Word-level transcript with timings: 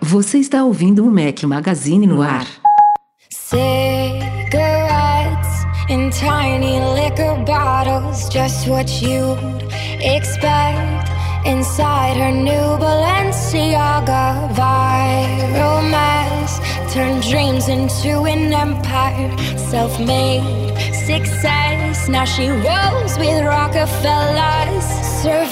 Você 0.00 0.38
está 0.38 0.64
ouvindo 0.64 1.04
o 1.04 1.10
Mac 1.10 1.42
Magazine 1.42 2.06
no 2.06 2.22
ar. 2.22 2.46
Cigarettes 3.28 3.58
in 5.88 6.10
tiny 6.10 6.78
liquor 6.94 7.34
bottles, 7.44 8.28
just 8.30 8.68
what 8.68 8.88
you'd 9.02 9.68
expect 10.00 11.08
inside 11.46 12.16
her 12.16 12.30
new 12.32 12.78
Balenciaga 12.78 14.48
viral 14.54 15.82
mess. 15.90 16.60
Turn 16.92 17.20
dreams 17.20 17.68
into 17.68 18.24
an 18.24 18.52
empire, 18.52 19.30
self 19.70 19.98
made 20.00 20.76
success. 20.92 22.08
Now 22.08 22.24
she 22.24 22.48
rolls 22.48 23.18
with 23.18 23.44
Rockefellers. 23.44 24.86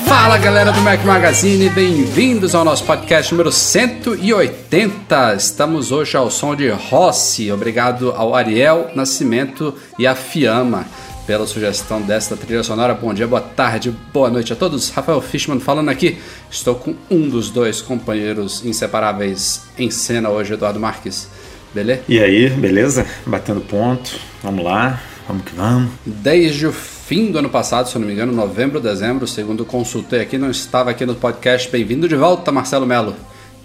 Fala 0.06 0.38
galera 0.38 0.70
do 0.70 0.80
Mac 0.80 1.04
Magazine, 1.04 1.68
bem-vindos 1.70 2.54
ao 2.54 2.64
nosso 2.64 2.84
podcast 2.84 3.32
número 3.32 3.50
180. 3.50 5.34
Estamos 5.34 5.90
hoje 5.90 6.16
ao 6.16 6.30
som 6.30 6.54
de 6.54 6.68
Rossi. 6.70 7.50
Obrigado 7.50 8.12
ao 8.12 8.34
Ariel 8.34 8.90
Nascimento 8.94 9.74
e 9.98 10.06
à 10.06 10.14
Fiamma 10.14 10.86
pela 11.26 11.46
sugestão 11.46 12.00
desta 12.00 12.36
trilha 12.36 12.62
sonora. 12.62 12.94
Bom 12.94 13.12
dia, 13.12 13.26
boa 13.26 13.40
tarde, 13.40 13.92
boa 14.12 14.30
noite 14.30 14.52
a 14.52 14.56
todos. 14.56 14.90
Rafael 14.90 15.20
Fishman 15.20 15.58
falando 15.58 15.88
aqui. 15.88 16.18
Estou 16.48 16.76
com 16.76 16.94
um 17.10 17.28
dos 17.28 17.50
dois 17.50 17.82
companheiros 17.82 18.64
inseparáveis 18.64 19.62
em 19.76 19.90
cena 19.90 20.30
hoje, 20.30 20.54
Eduardo 20.54 20.78
Marques. 20.78 21.28
Beleza? 21.74 22.02
E 22.08 22.20
aí, 22.20 22.48
beleza? 22.48 23.04
Batendo 23.26 23.60
ponto. 23.60 24.18
Vamos 24.42 24.64
lá, 24.64 25.02
vamos 25.26 25.44
que 25.44 25.54
vamos. 25.54 25.90
Desde 26.06 26.66
o 26.66 26.72
fim 26.72 27.32
do 27.32 27.40
ano 27.40 27.50
passado, 27.50 27.88
se 27.88 27.96
eu 27.96 28.00
não 28.00 28.06
me 28.06 28.14
engano, 28.14 28.32
novembro, 28.32 28.80
dezembro, 28.80 29.26
segundo 29.26 29.64
consultei 29.64 30.20
aqui, 30.20 30.38
não 30.38 30.50
estava 30.50 30.90
aqui 30.90 31.04
no 31.04 31.16
podcast. 31.16 31.68
Bem-vindo 31.68 32.08
de 32.08 32.14
volta, 32.14 32.52
Marcelo 32.52 32.86
Melo. 32.86 33.16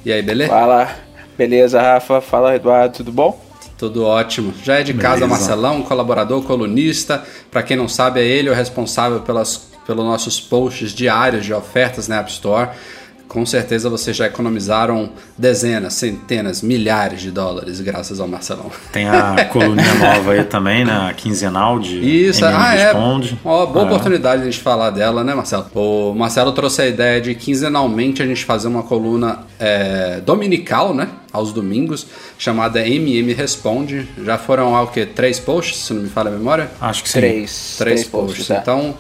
E 0.04 0.12
aí, 0.12 0.24
beleza? 0.24 0.52
Fala, 0.52 0.96
beleza, 1.38 1.80
Rafa? 1.80 2.22
Fala, 2.22 2.56
Eduardo, 2.56 2.98
tudo 2.98 3.12
bom? 3.12 3.51
Tudo 3.82 4.06
ótimo. 4.06 4.54
Já 4.64 4.76
é 4.76 4.84
de 4.84 4.94
casa, 4.94 5.22
Beleza. 5.22 5.28
Marcelão, 5.28 5.82
colaborador, 5.82 6.44
colunista. 6.44 7.26
Para 7.50 7.64
quem 7.64 7.76
não 7.76 7.88
sabe, 7.88 8.20
é 8.20 8.24
ele 8.24 8.48
o 8.48 8.54
responsável 8.54 9.22
pelas, 9.22 9.58
pelos 9.88 10.06
nossos 10.06 10.40
posts 10.40 10.92
diários 10.92 11.44
de 11.44 11.52
ofertas 11.52 12.08
na 12.08 12.20
App 12.20 12.30
Store. 12.30 12.70
Com 13.32 13.46
certeza 13.46 13.90
vocês 13.90 14.18
já 14.18 14.26
economizaram 14.26 15.10
dezenas, 15.38 15.94
centenas, 15.94 16.62
milhares 16.62 17.22
de 17.22 17.32
dólares 17.32 17.80
graças 17.80 18.20
ao 18.20 18.28
Marcelão. 18.28 18.70
Tem 18.92 19.08
a 19.08 19.46
coluninha 19.46 19.94
nova 19.96 20.34
aí 20.34 20.44
também, 20.44 20.84
na 20.84 21.14
quinzenal 21.14 21.80
de 21.80 21.98
Isso, 22.28 22.44
MM 22.44 22.58
ah, 22.62 22.76
é. 22.76 22.84
Responde. 22.84 23.40
Ó, 23.46 23.66
boa 23.68 23.86
É. 23.86 23.88
oportunidade 23.88 24.42
de 24.42 24.50
a 24.50 24.52
gente 24.52 24.62
falar 24.62 24.90
dela, 24.90 25.24
né, 25.24 25.34
Marcelo? 25.34 25.68
O 25.74 26.14
Marcelo 26.14 26.52
trouxe 26.52 26.82
a 26.82 26.88
ideia 26.88 27.22
de 27.22 27.34
quinzenalmente 27.34 28.22
a 28.22 28.26
gente 28.26 28.44
fazer 28.44 28.68
uma 28.68 28.84
coluna 28.84 29.40
é, 29.58 30.20
dominical, 30.26 30.94
né? 30.94 31.08
Aos 31.32 31.54
domingos, 31.54 32.08
chamada 32.38 32.86
MM 32.86 33.32
Responde. 33.32 34.10
Já 34.26 34.38
foram 34.38 34.76
ao 34.76 34.88
que? 34.88 35.06
Três 35.06 35.40
posts, 35.40 35.86
se 35.86 35.94
não 35.94 36.02
me 36.02 36.10
falha 36.10 36.28
a 36.28 36.34
memória? 36.34 36.70
Acho 36.82 37.02
que 37.02 37.08
sim. 37.08 37.20
Três. 37.22 37.76
Três, 37.78 38.04
posts, 38.06 38.40
posts. 38.48 38.52
é. 38.52 38.58
Então, 38.58 38.94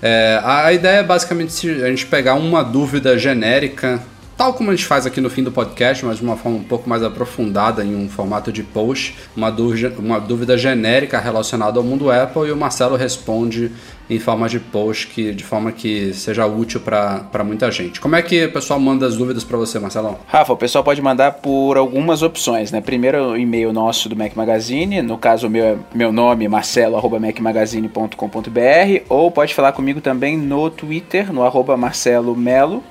é, 0.00 0.40
a, 0.44 0.72
ideia 0.72 0.98
é 0.98 1.02
basicamente 1.02 1.68
a 1.68 1.88
gente 1.88 2.06
pegar 2.06 2.34
uma 2.34 2.62
dúvida 2.62 3.18
genérica, 3.18 4.00
tal 4.36 4.54
como 4.54 4.70
a 4.70 4.74
gente 4.74 4.86
faz 4.86 5.06
aqui 5.06 5.20
no 5.20 5.28
fim 5.28 5.42
do 5.42 5.50
podcast, 5.50 6.04
mas 6.04 6.18
de 6.18 6.22
uma 6.22 6.36
forma 6.36 6.58
um 6.58 6.62
pouco 6.62 6.88
mais 6.88 7.02
aprofundada 7.02 7.84
em 7.84 7.96
um 7.96 8.08
formato 8.08 8.52
de 8.52 8.62
post, 8.62 9.16
uma 9.36 9.50
dúvida, 9.50 9.92
uma 9.98 10.20
dúvida 10.20 10.56
genérica 10.56 11.18
relacionada 11.18 11.78
ao 11.78 11.84
mundo 11.84 12.10
Apple 12.10 12.48
e 12.48 12.52
o 12.52 12.56
Marcelo 12.56 12.94
responde 12.94 13.72
em 14.08 14.18
forma 14.18 14.48
de 14.48 14.58
post, 14.58 15.08
que, 15.08 15.32
de 15.32 15.44
forma 15.44 15.70
que 15.72 16.12
seja 16.14 16.46
útil 16.46 16.80
para 16.80 17.44
muita 17.44 17.70
gente. 17.70 18.00
Como 18.00 18.16
é 18.16 18.22
que 18.22 18.46
o 18.46 18.52
pessoal 18.52 18.80
manda 18.80 19.06
as 19.06 19.16
dúvidas 19.16 19.44
para 19.44 19.56
você, 19.58 19.78
Marcelão? 19.78 20.18
Rafa, 20.26 20.52
o 20.52 20.56
pessoal 20.56 20.82
pode 20.82 21.02
mandar 21.02 21.32
por 21.32 21.76
algumas 21.76 22.22
opções, 22.22 22.72
né? 22.72 22.80
Primeiro, 22.80 23.32
o 23.32 23.36
e-mail 23.36 23.72
nosso 23.72 24.08
do 24.08 24.16
Mac 24.16 24.34
Magazine, 24.34 25.02
no 25.02 25.18
caso, 25.18 25.46
o 25.46 25.50
meu, 25.50 25.64
é 25.64 25.76
meu 25.94 26.10
nome, 26.12 26.48
marcelo, 26.48 26.96
arroba 26.96 27.20
macmagazine.com.br, 27.20 29.04
ou 29.08 29.30
pode 29.30 29.54
falar 29.54 29.72
comigo 29.72 30.00
também 30.00 30.36
no 30.36 30.70
Twitter, 30.70 31.32
no 31.32 31.42
arroba 31.42 31.76
marcelo 31.76 32.34
melo, 32.34 32.82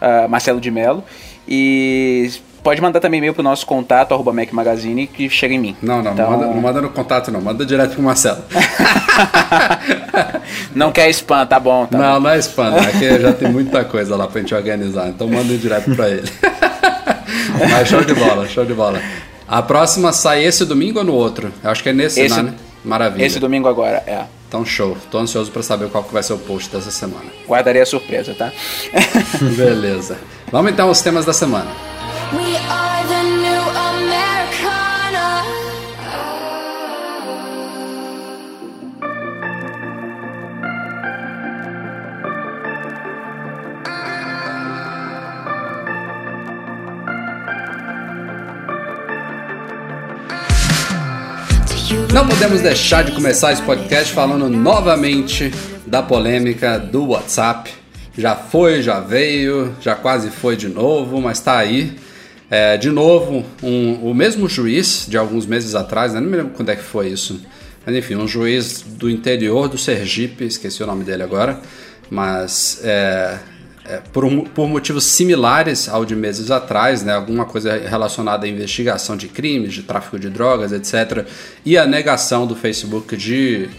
ah, 0.00 0.26
marcelo 0.28 0.60
de 0.60 0.70
melo, 0.70 1.04
e 1.46 2.30
pode 2.62 2.80
mandar 2.80 3.00
também 3.00 3.18
e-mail 3.18 3.34
pro 3.34 3.42
nosso 3.42 3.66
contato, 3.66 4.12
arroba 4.12 4.32
Mac 4.32 4.52
Magazine, 4.52 5.06
que 5.06 5.28
chega 5.28 5.54
em 5.54 5.58
mim. 5.58 5.76
Não, 5.82 6.02
não, 6.02 6.12
Então, 6.12 6.30
não, 6.30 6.38
manda, 6.38 6.54
não 6.54 6.60
manda 6.62 6.80
no 6.82 6.90
contato 6.90 7.30
não, 7.30 7.40
manda 7.40 7.64
direto 7.66 7.94
pro 7.94 8.02
Marcelo. 8.02 8.42
não 10.74 10.92
quer 10.92 11.08
spam, 11.10 11.46
tá 11.46 11.58
bom, 11.58 11.86
tá 11.86 11.98
não, 11.98 12.20
não 12.20 12.30
é 12.30 12.38
spam, 12.38 12.70
né? 12.70 12.80
Aqui 12.80 13.20
já 13.20 13.32
tem 13.32 13.50
muita 13.50 13.84
coisa 13.84 14.16
lá 14.16 14.26
pra 14.26 14.40
gente 14.40 14.54
organizar, 14.54 15.08
então 15.08 15.28
manda 15.28 15.56
direto 15.56 15.94
pra 15.94 16.08
ele. 16.08 16.28
Mas 17.70 17.88
show 17.88 18.02
de 18.02 18.14
bola, 18.14 18.48
show 18.48 18.64
de 18.64 18.74
bola. 18.74 19.00
A 19.46 19.62
próxima 19.62 20.12
sai 20.12 20.44
esse 20.44 20.64
domingo 20.64 21.00
ou 21.00 21.04
no 21.04 21.14
outro? 21.14 21.52
Eu 21.62 21.70
acho 21.70 21.82
que 21.82 21.90
é 21.90 21.92
nesse, 21.92 22.20
Esse- 22.20 22.42
né? 22.42 22.54
Maravilha. 22.84 23.24
Esse 23.24 23.38
domingo 23.38 23.68
agora, 23.68 24.02
é. 24.06 24.22
Então 24.48 24.64
show. 24.66 24.96
Tô 25.10 25.18
ansioso 25.18 25.50
pra 25.50 25.62
saber 25.62 25.88
qual 25.88 26.02
que 26.02 26.12
vai 26.12 26.22
ser 26.22 26.32
o 26.32 26.38
post 26.38 26.70
dessa 26.74 26.90
semana. 26.90 27.24
Guardarei 27.46 27.82
a 27.82 27.86
surpresa, 27.86 28.34
tá? 28.34 28.50
Beleza. 29.56 30.18
Vamos 30.50 30.72
então 30.72 30.88
aos 30.88 31.00
temas 31.00 31.24
da 31.24 31.32
semana. 31.32 31.70
We 32.32 32.56
are 32.56 33.04
the 33.12 33.22
new 33.42 33.62
Americana. 33.90 35.42
Do 51.66 51.74
you 51.94 52.08
Não 52.14 52.26
podemos 52.26 52.62
deixar 52.62 53.04
de 53.04 53.12
começar 53.12 53.52
esse 53.52 53.60
podcast 53.60 54.10
falando 54.14 54.48
novamente 54.48 55.52
da 55.86 56.02
polêmica 56.02 56.78
do 56.78 57.08
WhatsApp. 57.08 57.70
Já 58.16 58.34
foi, 58.34 58.82
já 58.82 59.00
veio, 59.00 59.76
já 59.82 59.94
quase 59.94 60.30
foi 60.30 60.56
de 60.56 60.68
novo, 60.68 61.20
mas 61.20 61.38
tá 61.38 61.58
aí. 61.58 61.94
É, 62.54 62.76
de 62.76 62.90
novo, 62.90 63.42
um- 63.62 64.10
o 64.10 64.12
mesmo 64.12 64.46
juiz 64.46 65.06
de 65.08 65.16
alguns 65.16 65.46
meses 65.46 65.74
atrás, 65.74 66.12
né? 66.12 66.20
não 66.20 66.28
me 66.28 66.36
lembro 66.36 66.52
quando 66.54 66.68
é 66.68 66.76
que 66.76 66.82
foi 66.82 67.08
isso. 67.08 67.40
Mas 67.86 67.96
enfim, 67.96 68.14
um 68.16 68.28
juiz 68.28 68.82
do 68.86 69.08
interior 69.08 69.70
do 69.70 69.78
Sergipe, 69.78 70.44
esqueci 70.44 70.82
o 70.82 70.86
nome 70.86 71.02
dele 71.02 71.22
agora, 71.22 71.62
mas 72.10 72.78
é, 72.84 73.38
é, 73.86 74.02
por, 74.12 74.30
por 74.50 74.68
motivos 74.68 75.04
similares 75.04 75.88
ao 75.88 76.04
de 76.04 76.14
meses 76.14 76.50
atrás, 76.50 77.02
né, 77.02 77.14
alguma 77.14 77.46
coisa 77.46 77.74
relacionada 77.88 78.44
à 78.44 78.48
investigação 78.50 79.16
de 79.16 79.28
crimes, 79.28 79.72
de 79.72 79.82
tráfico 79.82 80.18
de 80.18 80.28
drogas, 80.28 80.72
etc., 80.72 81.24
e 81.64 81.78
a 81.78 81.86
negação 81.86 82.46
do 82.46 82.54
Facebook 82.54 83.16
de 83.16 83.70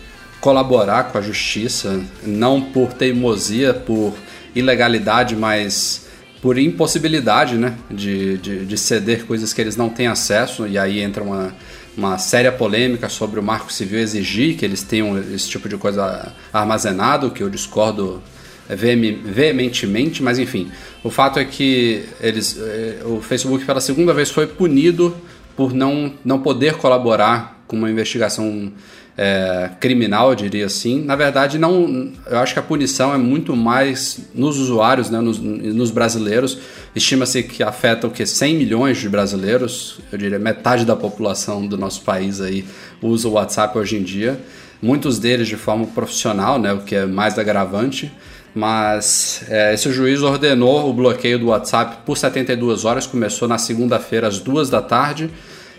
colaborar 0.41 1.11
com 1.11 1.19
a 1.19 1.22
justiça, 1.22 2.01
não 2.23 2.59
por 2.59 2.91
teimosia, 2.91 3.72
por 3.72 4.16
ilegalidade, 4.55 5.35
mas 5.35 6.07
por 6.43 6.57
impossibilidade 6.59 7.55
né, 7.55 7.73
de, 7.89 8.37
de, 8.37 8.65
de 8.65 8.77
ceder 8.77 9.25
coisas 9.25 9.53
que 9.53 9.61
eles 9.61 9.77
não 9.77 9.87
têm 9.87 10.07
acesso, 10.07 10.67
e 10.67 10.77
aí 10.77 10.99
entra 10.99 11.23
uma, 11.23 11.55
uma 11.95 12.17
séria 12.17 12.51
polêmica 12.51 13.07
sobre 13.07 13.39
o 13.39 13.43
Marco 13.43 13.71
Civil 13.71 13.97
exigir 13.99 14.57
que 14.57 14.65
eles 14.65 14.83
tenham 14.83 15.17
esse 15.17 15.47
tipo 15.47 15.69
de 15.69 15.77
coisa 15.77 16.33
armazenado, 16.51 17.31
que 17.31 17.41
eu 17.41 17.49
discordo 17.49 18.21
veeme- 18.67 19.21
veementemente, 19.23 20.21
mas 20.21 20.37
enfim, 20.37 20.69
o 21.01 21.09
fato 21.09 21.40
é 21.40 21.45
que 21.45 22.03
eles, 22.19 22.57
eh, 22.59 22.99
o 23.05 23.22
Facebook 23.22 23.63
pela 23.63 23.79
segunda 23.79 24.13
vez 24.13 24.29
foi 24.29 24.46
punido 24.46 25.16
por 25.55 25.73
não, 25.73 26.13
não 26.25 26.39
poder 26.41 26.73
colaborar 26.73 27.63
com 27.67 27.78
uma 27.78 27.89
investigação 27.89 28.69
eh, 29.15 29.69
criminal, 29.79 30.31
eu 30.31 30.35
diria 30.35 30.65
assim. 30.65 31.03
Na 31.03 31.15
verdade, 31.15 31.59
não, 31.59 32.11
eu 32.25 32.39
acho 32.39 32.53
que 32.53 32.59
a 32.59 32.63
punição 32.63 33.13
é 33.13 33.17
muito 33.17 33.55
mais 33.55 34.19
nos 34.33 34.57
usuários, 34.57 35.09
né, 35.09 35.21
nos, 35.21 35.39
nos 35.39 35.91
brasileiros. 35.91 36.57
Estima-se 36.95 37.43
que 37.43 37.61
afeta 37.61 38.07
o 38.07 38.11
que 38.11 38.25
100 38.25 38.55
milhões 38.55 38.97
de 38.97 39.07
brasileiros, 39.07 39.99
eu 40.11 40.17
diria 40.17 40.39
metade 40.39 40.85
da 40.85 40.95
população 40.95 41.67
do 41.67 41.77
nosso 41.77 42.01
país 42.01 42.41
aí 42.41 42.65
usa 43.01 43.27
o 43.27 43.33
WhatsApp 43.33 43.77
hoje 43.77 43.97
em 43.97 44.03
dia. 44.03 44.39
Muitos 44.81 45.19
deles 45.19 45.47
de 45.47 45.55
forma 45.55 45.85
profissional, 45.87 46.59
né, 46.59 46.73
o 46.73 46.79
que 46.79 46.95
é 46.95 47.05
mais 47.05 47.37
agravante. 47.37 48.11
Mas 48.55 49.43
é, 49.49 49.73
esse 49.73 49.91
juiz 49.91 50.21
ordenou 50.21 50.89
o 50.89 50.93
bloqueio 50.93 51.39
do 51.39 51.47
WhatsApp 51.47 51.97
por 52.05 52.17
72 52.17 52.85
horas, 52.85 53.07
começou 53.07 53.47
na 53.47 53.57
segunda-feira 53.57 54.27
às 54.27 54.39
duas 54.39 54.69
da 54.69 54.81
tarde. 54.81 55.29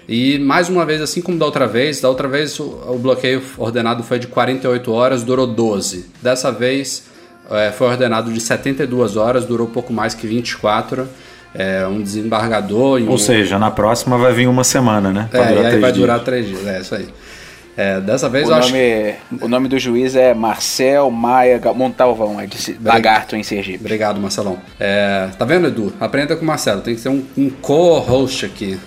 E 0.08 0.38
mais 0.38 0.68
uma 0.68 0.84
vez, 0.84 1.00
assim 1.00 1.22
como 1.22 1.38
da 1.38 1.46
outra 1.46 1.66
vez, 1.66 2.00
da 2.00 2.08
outra 2.08 2.28
vez 2.28 2.58
o, 2.60 2.64
o 2.88 2.98
bloqueio 2.98 3.42
ordenado 3.56 4.02
foi 4.02 4.18
de 4.18 4.26
48 4.26 4.92
horas, 4.92 5.22
durou 5.22 5.46
12. 5.46 6.06
Dessa 6.22 6.52
vez 6.52 7.04
é, 7.50 7.70
foi 7.70 7.88
ordenado 7.88 8.32
de 8.32 8.40
72 8.40 9.16
horas, 9.16 9.44
durou 9.44 9.66
pouco 9.66 9.92
mais 9.92 10.14
que 10.14 10.26
24. 10.26 11.08
É, 11.54 11.86
um 11.86 12.02
desembargador. 12.02 13.00
Ou 13.00 13.14
um... 13.14 13.18
seja, 13.18 13.58
na 13.60 13.70
próxima 13.70 14.18
vai 14.18 14.32
vir 14.32 14.48
uma 14.48 14.64
semana, 14.64 15.12
né? 15.12 15.28
Pra 15.30 15.50
é, 15.50 15.54
e 15.54 15.58
aí 15.58 15.78
vai 15.78 15.92
dias. 15.92 15.94
durar 15.94 16.20
três 16.20 16.46
dias. 16.48 16.66
É 16.66 16.80
isso 16.80 16.94
aí. 16.96 17.08
É, 17.76 18.00
dessa 18.00 18.28
vez 18.28 18.48
o 18.48 18.52
eu 18.52 18.58
nome, 18.58 19.10
acho. 19.10 19.44
O 19.44 19.48
nome 19.48 19.68
do 19.68 19.78
juiz 19.78 20.14
é 20.14 20.34
Marcel 20.34 21.10
Maia 21.10 21.60
Montalvão, 21.74 22.40
é 22.40 22.46
de 22.46 22.76
Lagarto 22.82 23.36
em 23.36 23.42
Sergipe. 23.42 23.78
Obrigado, 23.80 24.20
Marcelão. 24.20 24.58
É, 24.78 25.28
tá 25.38 25.44
vendo, 25.44 25.68
Edu? 25.68 25.92
Aprenda 26.00 26.36
com 26.36 26.42
o 26.42 26.46
Marcelo. 26.46 26.80
Tem 26.80 26.94
que 26.94 27.02
ter 27.02 27.08
um, 27.08 27.24
um 27.36 27.50
co-host 27.50 28.46
aqui. 28.46 28.78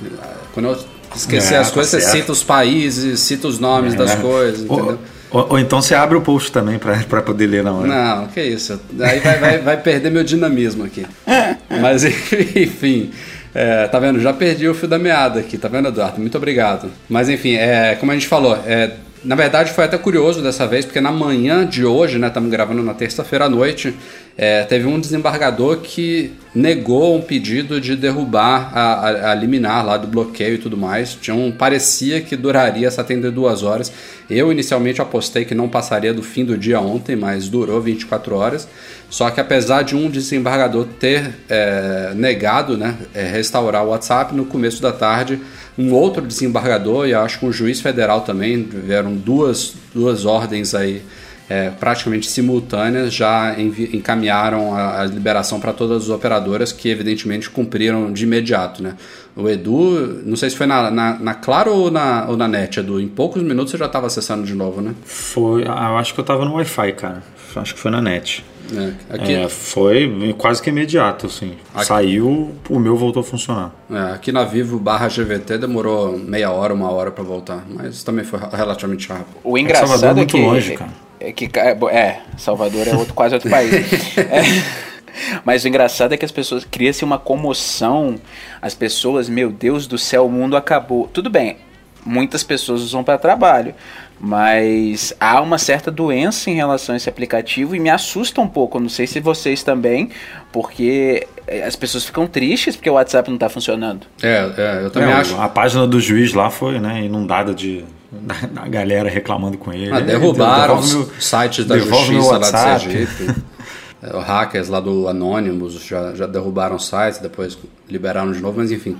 Quando 0.53 0.69
eu 0.69 0.77
esquecer 1.15 1.55
é, 1.55 1.57
as 1.57 1.67
tá 1.69 1.73
coisas, 1.73 1.91
tá 2.03 2.09
você 2.09 2.17
cita 2.17 2.31
os 2.31 2.43
países, 2.43 3.19
cita 3.19 3.47
os 3.47 3.59
nomes 3.59 3.95
das 3.95 4.11
é. 4.11 4.15
coisas, 4.17 4.61
entendeu? 4.61 4.99
Ou, 5.29 5.47
ou, 5.51 5.59
então 5.59 5.81
você 5.81 5.93
abre 5.93 6.17
o 6.17 6.21
post 6.21 6.51
também 6.51 6.79
para 6.79 7.21
poder 7.21 7.47
ler 7.47 7.63
na 7.63 7.73
hora. 7.73 7.87
Não, 7.87 8.27
que 8.27 8.41
isso. 8.41 8.79
Aí 8.99 9.19
vai, 9.19 9.39
vai, 9.39 9.57
vai 9.59 9.77
perder 9.77 10.09
meu 10.09 10.23
dinamismo 10.23 10.85
aqui. 10.85 11.05
Mas 11.81 12.03
enfim. 12.05 13.11
É, 13.53 13.87
tá 13.87 13.99
vendo? 13.99 14.19
Já 14.19 14.31
perdi 14.33 14.67
o 14.67 14.75
fio 14.75 14.87
da 14.87 14.99
meada 14.99 15.39
aqui, 15.39 15.57
tá 15.57 15.67
vendo, 15.67 15.87
Eduardo? 15.87 16.19
Muito 16.19 16.37
obrigado. 16.37 16.91
Mas 17.09 17.27
enfim, 17.27 17.55
é, 17.55 17.95
como 17.95 18.11
a 18.11 18.15
gente 18.15 18.27
falou, 18.27 18.55
é, 18.65 18.91
na 19.23 19.35
verdade 19.35 19.73
foi 19.73 19.85
até 19.85 19.97
curioso 19.97 20.43
dessa 20.43 20.67
vez, 20.67 20.85
porque 20.85 21.01
na 21.01 21.11
manhã 21.11 21.65
de 21.65 21.83
hoje, 21.83 22.19
né, 22.19 22.27
estamos 22.27 22.51
gravando 22.51 22.83
na 22.83 22.93
terça-feira 22.93 23.45
à 23.45 23.49
noite, 23.49 23.95
é, 24.37 24.63
teve 24.65 24.85
um 24.85 24.99
desembargador 24.99 25.77
que 25.77 26.31
negou 26.53 27.15
um 27.15 27.21
pedido 27.21 27.81
de 27.81 27.95
derrubar 27.95 28.71
a, 28.71 28.81
a, 28.93 29.31
a, 29.31 29.35
liminar 29.35 29.83
lá 29.83 29.97
do 29.97 30.05
bloqueio 30.05 30.55
e 30.55 30.57
tudo 30.59 30.77
mais. 30.77 31.15
Tinha 31.15 31.35
um, 31.35 31.51
parecia 31.51 32.21
que 32.21 32.35
duraria 32.35 32.89
72 32.89 33.63
horas. 33.63 33.91
Eu 34.29 34.51
inicialmente 34.51 35.01
apostei 35.01 35.43
que 35.43 35.55
não 35.55 35.67
passaria 35.67 36.13
do 36.13 36.21
fim 36.21 36.45
do 36.45 36.55
dia 36.55 36.79
ontem, 36.79 37.15
mas 37.15 37.49
durou 37.49 37.81
24 37.81 38.35
horas. 38.35 38.67
Só 39.09 39.27
que 39.31 39.39
apesar 39.39 39.81
de 39.81 39.95
um 39.95 40.07
desembargador 40.07 40.85
ter 40.99 41.33
é, 41.49 42.11
negado 42.15 42.77
né, 42.77 42.95
é, 43.15 43.23
restaurar 43.23 43.83
o 43.83 43.89
WhatsApp, 43.89 44.35
no 44.35 44.45
começo 44.45 44.81
da 44.83 44.91
tarde, 44.91 45.39
um 45.75 45.93
outro 45.93 46.21
desembargador 46.21 47.07
e 47.07 47.13
acho 47.13 47.39
que 47.39 47.45
um 47.45 47.51
juiz 47.51 47.81
federal 47.81 48.21
também, 48.21 48.61
vieram 48.63 49.15
duas, 49.15 49.73
duas 49.95 50.25
ordens 50.25 50.75
aí 50.75 51.01
é, 51.49 51.69
praticamente 51.69 52.29
simultâneas 52.29 53.13
já 53.13 53.55
encaminharam 53.59 54.75
a, 54.75 55.01
a 55.01 55.05
liberação 55.05 55.59
para 55.59 55.71
todas 55.71 56.03
as 56.03 56.09
operadoras 56.09 56.71
que 56.71 56.89
evidentemente 56.89 57.49
cumpriram 57.49 58.11
de 58.11 58.23
imediato, 58.23 58.83
né? 58.83 58.95
O 59.35 59.47
Edu, 59.47 60.23
não 60.25 60.35
sei 60.35 60.49
se 60.49 60.57
foi 60.57 60.65
na, 60.65 60.89
na, 60.89 61.19
na 61.19 61.33
Claro 61.35 61.71
ou 61.71 61.91
na, 61.91 62.25
ou 62.27 62.35
na 62.35 62.47
NET, 62.47 62.79
Edu, 62.79 62.99
em 62.99 63.07
poucos 63.07 63.41
minutos 63.43 63.71
você 63.71 63.77
já 63.77 63.85
estava 63.85 64.07
acessando 64.07 64.43
de 64.43 64.53
novo, 64.53 64.81
né? 64.81 64.93
Foi, 65.05 65.63
ah, 65.63 65.89
eu 65.91 65.97
acho 65.97 66.13
que 66.13 66.19
eu 66.19 66.23
estava 66.23 66.43
no 66.43 66.55
Wi-Fi, 66.55 66.93
cara. 66.93 67.23
Acho 67.55 67.73
que 67.73 67.79
foi 67.79 67.91
na 67.91 68.01
NET. 68.01 68.43
É, 68.75 69.15
aqui... 69.15 69.33
É, 69.33 69.47
foi 69.47 70.35
quase 70.37 70.61
que 70.61 70.69
imediato, 70.69 71.27
assim. 71.27 71.53
Aqui... 71.73 71.85
Saiu, 71.85 72.55
o 72.69 72.79
meu 72.79 72.97
voltou 72.97 73.21
a 73.21 73.23
funcionar. 73.23 73.71
É, 73.89 74.13
aqui 74.13 74.31
na 74.31 74.43
Vivo 74.43 74.77
barra 74.79 75.07
GVT 75.07 75.59
demorou 75.59 76.17
meia 76.17 76.51
hora, 76.51 76.73
uma 76.73 76.91
hora 76.91 77.11
para 77.11 77.23
voltar, 77.23 77.63
mas 77.69 78.03
também 78.03 78.25
foi 78.25 78.39
relativamente 78.51 79.07
rápido. 79.07 79.37
O 79.43 79.57
engraçado 79.57 79.85
é, 79.85 79.97
Salvador 79.97 80.09
é 80.09 80.13
muito 80.15 80.31
que, 80.31 80.41
longe, 80.41 80.73
cara. 80.73 81.06
É, 81.19 81.31
que, 81.31 81.49
é, 81.91 82.19
Salvador 82.37 82.87
é 82.87 82.95
outro, 82.95 83.13
quase 83.13 83.33
outro 83.35 83.49
país. 83.49 83.71
É. 84.17 84.87
Mas 85.43 85.63
o 85.63 85.67
engraçado 85.67 86.13
é 86.13 86.17
que 86.17 86.25
as 86.25 86.31
pessoas 86.31 86.63
cria-se 86.63 87.03
uma 87.03 87.17
comoção. 87.17 88.15
As 88.61 88.75
pessoas, 88.75 89.27
meu 89.27 89.51
Deus 89.51 89.87
do 89.87 89.97
céu, 89.97 90.27
o 90.27 90.29
mundo 90.29 90.55
acabou. 90.55 91.07
Tudo 91.07 91.27
bem, 91.27 91.57
muitas 92.05 92.43
pessoas 92.43 92.81
usam 92.81 93.03
para 93.03 93.17
trabalho, 93.17 93.73
mas 94.19 95.13
há 95.19 95.41
uma 95.41 95.57
certa 95.57 95.91
doença 95.91 96.49
em 96.49 96.55
relação 96.55 96.93
a 96.93 96.97
esse 96.97 97.09
aplicativo 97.09 97.75
e 97.75 97.79
me 97.79 97.89
assusta 97.89 98.41
um 98.41 98.47
pouco. 98.47 98.79
Não 98.79 98.89
sei 98.89 99.05
se 99.05 99.19
vocês 99.19 99.61
também, 99.61 100.09
porque 100.51 101.27
eh, 101.47 101.63
as 101.63 101.75
pessoas 101.75 102.05
ficam 102.05 102.25
tristes 102.25 102.75
porque 102.75 102.89
o 102.89 102.93
WhatsApp 102.93 103.29
não 103.29 103.35
está 103.35 103.49
funcionando. 103.49 104.07
É, 104.21 104.49
é, 104.57 104.85
eu 104.85 104.89
também 104.89 105.09
é, 105.09 105.13
acho. 105.13 105.39
A 105.39 105.49
página 105.49 105.85
do 105.85 105.99
juiz 105.99 106.33
lá 106.33 106.49
foi 106.49 106.79
né, 106.79 107.03
inundada 107.03 107.53
de 107.53 107.83
da, 108.11 108.67
galera 108.67 109.09
reclamando 109.09 109.57
com 109.57 109.71
ele. 109.73 109.91
Ah, 109.91 109.99
derrubaram 109.99 110.79
os 110.79 110.93
meu, 110.93 111.09
sites 111.19 111.65
da 111.65 111.77
justiça 111.77 112.37
lá 112.37 112.39
de 112.39 112.81
Sergipe. 112.83 113.35
Os 114.01 114.23
hackers 114.23 114.69
lá 114.69 114.79
do 114.79 115.07
Anonymous 115.07 115.73
já, 115.83 116.13
já 116.13 116.27
derrubaram 116.27 116.77
sites, 116.77 117.19
depois 117.19 117.57
liberaram 117.89 118.31
de 118.31 118.39
novo, 118.39 118.59
mas 118.59 118.71
enfim. 118.71 118.95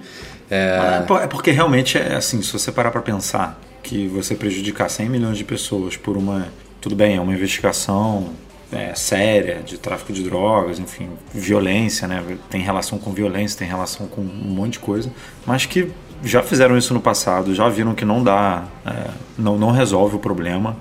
É... 0.50 1.04
é 1.22 1.28
porque 1.28 1.52
realmente 1.52 1.98
é 1.98 2.16
assim, 2.16 2.42
se 2.42 2.52
você 2.52 2.72
parar 2.72 2.90
para 2.92 3.02
pensar, 3.02 3.60
que 3.84 4.08
você 4.08 4.36
prejudicar 4.36 4.90
100 4.90 5.10
milhões 5.10 5.38
de 5.38 5.44
pessoas 5.44 5.96
por 5.96 6.18
uma. 6.18 6.48
Tudo 6.82 6.96
bem, 6.96 7.18
é 7.18 7.22
uma 7.22 7.34
investigação 7.34 8.32
é, 8.72 8.94
séria 8.94 9.62
de 9.66 9.78
tráfico 9.78 10.12
de 10.12 10.24
drogas, 10.24 10.80
enfim, 10.80 11.10
violência, 11.34 12.08
né? 12.08 12.24
Tem 12.50 12.62
relação 12.62 12.98
com 12.98 13.12
violência, 13.12 13.58
tem 13.58 13.68
relação 13.68 14.08
com 14.08 14.22
um 14.22 14.26
monte 14.26 14.74
de 14.74 14.80
coisa, 14.80 15.12
mas 15.46 15.66
que 15.66 15.92
já 16.24 16.42
fizeram 16.42 16.78
isso 16.78 16.94
no 16.94 17.00
passado, 17.00 17.54
já 17.54 17.70
viram 17.70 17.94
que 17.94 18.06
não 18.06 18.24
dá, 18.24 18.64
é, 18.86 19.10
não, 19.38 19.58
não 19.58 19.72
resolve 19.72 20.16
o 20.16 20.20
problema. 20.20 20.76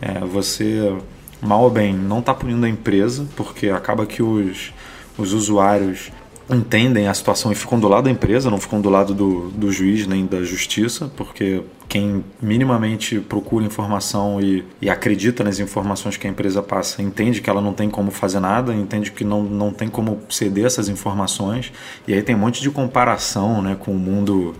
É, 0.00 0.20
você, 0.20 0.94
mal 1.40 1.62
ou 1.62 1.70
bem, 1.70 1.94
não 1.94 2.18
está 2.18 2.34
punindo 2.34 2.64
a 2.66 2.68
empresa, 2.68 3.26
porque 3.36 3.68
acaba 3.68 4.06
que 4.06 4.22
os, 4.22 4.72
os 5.16 5.32
usuários 5.32 6.10
entendem 6.50 7.06
a 7.06 7.14
situação 7.14 7.52
e 7.52 7.54
ficam 7.54 7.78
do 7.78 7.88
lado 7.88 8.04
da 8.04 8.10
empresa, 8.10 8.50
não 8.50 8.58
ficam 8.58 8.80
do 8.80 8.90
lado 8.90 9.14
do, 9.14 9.48
do 9.50 9.70
juiz 9.70 10.06
nem 10.06 10.26
da 10.26 10.42
justiça, 10.42 11.10
porque 11.16 11.62
quem 11.92 12.24
minimamente 12.40 13.20
procura 13.20 13.66
informação 13.66 14.40
e, 14.40 14.64
e, 14.80 14.88
acredita 14.88 15.44
nas 15.44 15.58
informações 15.58 16.16
que 16.16 16.26
a 16.26 16.30
empresa 16.30 16.62
passa 16.62 17.02
entende 17.02 17.42
que 17.42 17.50
ela 17.50 17.60
não 17.60 17.74
tem 17.74 17.90
como 17.90 18.10
fazer 18.10 18.40
nada, 18.40 18.72
entende 18.72 19.12
que 19.12 19.22
não, 19.22 19.42
não 19.42 19.70
tem 19.74 19.90
como 19.90 20.22
ceder 20.30 20.64
essas 20.64 20.88
informações, 20.88 21.70
e 22.08 22.14
aí 22.14 22.22
tem 22.22 22.34
um 22.34 22.38
monte 22.38 22.62
de 22.62 22.70
comparação 22.70 23.60
né, 23.60 23.76
com 23.78 23.90
o 23.90 23.98
mundo 23.98 24.54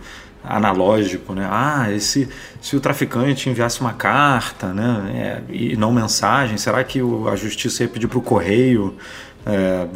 analógico, 0.45 1.33
né? 1.33 1.49
Ah, 1.51 1.91
esse, 1.91 2.29
se 2.61 2.77
o 2.77 2.81
traficante 2.81 3.49
enviasse 3.49 3.81
uma 3.81 3.95
carta, 3.95 4.67
né, 4.75 5.43
é, 5.49 5.55
e 5.55 5.75
não 5.75 5.91
mensagem, 5.91 6.59
será 6.59 6.85
que 6.85 7.01
o, 7.01 7.31
a 7.31 7.35
justiça 7.35 7.85
ia 7.85 7.89
pedir 7.89 8.09
para 8.09 8.19
o 8.19 8.23
correio? 8.23 8.95
É, 9.47 9.87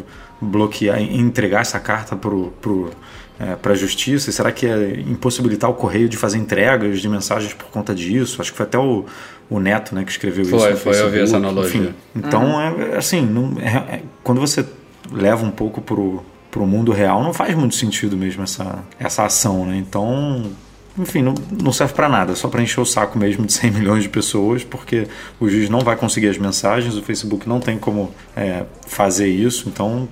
bloquear, 0.40 1.00
entregar 1.02 1.60
essa 1.60 1.78
carta 1.80 2.16
para 2.16 2.30
pro, 2.30 2.90
é, 3.38 3.56
a 3.62 3.74
justiça? 3.74 4.30
Será 4.32 4.50
que 4.50 4.66
é 4.66 5.00
impossibilitar 5.00 5.70
o 5.70 5.74
correio 5.74 6.08
de 6.08 6.16
fazer 6.16 6.38
entregas 6.38 7.00
de 7.00 7.08
mensagens 7.08 7.52
por 7.52 7.66
conta 7.66 7.94
disso? 7.94 8.40
Acho 8.40 8.50
que 8.50 8.56
foi 8.56 8.66
até 8.66 8.78
o, 8.78 9.04
o 9.50 9.60
Neto 9.60 9.94
né, 9.94 10.04
que 10.04 10.10
escreveu 10.10 10.44
foi, 10.44 10.58
isso. 10.58 10.80
Foi, 10.82 10.94
foi, 10.94 11.02
eu 11.02 11.10
vi 11.10 11.20
essa 11.20 11.36
analogia. 11.36 11.80
Enfim, 11.80 11.94
então, 12.14 12.44
uhum. 12.44 12.92
é, 12.92 12.96
assim, 12.96 13.20
não, 13.20 13.60
é, 13.60 13.96
é, 13.96 14.02
quando 14.22 14.40
você 14.40 14.64
leva 15.12 15.44
um 15.44 15.50
pouco 15.50 15.80
pro 15.80 16.24
para 16.48 16.62
o 16.62 16.66
mundo 16.66 16.90
real 16.90 17.22
não 17.22 17.34
faz 17.34 17.54
muito 17.54 17.74
sentido 17.74 18.16
mesmo 18.16 18.42
essa, 18.42 18.78
essa 18.98 19.26
ação, 19.26 19.66
né? 19.66 19.76
Então 19.76 20.50
enfim, 20.98 21.20
não, 21.20 21.34
não 21.62 21.72
serve 21.72 21.92
para 21.92 22.08
nada, 22.08 22.34
só 22.34 22.48
para 22.48 22.62
encher 22.62 22.80
o 22.80 22.86
saco 22.86 23.18
mesmo 23.18 23.44
de 23.44 23.52
100 23.54 23.70
milhões 23.70 24.02
de 24.02 24.08
pessoas, 24.08 24.64
porque 24.64 25.06
o 25.38 25.48
juiz 25.48 25.68
não 25.68 25.80
vai 25.80 25.96
conseguir 25.96 26.28
as 26.28 26.38
mensagens, 26.38 26.96
o 26.96 27.02
Facebook 27.02 27.48
não 27.48 27.60
tem 27.60 27.78
como 27.78 28.12
é, 28.34 28.64
fazer 28.86 29.28
isso, 29.28 29.68
então 29.68 30.08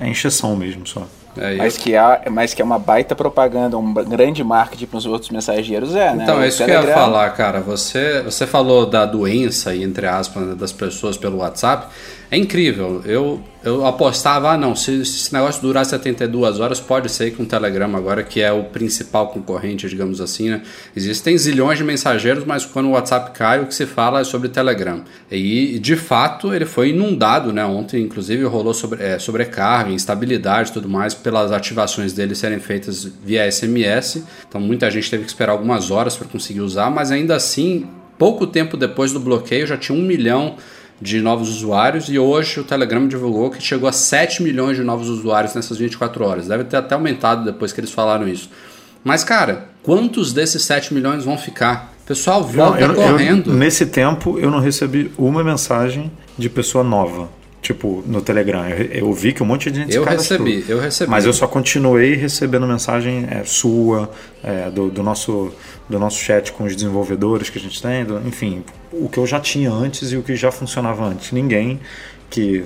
é 0.00 0.08
encheção 0.08 0.56
mesmo 0.56 0.86
só. 0.86 1.06
É, 1.36 1.56
mas, 1.56 1.76
que 1.76 1.96
há, 1.96 2.22
mas 2.30 2.54
que 2.54 2.62
é 2.62 2.64
uma 2.64 2.78
baita 2.78 3.14
propaganda, 3.14 3.76
um 3.76 3.92
grande 3.92 4.44
marketing 4.44 4.86
para 4.86 4.98
os 4.98 5.06
outros 5.06 5.30
mensageiros, 5.30 5.94
é, 5.94 6.14
né? 6.14 6.22
Então, 6.22 6.40
é 6.40 6.48
isso 6.48 6.64
que 6.64 6.70
eu 6.70 6.82
ia 6.82 6.94
falar, 6.94 7.28
cara. 7.30 7.60
Você, 7.60 8.22
você 8.22 8.46
falou 8.46 8.86
da 8.86 9.04
doença, 9.04 9.74
entre 9.74 10.06
aspas, 10.06 10.56
das 10.56 10.72
pessoas 10.72 11.16
pelo 11.16 11.38
WhatsApp. 11.38 11.88
É 12.30 12.36
incrível. 12.36 13.02
Eu, 13.04 13.42
eu 13.62 13.86
apostava, 13.86 14.50
ah, 14.50 14.58
não, 14.58 14.74
se, 14.74 15.04
se 15.04 15.24
esse 15.24 15.32
negócio 15.32 15.62
durar 15.62 15.84
72 15.84 16.58
horas, 16.60 16.80
pode 16.80 17.10
ser 17.10 17.30
que 17.30 17.40
um 17.40 17.44
Telegram 17.44 17.94
agora, 17.96 18.22
que 18.22 18.40
é 18.40 18.52
o 18.52 18.64
principal 18.64 19.28
concorrente, 19.28 19.88
digamos 19.88 20.20
assim, 20.20 20.50
né? 20.50 20.62
Existem 20.96 21.36
zilhões 21.36 21.78
de 21.78 21.84
mensageiros, 21.84 22.44
mas 22.44 22.66
quando 22.66 22.86
o 22.86 22.90
WhatsApp 22.90 23.30
cai, 23.32 23.60
o 23.60 23.66
que 23.66 23.74
se 23.74 23.86
fala 23.86 24.20
é 24.20 24.24
sobre 24.24 24.48
Telegram. 24.48 25.02
E, 25.30 25.78
de 25.78 25.96
fato, 25.96 26.52
ele 26.52 26.66
foi 26.66 26.90
inundado, 26.90 27.52
né? 27.52 27.64
Ontem, 27.64 28.02
inclusive, 28.02 28.44
rolou 28.44 28.74
sobre, 28.74 29.02
é, 29.02 29.18
sobrecarga, 29.18 29.90
instabilidade 29.90 30.70
e 30.70 30.72
tudo 30.72 30.88
mais, 30.88 31.14
pelas 31.14 31.52
ativações 31.52 32.12
dele 32.12 32.34
serem 32.34 32.58
feitas 32.58 33.04
via 33.24 33.50
SMS. 33.50 34.24
Então, 34.48 34.60
muita 34.60 34.90
gente 34.90 35.10
teve 35.10 35.24
que 35.24 35.30
esperar 35.30 35.52
algumas 35.52 35.90
horas 35.90 36.16
para 36.16 36.26
conseguir 36.26 36.60
usar, 36.60 36.90
mas 36.90 37.10
ainda 37.10 37.36
assim, 37.36 37.86
pouco 38.18 38.46
tempo 38.46 38.76
depois 38.76 39.12
do 39.12 39.20
bloqueio, 39.20 39.66
já 39.66 39.76
tinha 39.76 39.96
um 39.96 40.02
milhão 40.02 40.56
de 41.00 41.20
novos 41.20 41.48
usuários 41.48 42.08
e 42.08 42.18
hoje 42.18 42.60
o 42.60 42.64
Telegram 42.64 43.06
divulgou 43.06 43.50
que 43.50 43.62
chegou 43.62 43.88
a 43.88 43.92
7 43.92 44.42
milhões 44.42 44.76
de 44.76 44.84
novos 44.84 45.08
usuários 45.08 45.54
nessas 45.54 45.76
24 45.76 46.24
horas. 46.24 46.46
Deve 46.46 46.64
ter 46.64 46.76
até 46.76 46.94
aumentado 46.94 47.44
depois 47.44 47.72
que 47.72 47.80
eles 47.80 47.90
falaram 47.90 48.28
isso. 48.28 48.48
Mas, 49.02 49.22
cara, 49.22 49.68
quantos 49.82 50.32
desses 50.32 50.62
7 50.62 50.94
milhões 50.94 51.24
vão 51.24 51.36
ficar? 51.36 51.92
Pessoal, 52.06 52.42
volta 52.42 52.86
não, 52.86 52.94
eu, 52.94 53.10
correndo. 53.10 53.50
Eu, 53.50 53.56
nesse 53.56 53.86
tempo, 53.86 54.38
eu 54.38 54.50
não 54.50 54.60
recebi 54.60 55.10
uma 55.16 55.42
mensagem 55.42 56.10
de 56.38 56.48
pessoa 56.48 56.84
nova. 56.84 57.28
Tipo, 57.62 58.04
no 58.06 58.20
Telegram. 58.20 58.68
Eu, 58.68 59.06
eu 59.06 59.12
vi 59.14 59.32
que 59.32 59.42
um 59.42 59.46
monte 59.46 59.70
de 59.70 59.80
gente 59.80 59.94
Eu 59.94 60.04
recebi, 60.04 60.62
eu 60.68 60.78
recebi. 60.78 61.10
Mas 61.10 61.24
eu 61.24 61.32
só 61.32 61.46
continuei 61.46 62.14
recebendo 62.14 62.66
mensagem 62.66 63.26
é, 63.30 63.42
sua, 63.42 64.10
é, 64.42 64.70
do, 64.70 64.90
do, 64.90 65.02
nosso, 65.02 65.50
do 65.88 65.98
nosso 65.98 66.18
chat 66.18 66.52
com 66.52 66.64
os 66.64 66.74
desenvolvedores 66.74 67.50
que 67.50 67.58
a 67.58 67.60
gente 67.60 67.80
tem, 67.82 68.04
do, 68.04 68.18
enfim, 68.26 68.64
o 68.92 69.08
que 69.08 69.18
eu 69.18 69.26
já 69.26 69.38
tinha 69.40 69.70
antes 69.70 70.12
e 70.12 70.16
o 70.16 70.22
que 70.22 70.34
já 70.34 70.50
funcionava 70.50 71.04
antes. 71.04 71.32
Ninguém 71.32 71.80
que 72.30 72.64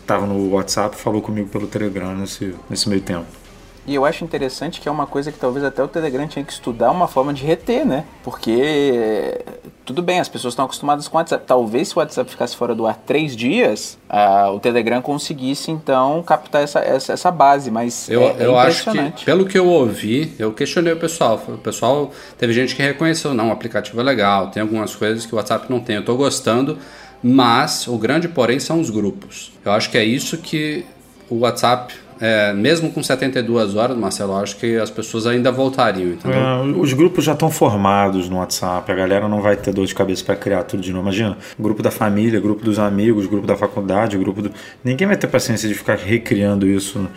estava 0.00 0.26
no 0.26 0.50
WhatsApp 0.50 0.96
falou 0.96 1.20
comigo 1.20 1.48
pelo 1.48 1.66
Telegram 1.66 2.14
nesse, 2.14 2.54
nesse 2.68 2.88
meio 2.88 3.00
tempo. 3.00 3.39
E 3.86 3.94
eu 3.94 4.04
acho 4.04 4.24
interessante 4.24 4.80
que 4.80 4.88
é 4.88 4.92
uma 4.92 5.06
coisa 5.06 5.32
que 5.32 5.38
talvez 5.38 5.64
até 5.64 5.82
o 5.82 5.88
Telegram 5.88 6.26
tinha 6.26 6.44
que 6.44 6.52
estudar 6.52 6.90
uma 6.90 7.08
forma 7.08 7.32
de 7.32 7.44
reter, 7.44 7.84
né? 7.84 8.04
Porque 8.22 9.42
tudo 9.84 10.02
bem, 10.02 10.20
as 10.20 10.28
pessoas 10.28 10.52
estão 10.52 10.64
acostumadas 10.66 11.08
com 11.08 11.16
o 11.16 11.18
WhatsApp. 11.18 11.44
Talvez 11.46 11.88
se 11.88 11.96
o 11.96 11.98
WhatsApp 11.98 12.30
ficasse 12.30 12.54
fora 12.54 12.74
do 12.74 12.86
ar 12.86 12.96
três 12.96 13.34
dias, 13.34 13.98
ah, 14.08 14.50
o 14.52 14.60
Telegram 14.60 15.02
conseguisse 15.02 15.70
então 15.70 16.22
captar 16.22 16.62
essa, 16.62 16.78
essa, 16.80 17.12
essa 17.12 17.30
base. 17.30 17.70
Mas 17.70 18.08
Eu, 18.08 18.22
é, 18.22 18.36
é 18.38 18.46
eu 18.46 18.58
acho 18.58 18.90
que, 18.90 19.24
pelo 19.24 19.46
que 19.46 19.58
eu 19.58 19.66
ouvi, 19.66 20.34
eu 20.38 20.52
questionei 20.52 20.92
o 20.92 20.96
pessoal. 20.96 21.42
O 21.48 21.58
pessoal, 21.58 22.12
teve 22.38 22.52
gente 22.52 22.76
que 22.76 22.82
reconheceu, 22.82 23.34
não, 23.34 23.48
o 23.48 23.52
aplicativo 23.52 24.00
é 24.00 24.04
legal, 24.04 24.50
tem 24.50 24.60
algumas 24.62 24.94
coisas 24.94 25.26
que 25.26 25.34
o 25.34 25.36
WhatsApp 25.36 25.66
não 25.68 25.80
tem. 25.80 25.96
Eu 25.96 26.04
tô 26.04 26.14
gostando, 26.14 26.78
mas 27.22 27.88
o 27.88 27.98
grande 27.98 28.28
porém 28.28 28.60
são 28.60 28.80
os 28.80 28.90
grupos. 28.90 29.52
Eu 29.64 29.72
acho 29.72 29.90
que 29.90 29.98
é 29.98 30.04
isso 30.04 30.38
que 30.38 30.84
o 31.28 31.40
WhatsApp, 31.40 31.94
é, 32.20 32.52
mesmo 32.52 32.90
com 32.90 33.02
72 33.02 33.74
horas, 33.74 33.96
Marcelo, 33.96 34.36
acho 34.36 34.56
que 34.56 34.76
as 34.76 34.90
pessoas 34.90 35.26
ainda 35.26 35.50
voltariam? 35.50 36.18
É, 36.24 36.78
os 36.78 36.92
grupos 36.92 37.24
já 37.24 37.32
estão 37.32 37.50
formados 37.50 38.28
no 38.28 38.36
WhatsApp, 38.36 38.92
a 38.92 38.94
galera 38.94 39.26
não 39.26 39.40
vai 39.40 39.56
ter 39.56 39.72
dor 39.72 39.86
de 39.86 39.94
cabeça 39.94 40.22
para 40.22 40.36
criar 40.36 40.64
tudo 40.64 40.82
de 40.82 40.92
novo. 40.92 41.04
Imagina, 41.04 41.38
grupo 41.58 41.82
da 41.82 41.90
família, 41.90 42.38
grupo 42.38 42.62
dos 42.62 42.78
amigos, 42.78 43.26
grupo 43.26 43.46
da 43.46 43.56
faculdade, 43.56 44.18
grupo 44.18 44.42
do. 44.42 44.52
Ninguém 44.84 45.06
vai 45.06 45.16
ter 45.16 45.28
paciência 45.28 45.66
de 45.66 45.74
ficar 45.74 45.96
recriando 45.96 46.66
isso 46.66 47.08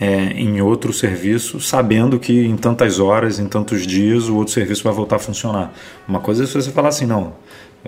é, 0.00 0.32
em 0.32 0.60
outro 0.60 0.92
serviço, 0.92 1.60
sabendo 1.60 2.18
que 2.18 2.46
em 2.46 2.56
tantas 2.56 2.98
horas, 2.98 3.38
em 3.38 3.46
tantos 3.46 3.86
dias, 3.86 4.28
o 4.28 4.36
outro 4.36 4.52
serviço 4.52 4.82
vai 4.84 4.92
voltar 4.92 5.16
a 5.16 5.18
funcionar. 5.18 5.72
Uma 6.06 6.20
coisa 6.20 6.44
é 6.44 6.46
se 6.46 6.54
você 6.54 6.70
falar 6.70 6.88
assim, 6.88 7.06
não, 7.06 7.34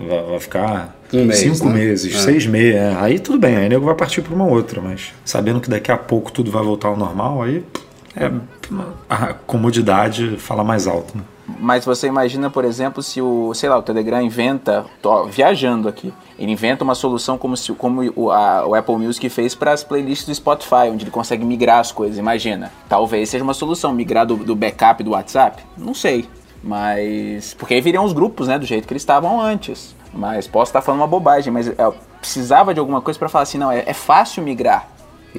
vai, 0.07 0.23
vai 0.23 0.39
ficar 0.39 0.95
Um 1.13 1.25
mês, 1.25 1.39
cinco 1.39 1.65
né? 1.67 1.73
meses, 1.73 2.13
É. 2.15 2.17
seis 2.19 2.45
meses, 2.45 2.75
é, 2.75 2.95
aí 2.99 3.19
tudo 3.19 3.37
bem, 3.39 3.57
aí 3.57 3.65
o 3.65 3.69
nego 3.69 3.85
vai 3.85 3.95
partir 3.95 4.21
para 4.21 4.33
uma 4.35 4.45
outra, 4.45 4.81
mas 4.81 5.11
sabendo 5.25 5.59
que 5.59 5.69
daqui 5.69 5.91
a 5.91 5.97
pouco 5.97 6.31
tudo 6.31 6.51
vai 6.51 6.63
voltar 6.63 6.87
ao 6.89 6.97
normal, 6.97 7.41
aí 7.43 7.63
é, 8.15 8.31
a 9.09 9.33
comodidade 9.33 10.37
fala 10.37 10.63
mais 10.63 10.87
alto. 10.87 11.15
Né? 11.17 11.23
Mas 11.59 11.83
você 11.83 12.05
imagina, 12.05 12.47
por 12.49 12.63
exemplo, 12.63 13.01
se 13.01 13.19
o, 13.21 13.53
sei 13.55 13.69
lá, 13.69 13.77
o 13.77 13.81
Telegram 13.81 14.21
inventa, 14.21 14.85
tô 15.01 15.25
viajando 15.25 15.87
aqui, 15.89 16.13
ele 16.37 16.51
inventa 16.51 16.83
uma 16.83 16.93
solução 16.93 17.39
como 17.39 17.57
se 17.57 17.71
como 17.73 18.03
o, 18.15 18.31
a- 18.31 18.67
o 18.67 18.75
Apple 18.75 18.97
Music 18.97 19.27
fez 19.29 19.55
para 19.55 19.73
as 19.73 19.83
playlists 19.83 20.27
do 20.27 20.35
Spotify, 20.35 20.89
onde 20.91 21.03
ele 21.05 21.11
consegue 21.11 21.43
migrar 21.43 21.79
as 21.79 21.91
coisas. 21.91 22.19
Imagina, 22.19 22.71
talvez 22.87 23.29
seja 23.29 23.43
uma 23.43 23.55
solução 23.55 23.91
migrar 23.91 24.27
do, 24.27 24.35
do 24.37 24.55
backup 24.55 25.03
do 25.03 25.11
WhatsApp, 25.11 25.63
não 25.75 25.93
sei, 25.95 26.25
mas 26.63 27.53
porque 27.53 27.73
aí 27.73 27.81
viriam 27.81 28.03
os 28.03 28.13
grupos, 28.13 28.47
né, 28.47 28.59
do 28.59 28.65
jeito 28.65 28.87
que 28.87 28.93
eles 28.93 29.01
estavam 29.01 29.39
antes. 29.41 29.95
Mas 30.13 30.47
posso 30.47 30.69
estar 30.69 30.81
falando 30.81 31.01
uma 31.01 31.07
bobagem, 31.07 31.51
mas 31.53 31.67
eu 31.67 31.95
precisava 32.19 32.73
de 32.73 32.79
alguma 32.79 33.01
coisa 33.01 33.17
para 33.17 33.29
falar 33.29 33.43
assim, 33.43 33.57
não, 33.57 33.71
é, 33.71 33.83
é 33.85 33.93
fácil 33.93 34.43
migrar. 34.43 34.87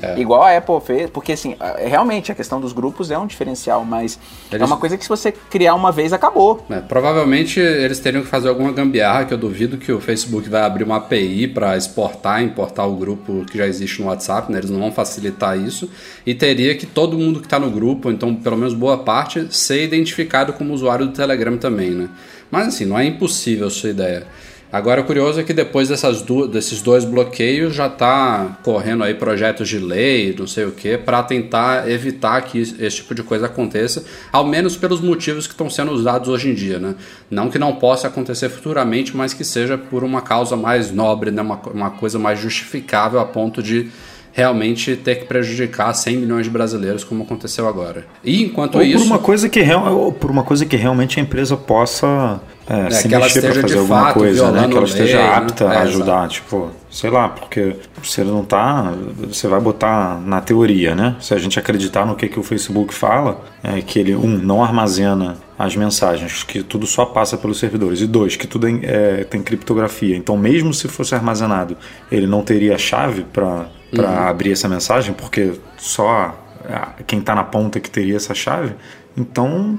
É. 0.00 0.20
Igual 0.20 0.42
a 0.42 0.56
Apple 0.56 0.80
fez, 0.80 1.10
porque 1.10 1.32
assim, 1.32 1.56
é- 1.58 1.88
realmente 1.88 2.30
a 2.30 2.34
questão 2.34 2.60
dos 2.60 2.72
grupos 2.72 3.10
é 3.10 3.18
um 3.18 3.26
diferencial, 3.26 3.84
mas 3.84 4.18
é 4.50 4.54
Eles- 4.54 4.66
uma 4.66 4.76
coisa 4.76 4.96
que 4.96 5.02
se 5.02 5.08
você 5.08 5.32
criar 5.32 5.74
uma 5.74 5.90
vez, 5.90 6.12
acabou. 6.12 6.64
É, 6.70 6.80
provavelmente 6.80 7.58
eles 7.58 7.98
teriam 7.98 8.22
que 8.22 8.28
fazer 8.28 8.48
alguma 8.48 8.70
gambiarra, 8.70 9.24
que 9.24 9.34
eu 9.34 9.38
duvido 9.38 9.76
que 9.78 9.90
o 9.90 10.00
Facebook 10.00 10.48
vai 10.48 10.62
abrir 10.62 10.84
uma 10.84 10.96
API 10.98 11.48
para 11.48 11.76
exportar, 11.76 12.42
importar 12.42 12.84
o 12.86 12.94
grupo 12.94 13.44
que 13.50 13.58
já 13.58 13.66
existe 13.66 14.00
no 14.00 14.06
WhatsApp, 14.08 14.52
né? 14.52 14.58
eles 14.58 14.70
não 14.70 14.78
vão 14.78 14.92
facilitar 14.92 15.58
isso. 15.58 15.90
E 16.24 16.34
teria 16.34 16.74
que 16.76 16.86
todo 16.86 17.18
mundo 17.18 17.40
que 17.40 17.46
está 17.46 17.58
no 17.58 17.70
grupo, 17.70 18.10
então 18.10 18.34
pelo 18.34 18.56
menos 18.56 18.74
boa 18.74 18.98
parte, 18.98 19.48
ser 19.50 19.82
identificado 19.82 20.52
como 20.52 20.72
usuário 20.72 21.06
do 21.06 21.12
Telegram 21.12 21.56
também, 21.56 21.90
né? 21.90 22.08
Mas 22.50 22.68
assim, 22.68 22.84
não 22.84 22.98
é 22.98 23.04
impossível 23.04 23.66
a 23.66 23.70
sua 23.70 23.90
ideia. 23.90 24.26
Agora, 24.72 25.00
o 25.00 25.04
curioso 25.04 25.40
é 25.40 25.42
que 25.42 25.52
depois 25.52 25.88
dessas 25.88 26.22
du- 26.22 26.46
desses 26.46 26.80
dois 26.80 27.04
bloqueios 27.04 27.74
já 27.74 27.88
está 27.88 28.56
correndo 28.62 29.02
aí 29.02 29.14
projetos 29.14 29.68
de 29.68 29.78
lei, 29.78 30.34
não 30.38 30.46
sei 30.46 30.64
o 30.64 30.70
que, 30.70 30.96
para 30.96 31.22
tentar 31.24 31.90
evitar 31.90 32.40
que 32.42 32.58
esse 32.60 32.96
tipo 32.98 33.14
de 33.14 33.22
coisa 33.24 33.46
aconteça, 33.46 34.04
ao 34.32 34.46
menos 34.46 34.76
pelos 34.76 35.00
motivos 35.00 35.46
que 35.48 35.52
estão 35.54 35.68
sendo 35.68 35.90
usados 35.90 36.28
hoje 36.28 36.50
em 36.50 36.54
dia, 36.54 36.78
né? 36.78 36.94
Não 37.28 37.50
que 37.50 37.58
não 37.58 37.74
possa 37.74 38.06
acontecer 38.06 38.48
futuramente, 38.48 39.16
mas 39.16 39.34
que 39.34 39.42
seja 39.44 39.76
por 39.76 40.04
uma 40.04 40.20
causa 40.22 40.56
mais 40.56 40.92
nobre, 40.92 41.30
né? 41.32 41.42
uma, 41.42 41.60
uma 41.74 41.90
coisa 41.90 42.18
mais 42.18 42.38
justificável 42.38 43.18
a 43.18 43.24
ponto 43.24 43.60
de 43.62 43.88
realmente 44.32 44.94
ter 44.94 45.16
que 45.16 45.24
prejudicar 45.24 45.92
100 45.92 46.16
milhões 46.16 46.44
de 46.44 46.50
brasileiros, 46.50 47.02
como 47.02 47.24
aconteceu 47.24 47.66
agora. 47.66 48.06
E 48.22 48.40
enquanto 48.44 48.76
Ou 48.76 48.82
isso. 48.82 48.98
por 48.98 49.06
uma 49.06 49.18
coisa 49.18 49.48
que 49.48 49.60
real- 49.60 49.92
ou 49.98 50.12
por 50.12 50.30
uma 50.30 50.44
coisa 50.44 50.64
que 50.64 50.76
realmente 50.76 51.18
a 51.18 51.22
empresa 51.24 51.56
possa 51.56 52.40
é, 52.70 52.90
se 52.90 53.08
que 53.08 53.16
mexer 53.16 53.40
para 53.40 53.50
esteja 53.50 53.62
fazer 53.62 53.66
de 53.74 53.78
alguma 53.80 54.00
fato 54.04 54.14
coisa, 54.14 54.50
né? 54.52 54.68
Que 54.68 54.76
ela 54.76 54.86
esteja 54.86 55.18
né? 55.18 55.34
apta 55.34 55.64
É, 55.64 55.76
a 55.76 55.80
ajudar, 55.82 56.28
tipo, 56.28 56.70
sei 56.90 57.10
lá, 57.10 57.28
porque 57.28 57.76
você 58.02 58.22
não 58.22 58.44
tá, 58.44 58.92
você 59.28 59.48
vai 59.48 59.60
botar 59.60 60.20
na 60.24 60.40
teoria, 60.40 60.94
né? 60.94 61.16
Se 61.20 61.34
a 61.34 61.38
gente 61.38 61.58
acreditar 61.58 62.06
no 62.06 62.14
que, 62.14 62.28
que 62.28 62.38
o 62.38 62.42
Facebook 62.42 62.94
fala, 62.94 63.44
é 63.62 63.80
que 63.80 63.98
ele 63.98 64.14
um 64.14 64.28
não 64.38 64.62
armazena 64.62 65.36
as 65.58 65.74
mensagens, 65.76 66.42
que 66.42 66.62
tudo 66.62 66.86
só 66.86 67.04
passa 67.04 67.36
pelos 67.36 67.58
servidores, 67.58 68.00
e 68.00 68.06
dois, 68.06 68.36
que 68.36 68.46
tudo 68.46 68.66
é, 68.68 68.78
é, 68.82 69.24
tem 69.24 69.42
criptografia. 69.42 70.16
Então, 70.16 70.36
mesmo 70.36 70.72
se 70.72 70.88
fosse 70.88 71.14
armazenado, 71.14 71.76
ele 72.10 72.26
não 72.26 72.42
teria 72.42 72.78
chave 72.78 73.24
para 73.32 73.66
Uhum. 73.92 74.06
abrir 74.28 74.52
essa 74.52 74.68
mensagem, 74.68 75.12
porque 75.12 75.52
só 75.76 76.36
a- 76.68 76.92
quem 77.06 77.18
está 77.18 77.34
na 77.34 77.42
ponta 77.42 77.80
que 77.80 77.90
teria 77.90 78.14
essa 78.16 78.34
chave. 78.34 78.72
Então, 79.20 79.78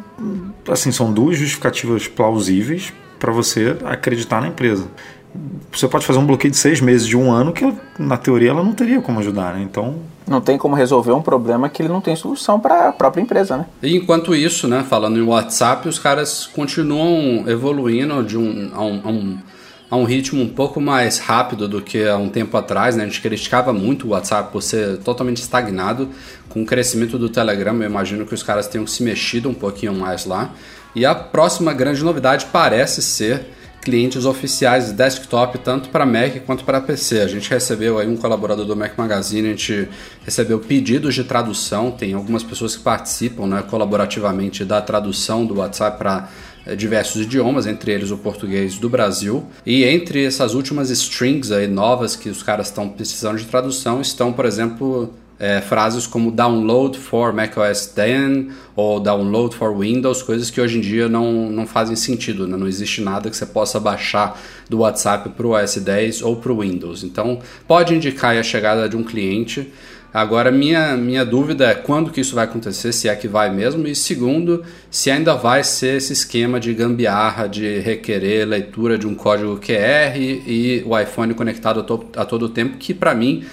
assim, 0.70 0.92
são 0.92 1.12
duas 1.12 1.38
justificativas 1.38 2.08
plausíveis 2.08 2.94
para 3.20 3.32
você 3.32 3.76
acreditar 3.86 4.40
na 4.40 4.48
empresa. 4.48 4.88
Você 5.72 5.88
pode 5.88 6.06
fazer 6.06 6.20
um 6.20 6.26
bloqueio 6.26 6.52
de 6.52 6.58
seis 6.58 6.82
meses, 6.82 7.08
de 7.08 7.18
um 7.18 7.32
ano, 7.32 7.54
que 7.54 7.74
na 7.98 8.18
teoria 8.18 8.50
ela 8.50 8.64
não 8.64 8.74
teria 8.74 9.02
como 9.02 9.20
ajudar, 9.20 9.54
né? 9.56 9.62
Então, 9.64 9.96
Não 10.28 10.42
tem 10.42 10.58
como 10.58 10.76
resolver 10.76 11.12
um 11.14 11.22
problema 11.22 11.70
que 11.70 11.82
ele 11.82 11.90
não 11.90 12.02
tem 12.02 12.16
solução 12.16 12.60
para 12.60 12.90
a 12.90 12.92
própria 12.92 13.22
empresa, 13.22 13.58
né? 13.58 13.66
E 13.82 13.96
enquanto 13.96 14.36
isso, 14.36 14.68
né, 14.68 14.86
falando 14.88 15.18
em 15.18 15.24
WhatsApp, 15.24 15.88
os 15.88 15.98
caras 15.98 16.46
continuam 16.46 17.50
evoluindo 17.50 18.24
de 18.24 18.38
um, 18.38 18.72
a, 18.74 18.82
um, 18.84 19.02
a, 19.04 19.10
um, 19.10 19.38
a 19.90 19.96
um 19.98 20.04
ritmo 20.04 20.42
um 20.42 20.50
pouco 20.50 20.80
mais 20.80 21.18
rápido 21.18 21.68
do 21.68 21.82
que 21.82 22.08
há 22.08 22.18
um 22.18 22.30
tempo 22.30 22.56
atrás. 22.58 22.96
Né? 22.96 23.04
A 23.04 23.08
gente 23.08 23.22
criticava 23.22 23.74
muito 23.74 24.08
o 24.08 24.10
WhatsApp 24.12 24.52
por 24.52 24.62
ser 24.62 24.98
totalmente 25.00 25.38
estagnado. 25.38 26.10
Com 26.51 26.63
o 26.63 26.65
crescimento 26.65 27.17
do 27.17 27.29
Telegram, 27.29 27.74
eu 27.75 27.89
imagino 27.89 28.25
que 28.25 28.34
os 28.34 28.43
caras 28.43 28.67
tenham 28.67 28.86
se 28.86 29.01
mexido 29.03 29.50
um 29.50 29.53
pouquinho 29.53 29.93
mais 29.93 30.25
lá. 30.25 30.53
E 30.93 31.05
a 31.05 31.15
próxima 31.15 31.74
grande 31.74 32.03
novidade 32.03 32.48
parece 32.51 33.01
ser 33.01 33.46
clientes 33.81 34.25
oficiais 34.25 34.88
de 34.88 34.93
desktop, 34.93 35.58
tanto 35.60 35.89
para 35.89 36.05
Mac 36.05 36.41
quanto 36.46 36.63
para 36.63 36.79
PC. 36.79 37.22
A 37.22 37.27
gente 37.27 37.50
recebeu 37.50 37.98
aí 37.98 38.08
um 38.08 38.15
colaborador 38.15 38.65
do 38.65 38.75
Mac 38.75 38.98
Magazine, 38.98 39.48
a 39.48 39.51
gente 39.51 39.88
recebeu 40.24 40.60
pedidos 40.60 41.15
de 41.15 41.24
tradução, 41.24 41.89
tem 41.89 42.13
algumas 42.13 42.43
pessoas 42.43 42.75
que 42.75 42.84
participam 42.84 43.48
né, 43.48 43.63
colaborativamente 43.67 44.63
da 44.63 44.81
tradução 44.81 45.46
do 45.46 45.55
WhatsApp 45.55 45.98
para 45.98 46.29
eh, 46.65 46.75
diversos 46.75 47.24
idiomas, 47.24 47.65
entre 47.65 47.91
eles 47.91 48.12
o 48.12 48.17
português 48.17 48.77
do 48.77 48.89
Brasil. 48.89 49.43
E 49.65 49.84
entre 49.84 50.25
essas 50.25 50.53
últimas 50.53 50.89
strings 50.91 51.51
aí 51.51 51.67
novas 51.67 52.15
que 52.15 52.29
os 52.29 52.43
caras 52.43 52.67
estão 52.67 52.88
precisando 52.88 53.38
de 53.38 53.46
tradução 53.46 54.00
estão, 54.00 54.31
por 54.31 54.46
exemplo, 54.46 55.12
é, 55.42 55.60
frases 55.60 56.06
como 56.06 56.30
download 56.30 57.00
for 57.00 57.34
macOS 57.34 57.92
10 57.96 58.54
ou 58.76 59.00
download 59.00 59.56
for 59.56 59.76
Windows, 59.76 60.22
coisas 60.22 60.52
que 60.52 60.62
hoje 60.62 60.78
em 60.78 60.82
dia 60.82 61.10
não, 61.10 61.50
não 61.50 61.66
fazem 61.66 61.96
sentido, 61.96 62.48
né? 62.48 62.56
não 62.56 62.68
existe 62.68 63.02
nada 63.02 63.28
que 63.28 63.36
você 63.36 63.48
possa 63.48 63.80
baixar 63.80 64.40
do 64.70 64.78
WhatsApp 64.82 65.30
para 65.30 65.48
o 65.48 65.50
OS 65.60 65.78
10 65.78 66.22
ou 66.22 66.36
para 66.36 66.52
o 66.52 66.60
Windows. 66.60 67.04
Então 67.04 67.40
pode 67.68 67.96
indicar 67.96 68.38
a 68.38 68.44
chegada 68.44 68.88
de 68.88 68.96
um 68.96 69.04
cliente. 69.04 69.74
Agora 70.14 70.52
minha, 70.52 70.96
minha 70.96 71.26
dúvida 71.26 71.66
é 71.66 71.74
quando 71.74 72.12
que 72.12 72.22
isso 72.22 72.36
vai 72.36 72.44
acontecer, 72.44 72.92
se 72.92 73.10
é 73.10 73.16
que 73.16 73.28
vai 73.28 73.50
mesmo, 73.50 73.88
e 73.88 73.96
segundo, 73.96 74.64
se 74.92 75.10
ainda 75.10 75.34
vai 75.34 75.64
ser 75.64 75.98
esse 75.98 76.14
esquema 76.14 76.60
de 76.60 76.72
gambiarra, 76.74 77.48
de 77.48 77.80
requerer 77.80 78.48
leitura 78.48 78.96
de 78.96 79.08
um 79.08 79.16
código 79.16 79.58
QR 79.58 80.16
e 80.18 80.84
o 80.86 81.00
iPhone 81.00 81.34
conectado 81.34 81.80
a, 81.80 81.84
to 81.84 82.06
a 82.16 82.26
todo 82.26 82.48
tempo, 82.48 82.78
que 82.78 82.94
para 82.94 83.16
mim 83.16 83.44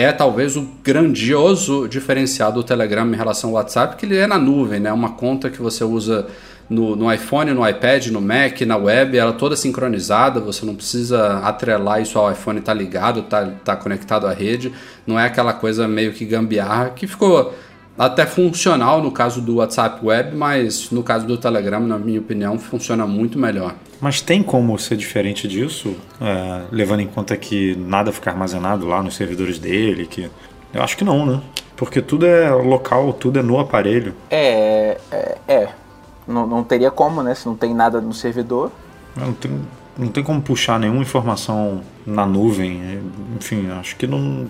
é 0.00 0.12
talvez 0.12 0.56
o 0.56 0.64
grandioso 0.84 1.88
diferencial 1.88 2.52
do 2.52 2.62
Telegram 2.62 3.04
em 3.12 3.16
relação 3.16 3.50
ao 3.50 3.56
WhatsApp, 3.56 3.96
que 3.96 4.06
ele 4.06 4.16
é 4.16 4.28
na 4.28 4.38
nuvem, 4.38 4.78
né? 4.78 4.92
Uma 4.92 5.14
conta 5.14 5.50
que 5.50 5.60
você 5.60 5.82
usa 5.82 6.28
no, 6.70 6.94
no 6.94 7.12
iPhone, 7.12 7.52
no 7.52 7.68
iPad, 7.68 8.06
no 8.06 8.20
Mac, 8.20 8.60
na 8.60 8.76
web, 8.76 9.18
ela 9.18 9.32
toda 9.32 9.56
sincronizada, 9.56 10.38
você 10.38 10.64
não 10.64 10.76
precisa 10.76 11.38
atrelar 11.38 12.00
isso 12.00 12.16
ao 12.16 12.30
iPhone 12.30 12.60
tá 12.60 12.72
ligado, 12.72 13.22
tá, 13.22 13.44
tá 13.64 13.74
conectado 13.74 14.28
à 14.28 14.32
rede, 14.32 14.72
não 15.04 15.18
é 15.18 15.26
aquela 15.26 15.52
coisa 15.52 15.88
meio 15.88 16.12
que 16.12 16.24
gambiarra, 16.24 16.90
que 16.90 17.08
ficou 17.08 17.52
até 17.98 18.24
funcional 18.24 19.02
no 19.02 19.10
caso 19.10 19.40
do 19.40 19.56
WhatsApp 19.56 20.04
Web, 20.04 20.36
mas 20.36 20.90
no 20.90 21.02
caso 21.02 21.26
do 21.26 21.36
Telegram, 21.36 21.80
na 21.80 21.98
minha 21.98 22.20
opinião, 22.20 22.58
funciona 22.58 23.06
muito 23.06 23.38
melhor. 23.38 23.74
Mas 24.00 24.20
tem 24.20 24.42
como 24.42 24.78
ser 24.78 24.96
diferente 24.96 25.48
disso, 25.48 25.96
é, 26.20 26.62
levando 26.70 27.00
em 27.00 27.08
conta 27.08 27.36
que 27.36 27.74
nada 27.76 28.12
fica 28.12 28.30
armazenado 28.30 28.86
lá 28.86 29.02
nos 29.02 29.16
servidores 29.16 29.58
dele? 29.58 30.06
Que 30.06 30.30
eu 30.72 30.82
acho 30.82 30.96
que 30.96 31.04
não, 31.04 31.26
né? 31.26 31.40
Porque 31.76 32.00
tudo 32.00 32.24
é 32.24 32.50
local, 32.50 33.12
tudo 33.12 33.38
é 33.38 33.42
no 33.42 33.58
aparelho. 33.58 34.14
É, 34.30 34.98
é, 35.10 35.38
é. 35.48 35.68
Não, 36.26 36.46
não 36.46 36.62
teria 36.62 36.90
como, 36.90 37.22
né? 37.22 37.34
Se 37.34 37.46
não 37.46 37.56
tem 37.56 37.74
nada 37.74 38.00
no 38.00 38.12
servidor. 38.12 38.70
Não 39.16 39.32
tem, 39.32 39.50
não 39.96 40.08
tem 40.08 40.22
como 40.22 40.40
puxar 40.40 40.78
nenhuma 40.78 41.02
informação 41.02 41.80
na 42.06 42.26
nuvem. 42.26 43.00
Enfim, 43.36 43.70
acho 43.72 43.96
que 43.96 44.06
não. 44.06 44.46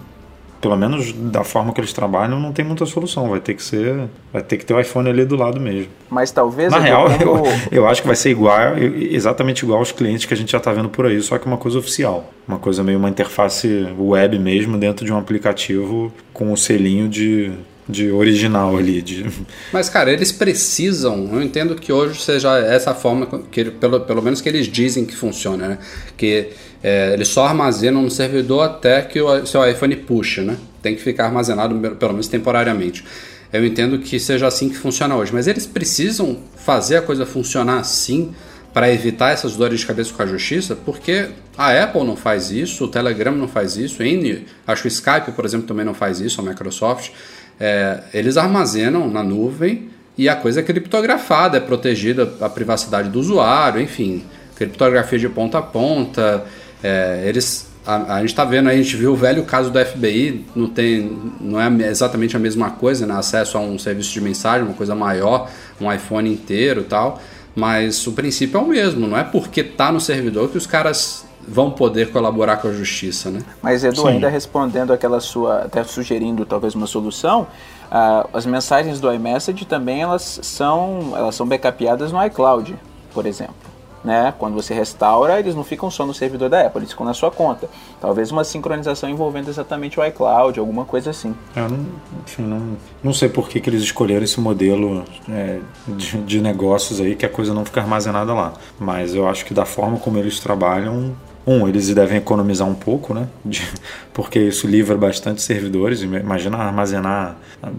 Pelo 0.61 0.77
menos 0.77 1.13
da 1.13 1.45
forma 1.45 1.73
que 1.73 1.81
eles 1.81 1.93
trabalham, 1.93 2.41
não 2.41 2.53
tem 2.53 2.65
muita 2.65 2.85
solução. 2.87 3.29
Vai 3.31 3.41
ter 3.41 3.55
que 3.55 3.63
ser. 3.63 4.09
Vai 4.33 4.43
ter 4.43 4.57
que 4.57 4.65
ter 4.65 4.75
o 4.75 4.81
iPhone 4.81 5.09
ali 5.09 5.25
do 5.25 5.37
lado 5.37 5.61
mesmo. 5.61 5.91
Mas 6.11 6.31
talvez. 6.31 6.71
Na 6.71 6.79
real, 6.79 7.07
eu, 7.21 7.45
eu 7.71 7.89
acho 7.89 8.03
que 8.03 8.07
vai 8.07 8.17
ser 8.17 8.31
igual, 8.31 8.77
exatamente 8.79 9.65
igual 9.65 9.79
aos 9.79 9.93
clientes 9.93 10.27
que 10.27 10.35
a 10.35 10.37
gente 10.37 10.53
já 10.53 10.59
está 10.59 10.73
vendo 10.73 10.89
por 10.89 11.07
aí, 11.07 11.21
só 11.21 11.39
que 11.39 11.47
uma 11.47 11.57
coisa 11.57 11.79
oficial. 11.79 12.33
Uma 12.47 12.59
coisa 12.59 12.83
meio 12.83 12.99
uma 12.99 13.09
interface 13.09 13.89
web 13.99 14.39
mesmo 14.39 14.79
dentro 14.79 15.05
de 15.05 15.13
um 15.13 15.19
aplicativo 15.19 16.13
com 16.33 16.53
o 16.53 16.57
selinho 16.57 17.09
de, 17.09 17.53
de 17.89 18.11
original 18.11 18.77
ali. 18.77 19.01
De... 19.01 19.27
Mas, 19.73 19.89
cara, 19.89 20.13
eles 20.13 20.31
precisam. 20.31 21.31
Eu 21.33 21.43
entendo 21.43 21.75
que 21.75 21.93
hoje 21.93 22.21
seja 22.21 22.59
essa 22.59 22.95
forma, 22.95 23.27
que, 23.51 23.65
pelo, 23.65 24.01
pelo 24.01 24.23
menos 24.23 24.41
que 24.41 24.49
eles 24.49 24.67
dizem 24.67 25.07
que 25.07 25.17
funciona, 25.17 25.69
né? 25.69 25.79
Que 26.17 26.51
é, 26.83 27.15
eles 27.15 27.29
só 27.29 27.47
armazenam 27.47 28.03
no 28.03 28.11
servidor 28.11 28.63
até 28.63 29.01
que 29.03 29.21
o 29.21 29.47
seu 29.47 29.69
iPhone 29.69 29.97
puxa, 29.97 30.43
né? 30.43 30.57
Tem 30.83 30.95
que 30.95 31.03
ficar 31.03 31.27
armazenado, 31.27 31.75
pelo 31.97 32.13
menos 32.13 32.29
temporariamente. 32.29 33.05
Eu 33.53 33.65
entendo 33.65 33.99
que 33.99 34.21
seja 34.21 34.47
assim 34.47 34.69
que 34.69 34.77
funciona 34.77 35.17
hoje, 35.17 35.33
mas 35.33 35.47
eles 35.47 35.67
precisam 35.67 36.39
fazer 36.57 36.97
a 36.97 37.03
coisa 37.03 37.25
funcionar 37.25 37.79
assim 37.79 38.35
para 38.75 38.93
evitar 38.93 39.31
essas 39.31 39.57
dores 39.57 39.81
de 39.81 39.87
cabeça 39.87 40.13
com 40.13 40.23
a 40.23 40.27
justiça, 40.27 40.77
porque 40.77 41.31
a 41.57 41.83
Apple 41.83 42.05
não 42.05 42.15
faz 42.15 42.51
isso, 42.51 42.85
o 42.85 42.89
Telegram 42.89 43.35
não 43.35 43.49
faz 43.49 43.77
isso, 43.77 44.03
N, 44.03 44.47
acho 44.67 44.83
que 44.83 44.89
o 44.89 44.91
Skype, 44.91 45.33
por 45.33 45.45
exemplo, 45.47 45.67
também 45.67 45.85
não 45.85 45.95
faz 45.95 46.21
isso, 46.21 46.41
a 46.41 46.45
Microsoft. 46.45 47.11
É, 47.61 48.01
eles 48.15 48.37
armazenam 48.37 49.09
na 49.11 49.23
nuvem 49.23 49.91
e 50.17 50.29
a 50.29 50.37
coisa 50.37 50.61
é 50.61 50.63
criptografada, 50.63 51.59
é 51.59 51.61
protegida 51.61 52.33
a 52.41 52.49
privacidade 52.49 53.09
do 53.09 53.19
usuário, 53.21 53.81
enfim, 53.81 54.25
criptografia 54.57 55.19
de 55.19 55.29
ponta 55.29 55.59
a 55.59 55.63
ponta. 55.63 56.45
é, 56.83 57.25
eles 57.27 57.69
a, 57.89 58.17
a 58.17 58.21
gente 58.21 58.29
está 58.29 58.45
vendo 58.45 58.69
a 58.69 58.75
gente 58.75 58.95
viu 58.97 59.13
o 59.13 59.17
velho 59.17 59.45
caso 59.45 59.71
do 59.71 59.79
FBI, 59.83 60.45
não, 60.55 60.69
tem, 60.69 61.33
não 61.41 61.59
é 61.59 61.89
exatamente 61.89 62.37
a 62.37 62.39
mesma 62.39 62.71
coisa, 62.71 63.07
né? 63.07 63.15
acesso 63.15 63.57
a 63.57 63.61
um 63.63 63.79
serviço 63.79 64.13
de 64.13 64.21
mensagem, 64.21 64.67
uma 64.67 64.75
coisa 64.75 64.95
maior, 64.95 65.51
um 65.81 65.91
iPhone 65.91 66.31
inteiro 66.31 66.85
tal, 66.85 67.19
mas 67.57 68.07
o 68.07 68.13
princípio 68.13 68.59
é 68.59 68.61
o 68.61 68.69
mesmo, 68.69 69.07
não 69.07 69.17
é 69.17 69.25
porque 69.25 69.63
tá 69.65 69.91
no 69.91 70.01
servidor 70.01 70.51
que 70.51 70.59
os 70.59 70.67
caras 70.67 71.25
vão 71.49 71.71
poder 71.71 72.13
colaborar 72.13 72.59
com 72.59 72.69
a 72.69 72.73
justiça, 72.73 73.31
né? 73.31 73.41
Mas 73.63 73.83
Edu, 73.83 74.03
Sim. 74.03 74.09
ainda 74.09 74.29
respondendo 74.29 74.93
aquela 74.93 75.21
sua, 75.21 75.61
até 75.61 75.83
sugerindo 75.83 76.45
talvez 76.45 76.75
uma 76.75 76.87
solução, 76.87 77.47
ah, 77.91 78.27
as 78.33 78.45
mensagens 78.45 79.01
do 79.01 79.13
iMessage 79.13 79.65
também 79.65 80.03
elas 80.03 80.41
são, 80.43 81.13
elas 81.17 81.35
são 81.35 81.47
backupeadas 81.47 82.13
no 82.13 82.25
iCloud, 82.27 82.77
por 83.15 83.25
exemplo. 83.27 83.57
Né? 84.05 84.33
Quando 84.39 84.55
você 84.55 84.73
restaura, 84.73 85.41
eles 85.41 85.57
não 85.57 85.65
ficam 85.65 85.91
só 85.91 86.07
no 86.07 86.15
servidor 86.15 86.49
da 86.49 86.65
Apple, 86.65 86.81
eles 86.81 86.93
ficam 86.93 87.05
na 87.05 87.13
sua 87.13 87.33
conta. 87.33 87.69
Talvez 88.01 88.31
uma 88.31 88.45
sincronização 88.45 89.11
envolvendo 89.11 89.49
exatamente 89.49 89.99
o 89.99 90.05
iCloud, 90.05 90.61
alguma 90.61 90.85
coisa 90.85 91.11
assim. 91.11 91.35
Eu 91.57 91.69
não, 91.69 91.87
enfim, 92.25 92.43
não, 92.43 92.77
não 93.03 93.13
sei 93.13 93.29
por 93.29 93.49
que, 93.49 93.61
que 93.61 93.69
eles 93.69 93.83
escolheram 93.83 94.23
esse 94.23 94.41
modelo 94.41 95.05
é, 95.29 95.59
de, 95.89 96.17
de 96.19 96.41
negócios 96.41 97.01
aí, 97.01 97.17
que 97.17 97.27
a 97.27 97.29
coisa 97.29 97.53
não 97.53 97.65
fica 97.65 97.81
armazenada 97.81 98.33
lá. 98.33 98.53
Mas 98.79 99.15
eu 99.15 99.27
acho 99.27 99.45
que 99.45 99.53
da 99.53 99.65
forma 99.65 99.99
como 99.99 100.17
eles 100.17 100.39
trabalham, 100.39 101.15
um, 101.47 101.67
eles 101.67 101.93
devem 101.95 102.19
economizar 102.19 102.69
um 102.69 102.75
pouco, 102.75 103.15
né? 103.15 103.27
De- 103.45 103.67
porque 104.13 104.39
isso 104.39 104.67
livra 104.67 104.97
bastante 104.97 105.41
servidores. 105.41 106.03
Imagina 106.03 106.57
armazenar 106.57 107.37
ah, 107.63 107.71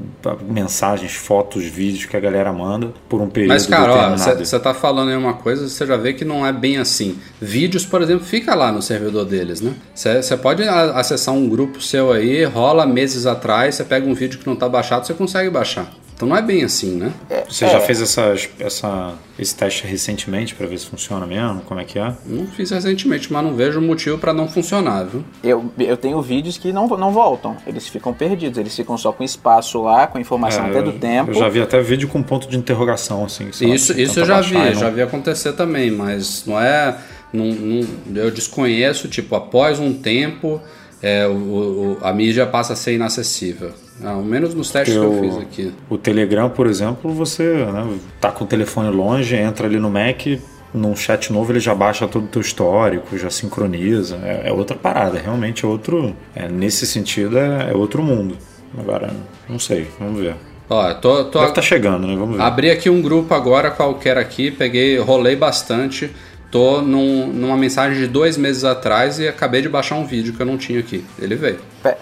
mensagens, 0.41 1.13
fotos, 1.13 1.63
vídeos 1.65 2.05
que 2.05 2.15
a 2.15 2.19
galera 2.19 2.51
manda 2.51 2.91
por 3.07 3.21
um 3.21 3.29
período 3.29 3.49
Mas, 3.49 3.67
cara, 3.67 4.15
você 4.17 4.59
tá 4.59 4.73
falando 4.73 5.09
aí 5.09 5.17
uma 5.17 5.33
coisa, 5.33 5.67
você 5.67 5.85
já 5.85 5.97
vê 5.97 6.13
que 6.13 6.25
não 6.25 6.45
é 6.45 6.51
bem 6.51 6.77
assim. 6.77 7.17
Vídeos, 7.41 7.85
por 7.85 8.01
exemplo, 8.01 8.25
fica 8.25 8.55
lá 8.55 8.71
no 8.71 8.81
servidor 8.81 9.25
deles, 9.25 9.61
né? 9.61 9.73
Você 9.93 10.37
pode 10.37 10.63
acessar 10.63 11.33
um 11.35 11.47
grupo 11.47 11.81
seu 11.81 12.11
aí, 12.11 12.43
rola 12.45 12.85
meses 12.85 13.25
atrás, 13.25 13.75
você 13.75 13.83
pega 13.83 14.07
um 14.07 14.13
vídeo 14.13 14.39
que 14.39 14.47
não 14.47 14.55
tá 14.55 14.67
baixado, 14.67 15.05
você 15.05 15.13
consegue 15.13 15.49
baixar. 15.49 15.91
Então 16.19 16.27
não 16.27 16.35
é 16.35 16.41
bem 16.41 16.65
assim, 16.65 16.97
né? 16.97 17.13
Você 17.47 17.65
já 17.65 17.79
fez 17.79 18.01
essas, 18.01 18.49
essa, 18.59 19.13
esse 19.39 19.55
teste 19.55 19.87
recentemente 19.87 20.53
para 20.53 20.67
ver 20.67 20.77
se 20.77 20.85
funciona 20.85 21.25
mesmo? 21.25 21.61
Como 21.61 21.79
é 21.79 21.85
que 21.85 21.97
é? 21.97 22.13
Não 22.25 22.45
fiz 22.45 22.71
recentemente, 22.71 23.31
mas 23.31 23.41
não 23.41 23.55
vejo 23.55 23.79
motivo 23.79 24.17
para 24.17 24.33
não 24.33 24.45
funcionar, 24.45 25.05
viu? 25.05 25.23
Eu, 25.41 25.71
eu 25.79 25.95
tenho 25.95 26.21
vídeos 26.21 26.57
que 26.57 26.73
não, 26.73 26.89
não 26.89 27.13
voltam, 27.13 27.55
eles 27.65 27.87
ficam 27.87 28.13
perdidos, 28.13 28.57
eles 28.57 28.75
ficam 28.75 28.97
só 28.97 29.13
com 29.13 29.23
espaço 29.23 29.81
lá, 29.81 30.07
com 30.07 30.19
informação 30.19 30.65
É, 30.65 30.69
até 30.71 30.81
do 30.81 30.91
tempo. 30.91 31.29
Eu 31.31 31.35
já 31.35 31.47
vi 31.47 31.61
até 31.61 31.81
vídeo 31.81 32.09
com 32.09 32.21
ponto 32.21 32.49
de 32.49 32.57
interrogação, 32.57 33.23
assim. 33.23 33.45
lá, 33.45 33.73
Isso, 33.73 33.97
isso 33.97 34.19
eu 34.19 34.25
já 34.25 34.41
vi, 34.41 34.55
não- 34.57 34.73
já 34.73 34.89
vi 34.89 35.01
acontecer 35.01 35.53
também, 35.53 35.89
mas 35.89 36.43
não 36.45 36.59
é. 36.59 36.97
Não, 37.31 37.45
não- 37.45 37.87
eu 38.13 38.29
desconheço, 38.29 39.07
tipo, 39.07 39.35
após 39.35 39.79
um 39.79 39.93
tempo, 39.93 40.59
é, 41.01 41.25
o, 41.27 41.31
o- 41.31 41.97
a 42.01 42.11
mídia 42.11 42.45
passa 42.45 42.73
a 42.73 42.75
ser 42.75 42.93
inacessível. 42.93 43.71
Ao 44.03 44.21
menos 44.21 44.53
nos 44.53 44.71
testes 44.71 44.97
que 44.97 45.03
eu 45.03 45.19
fiz 45.21 45.37
aqui. 45.37 45.73
O 45.89 45.97
Telegram, 45.97 46.49
por 46.49 46.67
exemplo, 46.67 47.11
você 47.11 47.65
né, 47.65 47.97
tá 48.19 48.31
com 48.31 48.43
o 48.43 48.47
telefone 48.47 48.89
longe, 48.89 49.35
entra 49.35 49.67
ali 49.67 49.79
no 49.79 49.89
Mac, 49.89 50.25
num 50.73 50.95
chat 50.95 51.33
novo 51.33 51.51
ele 51.51 51.59
já 51.59 51.73
baixa 51.75 52.07
todo 52.07 52.25
o 52.25 52.27
teu 52.27 52.41
histórico, 52.41 53.17
já 53.17 53.29
sincroniza. 53.29 54.17
É, 54.23 54.49
é 54.49 54.53
outra 54.53 54.77
parada, 54.77 55.19
realmente 55.19 55.65
é 55.65 55.67
outro. 55.67 56.15
é, 56.35 56.47
nesse 56.47 56.85
sentido 56.85 57.37
é, 57.37 57.71
é 57.71 57.75
outro 57.75 58.01
mundo. 58.01 58.37
Agora, 58.77 59.11
não 59.47 59.59
sei, 59.59 59.87
vamos 59.99 60.21
ver. 60.21 60.35
Ó, 60.69 60.93
tô, 60.93 61.25
tô 61.25 61.39
Deve 61.39 61.51
estar 61.51 61.61
chegando, 61.63 62.05
né? 62.05 62.15
Vamos 62.15 62.37
ver. 62.37 62.43
abri 62.43 62.69
aqui 62.69 62.89
um 62.89 63.01
grupo 63.01 63.33
agora 63.33 63.71
qualquer 63.71 64.17
aqui, 64.17 64.51
peguei, 64.51 64.99
rolei 64.99 65.35
bastante. 65.35 66.11
Tô 66.51 66.81
num- 66.81 67.27
numa 67.27 67.55
mensagem 67.55 67.99
de 67.99 68.07
dois 68.07 68.35
meses 68.37 68.63
atrás 68.63 69.19
e 69.19 69.27
acabei 69.27 69.61
de 69.61 69.69
baixar 69.69 69.95
um 69.95 70.05
vídeo 70.05 70.33
que 70.33 70.41
eu 70.41 70.45
não 70.45 70.57
tinha 70.57 70.79
aqui. 70.79 71.03
Ele 71.19 71.35
veio. 71.35 71.59
Pe- 71.83 71.95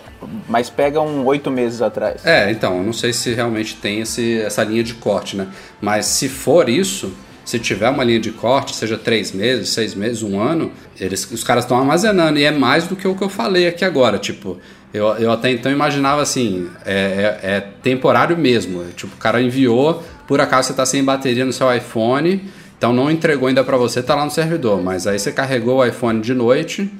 Mas 0.49 0.69
pega 0.69 0.99
um 1.01 1.25
oito 1.25 1.51
meses 1.51 1.81
atrás. 1.81 2.25
É, 2.25 2.49
então, 2.51 2.77
eu 2.77 2.83
não 2.83 2.93
sei 2.93 3.13
se 3.13 3.33
realmente 3.33 3.75
tem 3.75 3.99
esse, 3.99 4.39
essa 4.41 4.63
linha 4.63 4.83
de 4.83 4.93
corte, 4.95 5.35
né? 5.37 5.47
Mas 5.81 6.05
se 6.07 6.27
for 6.29 6.67
isso, 6.69 7.13
se 7.45 7.59
tiver 7.59 7.87
uma 7.89 8.03
linha 8.03 8.19
de 8.19 8.31
corte, 8.31 8.75
seja 8.75 8.97
três 8.97 9.31
meses, 9.31 9.69
seis 9.69 9.93
meses, 9.93 10.23
um 10.23 10.39
ano, 10.39 10.71
eles, 10.99 11.29
os 11.31 11.43
caras 11.43 11.65
estão 11.65 11.77
armazenando. 11.77 12.39
E 12.39 12.43
é 12.45 12.51
mais 12.51 12.87
do 12.87 12.95
que 12.95 13.07
o 13.07 13.13
que 13.15 13.23
eu 13.23 13.29
falei 13.29 13.67
aqui 13.67 13.85
agora. 13.85 14.17
Tipo, 14.17 14.57
eu, 14.93 15.07
eu 15.17 15.31
até 15.31 15.51
então 15.51 15.71
imaginava 15.71 16.21
assim, 16.21 16.67
é, 16.85 17.39
é- 17.43 17.49
é 17.57 17.61
temporário 17.83 18.35
mesmo. 18.37 18.85
Tipo, 18.95 19.13
o 19.13 19.17
cara 19.17 19.41
enviou, 19.41 20.01
por 20.27 20.41
acaso 20.41 20.67
você 20.67 20.73
está 20.73 20.85
sem 20.85 21.03
bateria 21.03 21.45
no 21.45 21.53
seu 21.53 21.71
iPhone, 21.73 22.43
então 22.77 22.93
não 22.93 23.09
entregou 23.09 23.47
ainda 23.47 23.63
para 23.63 23.77
você, 23.77 24.03
tá 24.03 24.15
lá 24.15 24.23
no 24.23 24.31
servidor. 24.31 24.81
Mas 24.81 25.07
aí 25.07 25.17
você 25.17 25.31
carregou 25.31 25.77
o 25.77 25.85
iPhone 25.85 26.21
de 26.21 26.33
noite, 26.33 26.91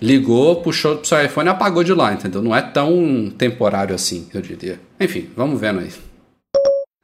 ligou, 0.00 0.56
puxou 0.56 0.96
pro 0.96 1.06
seu 1.06 1.24
iPhone 1.24 1.48
e 1.48 1.50
apagou 1.50 1.82
de 1.82 1.92
lá, 1.92 2.12
entendeu? 2.12 2.42
Não 2.42 2.54
é 2.54 2.62
tão 2.62 3.32
temporário 3.36 3.94
assim, 3.94 4.28
eu 4.32 4.40
diria. 4.40 4.78
Enfim, 5.00 5.28
vamos 5.36 5.60
vendo 5.60 5.80
aí. 5.80 5.90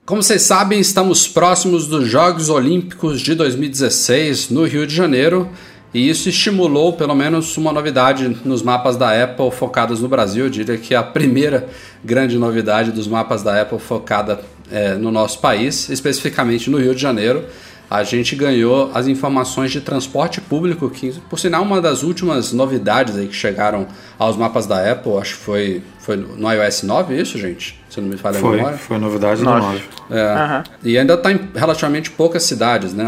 Como 0.05 0.23
vocês 0.23 0.43
sabem, 0.43 0.81
estamos 0.81 1.29
próximos 1.29 1.87
dos 1.87 2.09
Jogos 2.09 2.49
Olímpicos 2.49 3.21
de 3.21 3.35
2016 3.35 4.51
no 4.51 4.65
Rio 4.65 4.87
de 4.87 4.95
Janeiro 4.95 5.49
e 5.95 6.09
isso 6.09 6.29
estimulou 6.29 6.95
pelo 6.95 7.15
menos 7.15 7.57
uma 7.57 7.71
novidade 7.71 8.37
nos 8.45 8.63
mapas 8.63 8.97
da 8.97 9.23
Apple 9.23 9.51
focados 9.51 10.01
no 10.01 10.09
Brasil. 10.09 10.45
Eu 10.45 10.51
diria 10.51 10.79
que 10.79 10.95
é 10.95 10.97
a 10.97 11.03
primeira 11.03 11.69
grande 12.03 12.39
novidade 12.39 12.91
dos 12.91 13.07
mapas 13.07 13.43
da 13.43 13.61
Apple 13.61 13.79
focada 13.79 14.41
eh, 14.71 14.95
no 14.95 15.11
nosso 15.11 15.39
país, 15.39 15.91
especificamente 15.91 16.71
no 16.71 16.79
Rio 16.79 16.95
de 16.95 17.03
Janeiro. 17.03 17.45
A 17.93 18.05
gente 18.05 18.35
ganhou 18.35 18.91
as 18.95 19.07
informações 19.07 19.71
de 19.71 19.79
transporte 19.79 20.41
público, 20.41 20.89
que 20.89 21.13
por 21.29 21.39
sinal 21.39 21.63
uma 21.63 21.79
das 21.79 22.03
últimas 22.03 22.51
novidades 22.51 23.19
aí 23.19 23.29
que 23.29 23.35
chegaram 23.35 23.87
aos 24.19 24.35
mapas 24.35 24.65
da 24.65 24.91
Apple, 24.91 25.19
acho 25.19 25.37
que 25.37 25.45
foi, 25.45 25.83
foi 26.03 26.17
no 26.17 26.53
iOS 26.53 26.83
9 26.83 27.15
isso, 27.21 27.39
gente? 27.39 27.81
Se 27.89 27.99
eu 27.99 28.03
não 28.05 28.11
me 28.11 28.17
falha 28.17 28.39
a 28.39 28.41
Foi, 28.41 28.57
memória. 28.57 28.79
foi 28.79 28.99
novidade 28.99 29.43
Nove. 29.43 29.61
9. 29.61 29.83
É. 30.11 30.21
Aham. 30.23 30.65
E 30.83 30.97
ainda 30.99 31.13
está 31.15 31.31
em 31.31 31.39
relativamente 31.55 32.11
poucas 32.11 32.43
cidades, 32.43 32.95
né? 32.95 33.07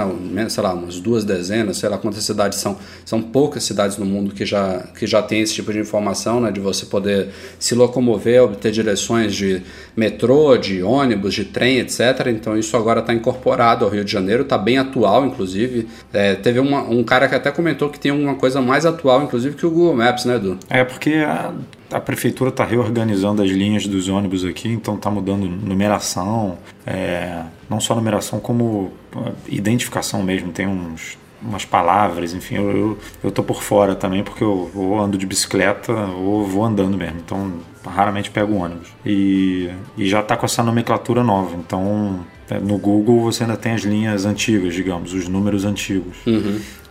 Sei 0.50 0.62
lá, 0.62 0.74
umas 0.74 1.00
duas 1.00 1.24
dezenas, 1.24 1.78
sei 1.78 1.88
lá 1.88 1.96
quantas 1.96 2.22
cidades 2.22 2.59
são. 2.59 2.76
São 3.04 3.22
poucas 3.22 3.64
cidades 3.64 3.96
no 3.96 4.04
mundo 4.04 4.35
que 4.35 4.44
já, 4.44 4.80
que 4.98 5.07
já 5.07 5.22
tem 5.22 5.40
esse 5.40 5.54
tipo 5.54 5.72
de 5.72 5.78
informação, 5.78 6.38
né? 6.40 6.50
De 6.52 6.61
você 6.61 6.85
poder 6.85 7.30
se 7.59 7.74
locomover, 7.74 8.42
obter 8.42 8.70
direções 8.72 9.35
de 9.35 9.62
metrô, 9.96 10.57
de 10.59 10.83
ônibus, 10.83 11.33
de 11.35 11.44
trem, 11.46 11.78
etc. 11.78 12.26
Então 12.28 12.57
isso 12.57 12.76
agora 12.76 13.00
está 13.00 13.14
incorporado 13.14 13.85
ao 13.87 13.90
Rio 13.90 14.04
de 14.04 14.12
Janeiro, 14.12 14.42
está 14.42 14.59
bem 14.59 14.76
atual, 14.78 15.24
inclusive. 15.24 15.88
É, 16.12 16.35
teve 16.35 16.61
uma- 16.61 16.83
um 16.83 17.02
cara 17.02 17.26
que 17.28 17.35
até 17.35 17.50
comentou 17.50 17.88
que 17.88 17.98
tem 17.98 18.12
uma 18.12 18.35
coisa 18.35 18.61
mais 18.61 18.85
atual, 18.85 19.22
inclusive, 19.22 19.57
que 19.57 19.64
o 19.64 19.70
Google 19.70 19.94
Maps, 19.96 20.26
né, 20.26 20.37
Edu? 20.37 20.59
É, 20.68 20.85
porque 20.85 21.14
a, 21.14 21.52
a 21.94 22.00
prefeitura 22.00 22.50
está 22.50 22.64
reorganizando 22.64 23.42
as 23.42 23.50
linhas 23.50 23.87
dos 23.87 24.09
ônibus 24.09 24.44
aqui, 24.44 24.68
então 24.68 24.96
está 24.96 25.11
mudando 25.11 25.46
numeração, 25.46 26.59
é, 26.87 27.42
não 27.70 27.80
só 27.80 27.94
numeração, 27.94 28.40
como 28.40 28.92
pô, 29.11 29.20
identificação 29.48 30.22
mesmo. 30.22 30.50
Tem 30.50 30.66
uns, 30.66 31.16
umas 31.40 31.64
palavras, 31.64 32.35
enfim, 32.35 32.57
eu, 32.57 32.70
eu, 32.76 32.98
eu 33.24 33.30
tô 33.30 33.42
por 33.42 33.62
fora 33.62 33.94
também, 33.94 34.24
porque 34.24 34.42
eu 34.42 34.70
ou 34.74 34.98
ando 34.98 35.16
de 35.16 35.24
bicicleta 35.24 35.92
ou 35.92 36.44
vou 36.44 36.64
andando 36.64 36.96
mesmo, 36.96 37.18
então 37.24 37.52
raramente 37.87 38.30
pego 38.30 38.54
ônibus. 38.54 38.88
E, 39.07 39.70
e 39.96 40.09
já 40.09 40.20
está 40.20 40.37
com 40.37 40.46
essa 40.46 40.62
nomenclatura 40.62 41.22
nova, 41.22 41.57
então 41.57 42.24
É, 42.50 42.59
No 42.61 42.76
Google 42.76 43.20
você 43.22 43.44
ainda 43.44 43.57
tem 43.57 43.72
as 43.72 43.85
linhas 43.85 44.26
antigas, 44.26 44.74
digamos, 44.74 45.14
os 45.14 45.26
números 45.28 45.64
antigos. 45.64 46.18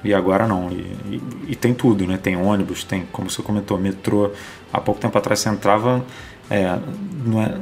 E 0.03 0.13
agora 0.13 0.47
não. 0.47 0.69
E, 0.71 0.75
e- 1.15 1.21
e 1.49 1.55
tem 1.55 1.73
tudo, 1.73 2.05
né? 2.05 2.17
Tem 2.21 2.35
ônibus, 2.35 2.83
tem, 2.83 3.07
como 3.11 3.29
você 3.29 3.41
comentou, 3.41 3.77
metrô. 3.77 4.31
Há 4.71 4.79
pouco 4.81 4.99
tempo 4.99 5.17
atrás 5.17 5.39
você 5.39 5.49
entrava, 5.49 6.03
é, 6.49 6.77
não, 7.25 7.41
é- 7.41 7.55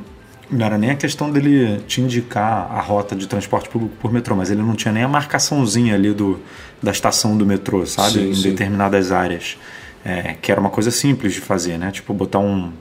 não 0.50 0.66
era 0.66 0.78
nem 0.78 0.90
a 0.92 0.96
questão 0.96 1.32
dele 1.32 1.82
te 1.88 2.02
indicar 2.02 2.72
a 2.72 2.82
rota 2.82 3.16
de 3.16 3.28
transporte 3.28 3.70
público 3.70 3.94
por 4.02 4.12
metrô, 4.12 4.36
mas 4.36 4.50
ele 4.52 4.62
não 4.62 4.76
tinha 4.76 4.92
nem 4.92 5.04
a 5.04 5.08
marcaçãozinha 5.08 5.94
ali 5.96 6.14
do, 6.14 6.40
da 6.82 6.92
estação 6.92 7.38
do 7.38 7.46
metrô, 7.46 7.86
sabe? 7.86 8.12
Sim, 8.20 8.30
em 8.32 8.34
sim. 8.36 8.50
determinadas 8.50 9.12
áreas. 9.12 9.58
É, 10.04 10.36
que 10.42 10.52
era 10.52 10.60
uma 10.60 10.72
coisa 10.72 10.90
simples 10.90 11.34
de 11.34 11.40
fazer, 11.42 11.78
né? 11.78 11.92
Tipo, 11.92 12.12
botar 12.12 12.40
um, 12.40 12.72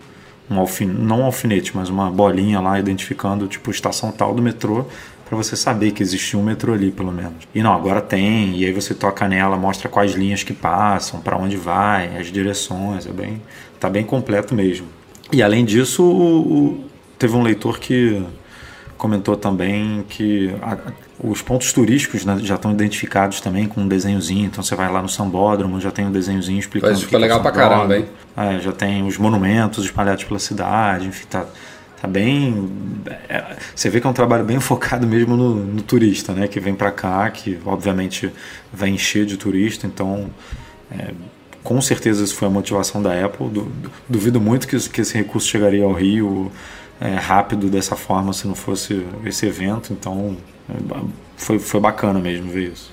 um 0.50 0.58
alfinete, 0.58 0.98
não 1.00 1.20
um 1.20 1.24
alfinete, 1.24 1.76
mas 1.76 1.90
uma 1.90 2.10
bolinha 2.10 2.60
lá 2.60 2.78
identificando, 2.80 3.46
tipo, 3.46 3.70
estação 3.70 4.10
tal 4.10 4.34
do 4.34 4.40
metrô, 4.40 4.86
para 5.30 5.36
você 5.36 5.54
saber 5.54 5.92
que 5.92 6.02
existia 6.02 6.36
um 6.36 6.42
metrô 6.42 6.72
ali, 6.74 6.90
pelo 6.90 7.12
menos. 7.12 7.46
E 7.54 7.62
não, 7.62 7.72
agora 7.72 8.00
tem, 8.00 8.56
e 8.56 8.66
aí 8.66 8.72
você 8.72 8.92
toca 8.92 9.28
nela, 9.28 9.56
mostra 9.56 9.88
quais 9.88 10.12
linhas 10.14 10.42
que 10.42 10.52
passam, 10.52 11.20
para 11.20 11.36
onde 11.36 11.56
vai, 11.56 12.16
as 12.18 12.26
direções, 12.32 13.06
é 13.06 13.12
bem, 13.12 13.40
tá 13.78 13.88
bem 13.88 14.02
completo 14.02 14.56
mesmo. 14.56 14.88
E 15.30 15.40
além 15.40 15.64
disso, 15.64 16.02
o- 16.02 16.40
o- 16.40 16.84
teve 17.16 17.36
um 17.36 17.42
leitor 17.42 17.78
que 17.78 18.20
comentou 18.98 19.36
também 19.36 20.04
que 20.08 20.52
a- 20.60 20.76
os 21.22 21.40
pontos 21.40 21.72
turísticos 21.72 22.24
né, 22.24 22.36
já 22.42 22.56
estão 22.56 22.72
identificados 22.72 23.40
também 23.40 23.68
com 23.68 23.82
um 23.82 23.86
desenhozinho. 23.88 24.46
Então 24.46 24.64
você 24.64 24.74
vai 24.74 24.90
lá 24.90 25.00
no 25.00 25.08
Sambódromo, 25.08 25.80
já 25.80 25.92
tem 25.92 26.06
um 26.06 26.10
desenhozinho 26.12 26.58
explicando. 26.58 26.94
Que 26.94 27.04
ficou 27.04 27.18
é 27.20 27.22
legal 27.22 27.40
pra 27.40 27.52
Sambódromo. 27.52 27.88
caramba, 27.88 27.96
hein? 27.98 28.56
É, 28.56 28.60
já 28.60 28.72
tem 28.72 29.06
os 29.06 29.16
monumentos 29.16 29.84
espalhados 29.84 30.24
pela 30.24 30.40
cidade, 30.40 31.06
enfim, 31.06 31.26
tá, 31.30 31.46
tá 32.00 32.08
bem. 32.08 32.68
é, 33.28 33.56
você 33.74 33.88
vê 33.90 34.00
que 34.00 34.06
é 34.06 34.10
um 34.10 34.12
trabalho 34.12 34.44
bem 34.44 34.58
focado 34.60 35.06
mesmo 35.06 35.36
no, 35.36 35.54
no 35.54 35.82
turista, 35.82 36.32
né? 36.32 36.48
Que 36.48 36.58
vem 36.60 36.74
para 36.74 36.90
cá, 36.90 37.28
que 37.30 37.58
obviamente 37.64 38.30
vai 38.72 38.88
encher 38.90 39.26
de 39.26 39.36
turista, 39.36 39.86
então. 39.86 40.30
é, 40.90 41.12
com 41.62 41.78
certeza 41.82 42.24
isso 42.24 42.34
foi 42.36 42.48
a 42.48 42.50
motivação 42.50 43.02
da 43.02 43.12
Apple. 43.24 43.48
Du- 43.50 43.64
du- 43.64 43.90
Duvido 44.08 44.40
muito 44.40 44.66
que, 44.66 44.78
que 44.88 45.00
esse 45.02 45.14
recurso 45.14 45.46
chegaria 45.46 45.84
ao 45.84 45.92
Rio 45.92 46.50
é, 46.98 47.14
rápido 47.16 47.68
dessa 47.68 47.94
forma 47.96 48.32
se 48.32 48.48
não 48.48 48.54
fosse 48.54 49.04
esse 49.26 49.44
evento. 49.44 49.92
Então 49.92 50.38
é, 50.70 51.00
foi, 51.36 51.58
foi 51.58 51.78
bacana 51.78 52.18
mesmo 52.18 52.50
ver 52.50 52.72
isso. 52.72 52.90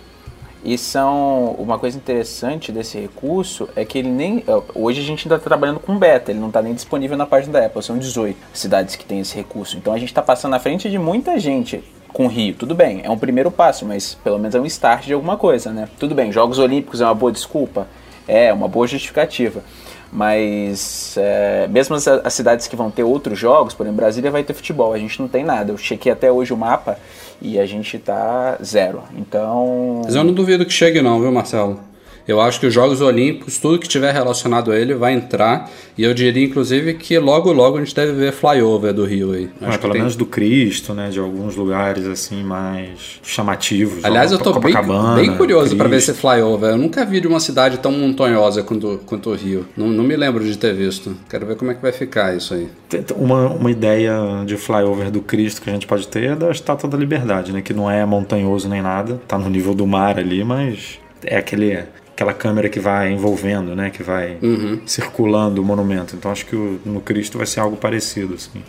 E 0.67 0.77
são 0.77 1.55
uma 1.57 1.79
coisa 1.79 1.97
interessante 1.97 2.73
desse 2.73 2.99
recurso 2.99 3.69
é 3.73 3.85
que 3.85 3.97
ele 3.97 4.09
nem 4.09 4.43
hoje 4.75 4.99
a 4.99 5.03
gente 5.03 5.25
ainda 5.25 5.35
está 5.35 5.47
trabalhando 5.47 5.79
com 5.79 5.97
beta, 5.97 6.29
ele 6.29 6.41
não 6.41 6.49
está 6.49 6.61
nem 6.61 6.73
disponível 6.73 7.15
na 7.15 7.25
página 7.25 7.53
da 7.53 7.65
Apple. 7.65 7.81
São 7.81 7.97
18 7.97 8.37
cidades 8.53 8.97
que 8.97 9.05
têm 9.05 9.21
esse 9.21 9.33
recurso. 9.33 9.77
Então 9.77 9.93
a 9.93 9.97
gente 9.97 10.09
está 10.09 10.21
passando 10.21 10.51
na 10.51 10.59
frente 10.59 10.89
de 10.89 10.99
muita 10.99 11.39
gente 11.39 11.81
com 12.09 12.25
o 12.25 12.27
Rio. 12.27 12.53
Tudo 12.53 12.75
bem, 12.75 12.99
é 13.01 13.09
um 13.09 13.17
primeiro 13.17 13.49
passo, 13.49 13.85
mas 13.85 14.15
pelo 14.15 14.37
menos 14.37 14.55
é 14.55 14.59
um 14.59 14.65
start 14.65 15.05
de 15.05 15.13
alguma 15.13 15.37
coisa, 15.37 15.71
né? 15.71 15.87
Tudo 15.97 16.13
bem, 16.13 16.33
Jogos 16.33 16.59
Olímpicos 16.59 16.99
é 16.99 17.05
uma 17.05 17.15
boa 17.15 17.31
desculpa, 17.31 17.87
é 18.27 18.51
uma 18.51 18.67
boa 18.67 18.85
justificativa. 18.85 19.63
Mas 20.11 21.15
é, 21.17 21.67
mesmo 21.69 21.95
as, 21.95 22.05
as 22.07 22.33
cidades 22.33 22.67
que 22.67 22.75
vão 22.75 22.91
ter 22.91 23.03
outros 23.03 23.39
jogos, 23.39 23.73
por 23.73 23.83
exemplo, 23.83 24.01
Brasília 24.01 24.31
vai 24.31 24.43
ter 24.43 24.53
futebol, 24.53 24.91
a 24.91 24.97
gente 24.97 25.17
não 25.21 25.29
tem 25.29 25.45
nada. 25.45 25.71
Eu 25.71 25.77
chequei 25.77 26.11
até 26.11 26.29
hoje 26.29 26.53
o 26.53 26.57
mapa 26.57 26.97
e 27.41 27.59
a 27.59 27.65
gente 27.65 27.97
tá 27.99 28.57
zero. 28.63 29.03
Então. 29.17 30.01
Mas 30.03 30.15
eu 30.15 30.23
não 30.23 30.33
duvido 30.33 30.65
que 30.65 30.73
chegue 30.73 31.01
não, 31.01 31.19
viu, 31.19 31.31
Marcelo? 31.31 31.79
Eu 32.27 32.41
acho 32.41 32.59
que 32.59 32.65
os 32.67 32.73
Jogos 32.73 32.99
Olímpicos, 32.99 33.57
tudo 33.57 33.79
que 33.79 33.87
tiver 33.87 34.11
relacionado 34.13 34.71
a 34.71 34.77
ele 34.77 34.93
vai 34.93 35.13
entrar. 35.13 35.69
E 35.97 36.03
eu 36.03 36.13
diria, 36.13 36.43
inclusive, 36.43 36.93
que 36.95 37.17
logo, 37.17 37.51
logo 37.53 37.77
a 37.77 37.79
gente 37.79 37.95
deve 37.95 38.11
ver 38.11 38.33
flyover 38.33 38.93
do 38.93 39.05
Rio 39.05 39.31
aí. 39.31 39.49
Mas 39.59 39.69
Acho 39.69 39.77
que 39.77 39.81
pelo 39.81 39.93
tem- 39.93 40.01
menos 40.01 40.15
do 40.15 40.25
Cristo, 40.25 40.93
né? 40.93 41.09
De 41.09 41.19
alguns 41.19 41.55
lugares 41.55 42.05
assim 42.05 42.43
mais 42.43 43.19
chamativos. 43.23 44.03
Aliás, 44.03 44.31
eu 44.31 44.37
tô 44.39 44.59
bem, 44.59 44.73
bem 45.15 45.35
curioso 45.37 45.75
pra 45.75 45.87
ver 45.87 45.97
esse 45.97 46.13
flyover. 46.13 46.71
Eu 46.71 46.77
nunca 46.77 47.05
vi 47.05 47.21
de 47.21 47.27
uma 47.27 47.39
cidade 47.39 47.77
tão 47.79 47.91
montanhosa 47.91 48.61
quanto, 48.61 48.99
quanto 49.05 49.29
o 49.29 49.33
Rio. 49.35 49.65
Não, 49.77 49.87
não 49.87 50.03
me 50.03 50.15
lembro 50.15 50.43
de 50.43 50.57
ter 50.57 50.73
visto. 50.73 51.15
Quero 51.29 51.45
ver 51.45 51.55
como 51.55 51.71
é 51.71 51.73
que 51.73 51.81
vai 51.81 51.91
ficar 51.91 52.35
isso 52.35 52.53
aí. 52.53 52.67
Uma, 53.15 53.47
uma 53.49 53.71
ideia 53.71 54.13
de 54.45 54.57
flyover 54.57 55.09
do 55.09 55.21
Cristo 55.21 55.61
que 55.61 55.69
a 55.69 55.73
gente 55.73 55.87
pode 55.87 56.07
ter 56.07 56.31
é 56.31 56.35
da 56.35 56.51
Estátua 56.51 56.89
da 56.89 56.97
Liberdade, 56.97 57.51
né? 57.51 57.61
Que 57.61 57.73
não 57.73 57.89
é 57.89 58.05
montanhoso 58.05 58.67
nem 58.67 58.81
nada, 58.81 59.19
tá 59.27 59.37
no 59.37 59.49
nível 59.49 59.73
do 59.73 59.87
mar 59.87 60.19
ali, 60.19 60.43
mas 60.43 60.99
é 61.23 61.37
aquele, 61.37 61.79
aquela 62.17 62.33
câmera 62.33 62.67
que 62.67 62.79
vai 62.79 63.11
envolvendo, 63.11 63.75
né? 63.75 63.91
Que 63.91 64.01
vai 64.01 64.39
Uhum. 64.41 64.81
circulando 64.87 65.61
o 65.61 65.65
monumento. 65.65 66.15
Então 66.15 66.31
acho 66.31 66.47
que 66.47 66.55
o- 66.55 66.79
no 66.83 66.99
Cristo 66.99 67.37
vai 67.37 67.45
ser 67.45 67.59
algo 67.59 67.77
parecido, 67.77 68.33
assim. 68.33 68.63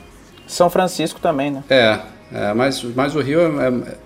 São 0.46 0.68
Francisco 0.68 1.18
também, 1.18 1.50
né? 1.50 1.64
É, 1.70 1.98
é 2.30 2.52
mas, 2.52 2.82
mas 2.94 3.16
o 3.16 3.20
Rio 3.20 3.40
é. 3.40 3.68
é- 3.68 3.96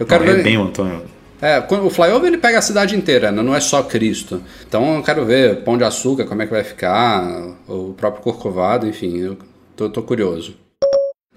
eu 0.00 0.06
quero 0.06 0.24
Não, 0.24 0.32
ver. 0.32 0.40
é 0.40 0.42
bem 0.42 0.58
montanhoso. 0.58 1.04
É, 1.40 1.60
quando- 1.60 1.86
o 1.86 1.90
flyover 1.90 2.26
ele 2.26 2.36
pega 2.38 2.58
a 2.58 2.62
cidade 2.62 2.96
inteira, 2.96 3.30
né? 3.30 3.40
não 3.42 3.54
é 3.54 3.60
só 3.60 3.80
Cristo. 3.84 4.42
Então 4.68 4.96
eu 4.96 5.02
quero 5.04 5.24
ver 5.24 5.62
Pão 5.62 5.78
de 5.78 5.84
Açúcar, 5.84 6.24
como 6.24 6.42
é 6.42 6.46
que 6.46 6.52
vai 6.52 6.64
ficar, 6.64 7.24
o 7.68 7.94
próprio 7.96 8.22
Corcovado, 8.24 8.88
enfim, 8.88 9.16
eu 9.18 9.38
tô, 9.76 9.88
tô 9.88 10.02
curioso. 10.02 10.56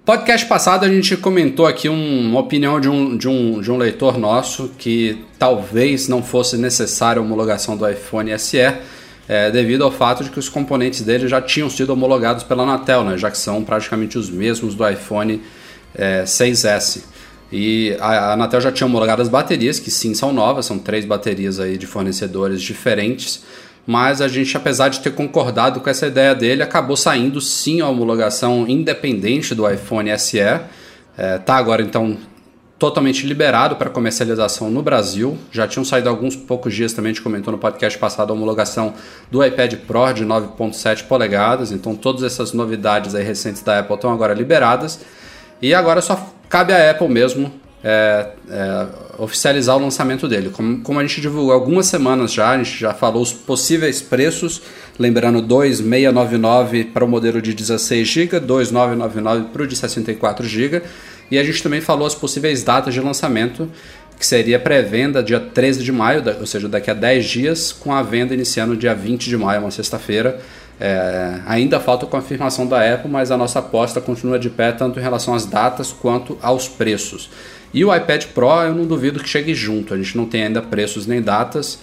Podcast 0.04 0.46
passado 0.46 0.84
a 0.84 0.88
gente 0.88 1.16
comentou 1.16 1.66
aqui 1.66 1.88
um- 1.88 2.28
uma 2.28 2.40
opinião 2.40 2.78
de 2.78 2.88
um, 2.90 3.16
de, 3.16 3.26
um, 3.26 3.60
de 3.60 3.70
um 3.70 3.76
leitor 3.78 4.18
nosso 4.18 4.70
que 4.76 5.24
talvez 5.38 6.08
não 6.08 6.22
fosse 6.22 6.58
necessária 6.58 7.20
a 7.20 7.24
homologação 7.24 7.74
do 7.74 7.88
iPhone 7.88 8.38
SE, 8.38 8.58
é, 9.26 9.50
devido 9.50 9.82
ao 9.82 9.90
fato 9.90 10.22
de 10.22 10.28
que 10.28 10.38
os 10.38 10.46
componentes 10.50 11.00
dele 11.00 11.26
já 11.26 11.40
tinham 11.40 11.70
sido 11.70 11.88
homologados 11.90 12.44
pela 12.44 12.64
Anatel, 12.64 13.02
né? 13.02 13.16
já 13.16 13.30
que 13.30 13.38
são 13.38 13.64
praticamente 13.64 14.18
os 14.18 14.28
mesmos 14.28 14.74
do 14.74 14.86
iPhone 14.86 15.40
é, 15.94 16.24
6S. 16.24 17.04
E 17.50 17.96
a 17.98 18.32
Anatel 18.34 18.60
já 18.60 18.70
tinha 18.70 18.86
homologado 18.86 19.22
as 19.22 19.28
baterias, 19.28 19.78
que 19.78 19.90
sim 19.90 20.12
são 20.12 20.34
novas, 20.34 20.66
são 20.66 20.78
três 20.78 21.06
baterias 21.06 21.58
aí 21.58 21.78
de 21.78 21.86
fornecedores 21.86 22.60
diferentes. 22.60 23.42
Mas 23.86 24.20
a 24.20 24.28
gente, 24.28 24.56
apesar 24.56 24.88
de 24.88 25.00
ter 25.00 25.14
concordado 25.14 25.80
com 25.80 25.90
essa 25.90 26.06
ideia 26.06 26.34
dele, 26.34 26.62
acabou 26.62 26.96
saindo 26.96 27.40
sim 27.40 27.80
a 27.80 27.88
homologação 27.88 28.66
independente 28.66 29.54
do 29.54 29.68
iPhone 29.70 30.18
SE. 30.18 30.38
É, 30.38 31.38
tá 31.44 31.56
agora 31.56 31.82
então 31.82 32.16
totalmente 32.78 33.26
liberado 33.26 33.76
para 33.76 33.88
comercialização 33.90 34.70
no 34.70 34.82
Brasil. 34.82 35.38
Já 35.52 35.66
tinham 35.68 35.84
saído 35.84 36.08
alguns 36.08 36.34
poucos 36.34 36.74
dias 36.74 36.92
também, 36.92 37.10
a 37.10 37.14
gente 37.14 37.22
comentou 37.22 37.52
no 37.52 37.58
podcast 37.58 37.98
passado 37.98 38.30
a 38.30 38.34
homologação 38.34 38.94
do 39.30 39.44
iPad 39.44 39.74
Pro 39.86 40.12
de 40.12 40.24
9.7 40.24 41.04
polegadas. 41.04 41.70
Então 41.70 41.94
todas 41.94 42.22
essas 42.22 42.52
novidades 42.52 43.14
aí 43.14 43.24
recentes 43.24 43.62
da 43.62 43.78
Apple 43.78 43.94
estão 43.94 44.12
agora 44.12 44.34
liberadas. 44.34 45.00
E 45.62 45.74
agora 45.74 46.00
só 46.00 46.30
cabe 46.48 46.72
à 46.72 46.90
Apple 46.90 47.08
mesmo 47.08 47.52
é, 47.84 48.28
é, 48.48 48.86
oficializar 49.18 49.76
o 49.76 49.78
lançamento 49.78 50.26
dele. 50.26 50.48
Como, 50.48 50.80
como 50.80 50.98
a 50.98 51.06
gente 51.06 51.20
divulgou 51.20 51.52
algumas 51.52 51.84
semanas 51.84 52.32
já, 52.32 52.50
a 52.50 52.56
gente 52.56 52.78
já 52.78 52.94
falou 52.94 53.22
os 53.22 53.30
possíveis 53.30 54.00
preços, 54.00 54.62
lembrando 54.98 55.42
2.699 55.42 56.92
para 56.92 57.04
o 57.04 57.08
modelo 57.08 57.42
de 57.42 57.52
16 57.52 58.08
GB, 58.08 58.40
2.999 58.40 59.50
para 59.52 59.62
o 59.62 59.66
de 59.66 59.76
64 59.76 60.46
GB, 60.46 60.82
e 61.30 61.38
a 61.38 61.44
gente 61.44 61.62
também 61.62 61.82
falou 61.82 62.06
as 62.06 62.14
possíveis 62.14 62.62
datas 62.62 62.94
de 62.94 63.00
lançamento, 63.00 63.70
que 64.18 64.26
seria 64.26 64.58
pré-venda 64.58 65.22
dia 65.22 65.40
13 65.40 65.82
de 65.82 65.92
maio, 65.92 66.22
ou 66.40 66.46
seja, 66.46 66.68
daqui 66.68 66.90
a 66.90 66.94
10 66.94 67.24
dias, 67.26 67.72
com 67.72 67.92
a 67.92 68.02
venda 68.02 68.32
iniciando 68.32 68.76
dia 68.76 68.94
20 68.94 69.28
de 69.28 69.36
maio, 69.36 69.60
uma 69.60 69.70
sexta-feira. 69.70 70.40
É, 70.80 71.40
ainda 71.46 71.78
falta 71.78 72.04
confirmação 72.06 72.66
da 72.66 72.94
Apple, 72.94 73.10
mas 73.10 73.30
a 73.30 73.36
nossa 73.36 73.60
aposta 73.60 74.00
continua 74.00 74.38
de 74.38 74.50
pé 74.50 74.72
tanto 74.72 74.98
em 74.98 75.02
relação 75.02 75.34
às 75.34 75.46
datas 75.46 75.92
quanto 75.92 76.38
aos 76.40 76.68
preços. 76.68 77.30
E 77.74 77.84
o 77.84 77.94
iPad 77.94 78.26
Pro 78.26 78.62
eu 78.62 78.72
não 78.72 78.86
duvido 78.86 79.18
que 79.18 79.28
chegue 79.28 79.52
junto, 79.52 79.92
a 79.92 79.96
gente 79.96 80.16
não 80.16 80.26
tem 80.26 80.44
ainda 80.44 80.62
preços 80.62 81.08
nem 81.08 81.20
datas, 81.20 81.80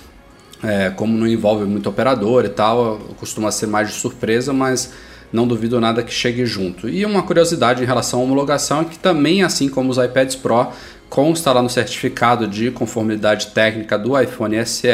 é, 0.64 0.90
como 0.90 1.18
não 1.18 1.28
envolve 1.28 1.66
muito 1.66 1.90
operador 1.90 2.46
e 2.46 2.50
tal, 2.50 2.98
costuma 3.20 3.52
ser 3.52 3.68
mais 3.68 3.90
de 3.90 3.96
surpresa, 3.96 4.54
mas 4.54 4.94
não 5.34 5.46
duvido 5.46 5.82
nada 5.82 6.02
que 6.02 6.14
chegue 6.14 6.46
junto. 6.46 6.88
E 6.88 7.06
uma 7.06 7.24
curiosidade 7.24 7.84
em 7.84 7.86
relação 7.86 8.22
à 8.22 8.24
homologação 8.24 8.82
é 8.82 8.86
que 8.86 8.98
também, 8.98 9.44
assim 9.44 9.68
como 9.68 9.90
os 9.90 9.98
iPads 9.98 10.38
Pro, 10.38 10.68
consta 11.10 11.52
lá 11.52 11.62
no 11.62 11.70
certificado 11.70 12.48
de 12.48 12.72
conformidade 12.72 13.48
técnica 13.48 14.00
do 14.00 14.18
iPhone 14.18 14.66
SE 14.66 14.88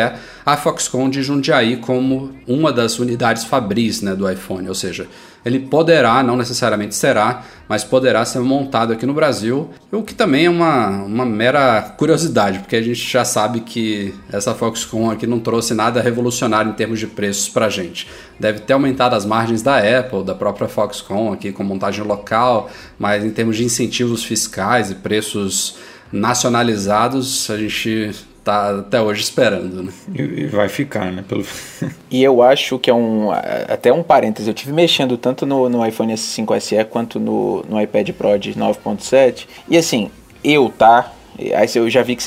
a 0.44 0.58
Foxconn 0.58 1.12
de 1.12 1.22
Jundiaí 1.22 1.78
como 1.78 2.32
uma 2.48 2.74
das 2.74 2.98
unidades 2.98 3.44
fabris 3.44 4.02
né, 4.02 4.16
do 4.16 4.28
iPhone, 4.28 4.68
ou 4.68 4.74
seja, 4.74 5.08
ele 5.48 5.60
poderá, 5.60 6.22
não 6.22 6.36
necessariamente 6.36 6.94
será, 6.94 7.44
mas 7.68 7.84
poderá 7.84 8.24
ser 8.26 8.40
montado 8.40 8.94
aqui 8.94 9.06
no 9.06 9.14
Brasil, 9.14 9.70
o 9.92 10.04
que 10.04 10.14
também 10.14 10.46
é 10.46 10.50
uma, 10.50 10.90
uma 10.90 11.26
mera 11.26 11.82
curiosidade, 11.98 12.60
porque 12.60 12.76
a 12.76 12.82
gente 12.82 13.00
já 13.00 13.26
sabe 13.26 13.62
que 13.62 14.14
essa 14.32 14.54
Foxconn 14.54 15.12
aqui 15.12 15.26
não 15.26 15.40
trouxe 15.40 15.74
nada 15.74 16.02
revolucionário 16.02 16.72
em 16.72 16.74
termos 16.74 17.00
de 17.00 17.08
preços 17.08 17.50
para 17.50 17.68
a 17.68 17.70
gente. 17.70 18.08
Deve 18.40 18.60
ter 18.60 18.74
aumentado 18.74 19.16
as 19.16 19.26
margens 19.26 19.62
da 19.62 19.78
Apple, 19.78 20.24
da 20.24 20.36
própria 20.36 20.68
Foxconn 20.68 21.34
aqui 21.34 21.52
com 21.52 21.64
montagem 21.64 22.04
local, 22.04 22.70
mas 23.00 23.24
em 23.24 23.32
termos 23.32 23.58
de 23.58 23.64
incentivos 23.64 24.24
fiscais 24.24 24.92
e 24.92 24.96
preços 24.96 25.76
nacionalizados, 26.12 27.50
a 27.50 27.58
gente 27.58 28.12
tá 28.48 28.80
até 28.80 29.02
hoje 29.02 29.22
esperando, 29.22 29.84
né? 29.84 29.92
E, 30.16 30.22
e 30.22 30.48
vai 30.48 30.70
ficar, 30.70 31.12
né? 31.12 31.24
Pelo... 31.28 31.46
E 32.10 32.24
eu 32.24 32.42
acho 32.42 32.80
que 32.80 32.90
é 32.90 32.94
um. 32.94 33.30
Até 33.32 33.92
um 33.92 34.02
parêntese, 34.02 34.50
eu 34.50 34.54
tive 34.54 34.72
mexendo 34.72 35.18
tanto 35.18 35.46
no, 35.46 35.68
no 35.68 35.86
iPhone 35.86 36.14
S5 36.14 36.60
SE 36.62 36.86
quanto 36.86 37.20
no, 37.20 37.64
no 37.68 37.82
iPad 37.82 38.10
Pro 38.12 38.40
de 38.40 38.54
9.7. 38.54 39.46
E 39.70 39.78
assim, 39.78 40.10
eu, 40.42 40.70
tá? 40.70 41.12
Aí 41.38 41.68
eu 41.76 41.90
já 41.90 42.02
vi 42.02 42.16
que 42.16 42.24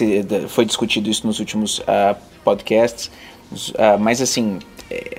foi 0.48 0.66
discutido 0.66 1.08
isso 1.08 1.26
nos 1.26 1.40
últimos 1.40 1.82
ah, 1.86 2.14
podcasts, 2.44 3.10
ah, 3.78 3.96
mas 3.98 4.20
assim, 4.20 4.58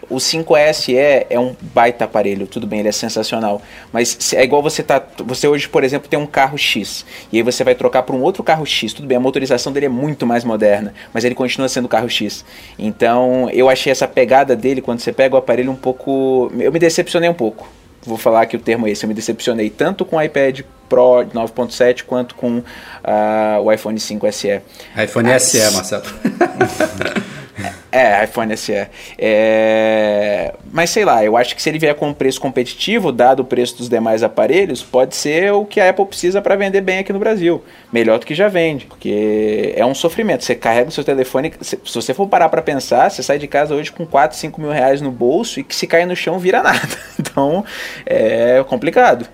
o 0.09 0.17
5S 0.17 0.93
é, 0.95 1.25
é 1.29 1.39
um 1.39 1.55
baita 1.73 2.05
aparelho, 2.05 2.45
tudo 2.45 2.67
bem, 2.67 2.79
ele 2.79 2.89
é 2.89 2.91
sensacional, 2.91 3.61
mas 3.91 4.33
é 4.33 4.43
igual 4.43 4.61
você 4.61 4.83
tá, 4.83 5.01
você 5.25 5.47
hoje, 5.47 5.69
por 5.69 5.83
exemplo, 5.83 6.09
tem 6.09 6.19
um 6.19 6.25
carro 6.25 6.57
X, 6.57 7.05
e 7.31 7.37
aí 7.37 7.43
você 7.43 7.63
vai 7.63 7.73
trocar 7.73 8.03
para 8.03 8.15
um 8.15 8.21
outro 8.21 8.43
carro 8.43 8.65
X, 8.65 8.93
tudo 8.93 9.07
bem, 9.07 9.17
a 9.17 9.19
motorização 9.19 9.71
dele 9.71 9.85
é 9.85 9.89
muito 9.89 10.27
mais 10.27 10.43
moderna, 10.43 10.93
mas 11.13 11.23
ele 11.23 11.33
continua 11.33 11.69
sendo 11.69 11.87
carro 11.87 12.09
X. 12.09 12.43
Então, 12.77 13.49
eu 13.51 13.69
achei 13.69 13.91
essa 13.91 14.07
pegada 14.07 14.55
dele 14.55 14.81
quando 14.81 14.99
você 14.99 15.13
pega 15.13 15.35
o 15.35 15.37
aparelho 15.37 15.71
um 15.71 15.75
pouco, 15.75 16.51
eu 16.59 16.71
me 16.71 16.79
decepcionei 16.79 17.29
um 17.29 17.33
pouco. 17.33 17.69
Vou 18.03 18.17
falar 18.17 18.47
que 18.47 18.57
o 18.57 18.59
termo 18.59 18.87
é 18.87 18.91
esse, 18.91 19.05
eu 19.05 19.07
me 19.07 19.13
decepcionei 19.13 19.69
tanto 19.69 20.03
com 20.03 20.17
o 20.17 20.21
iPad 20.21 20.61
Pro 20.89 21.23
9.7 21.33 22.03
quanto 22.03 22.35
com 22.35 22.61
ah, 23.01 23.59
o 23.61 23.71
iPhone 23.71 23.97
5 23.97 24.31
SE. 24.33 24.61
iPhone 25.01 25.31
Ah, 25.31 25.39
SE, 25.39 25.71
Marcelo. 25.71 26.03
É, 27.91 28.23
iPhone 28.23 28.55
SE. 28.55 28.87
É... 29.17 30.53
Mas 30.71 30.91
sei 30.91 31.03
lá, 31.03 31.25
eu 31.25 31.35
acho 31.35 31.53
que 31.53 31.61
se 31.61 31.67
ele 31.67 31.77
vier 31.77 31.93
com 31.93 32.07
um 32.07 32.13
preço 32.13 32.39
competitivo, 32.39 33.11
dado 33.11 33.41
o 33.41 33.45
preço 33.45 33.77
dos 33.77 33.89
demais 33.89 34.23
aparelhos, 34.23 34.81
pode 34.81 35.13
ser 35.13 35.51
o 35.51 35.65
que 35.65 35.77
a 35.81 35.89
Apple 35.89 36.05
precisa 36.05 36.41
para 36.41 36.55
vender 36.55 36.79
bem 36.79 36.99
aqui 36.99 37.11
no 37.11 37.19
Brasil. 37.19 37.61
Melhor 37.91 38.17
do 38.17 38.25
que 38.25 38.33
já 38.33 38.47
vende, 38.47 38.85
porque 38.85 39.73
é 39.75 39.85
um 39.85 39.93
sofrimento. 39.93 40.45
Você 40.45 40.55
carrega 40.55 40.87
o 40.87 40.91
seu 40.91 41.03
telefone, 41.03 41.53
se 41.59 41.77
você 41.93 42.13
for 42.13 42.27
parar 42.29 42.47
para 42.47 42.61
pensar, 42.61 43.11
você 43.11 43.21
sai 43.21 43.37
de 43.37 43.47
casa 43.47 43.75
hoje 43.75 43.91
com 43.91 44.05
4, 44.05 44.37
5 44.37 44.61
mil 44.61 44.71
reais 44.71 45.01
no 45.01 45.11
bolso 45.11 45.59
e 45.59 45.63
que 45.63 45.75
se 45.75 45.85
cair 45.85 46.05
no 46.05 46.15
chão 46.15 46.39
vira 46.39 46.63
nada. 46.63 46.79
Então 47.19 47.63
é 48.05 48.63
complicado. 48.67 49.27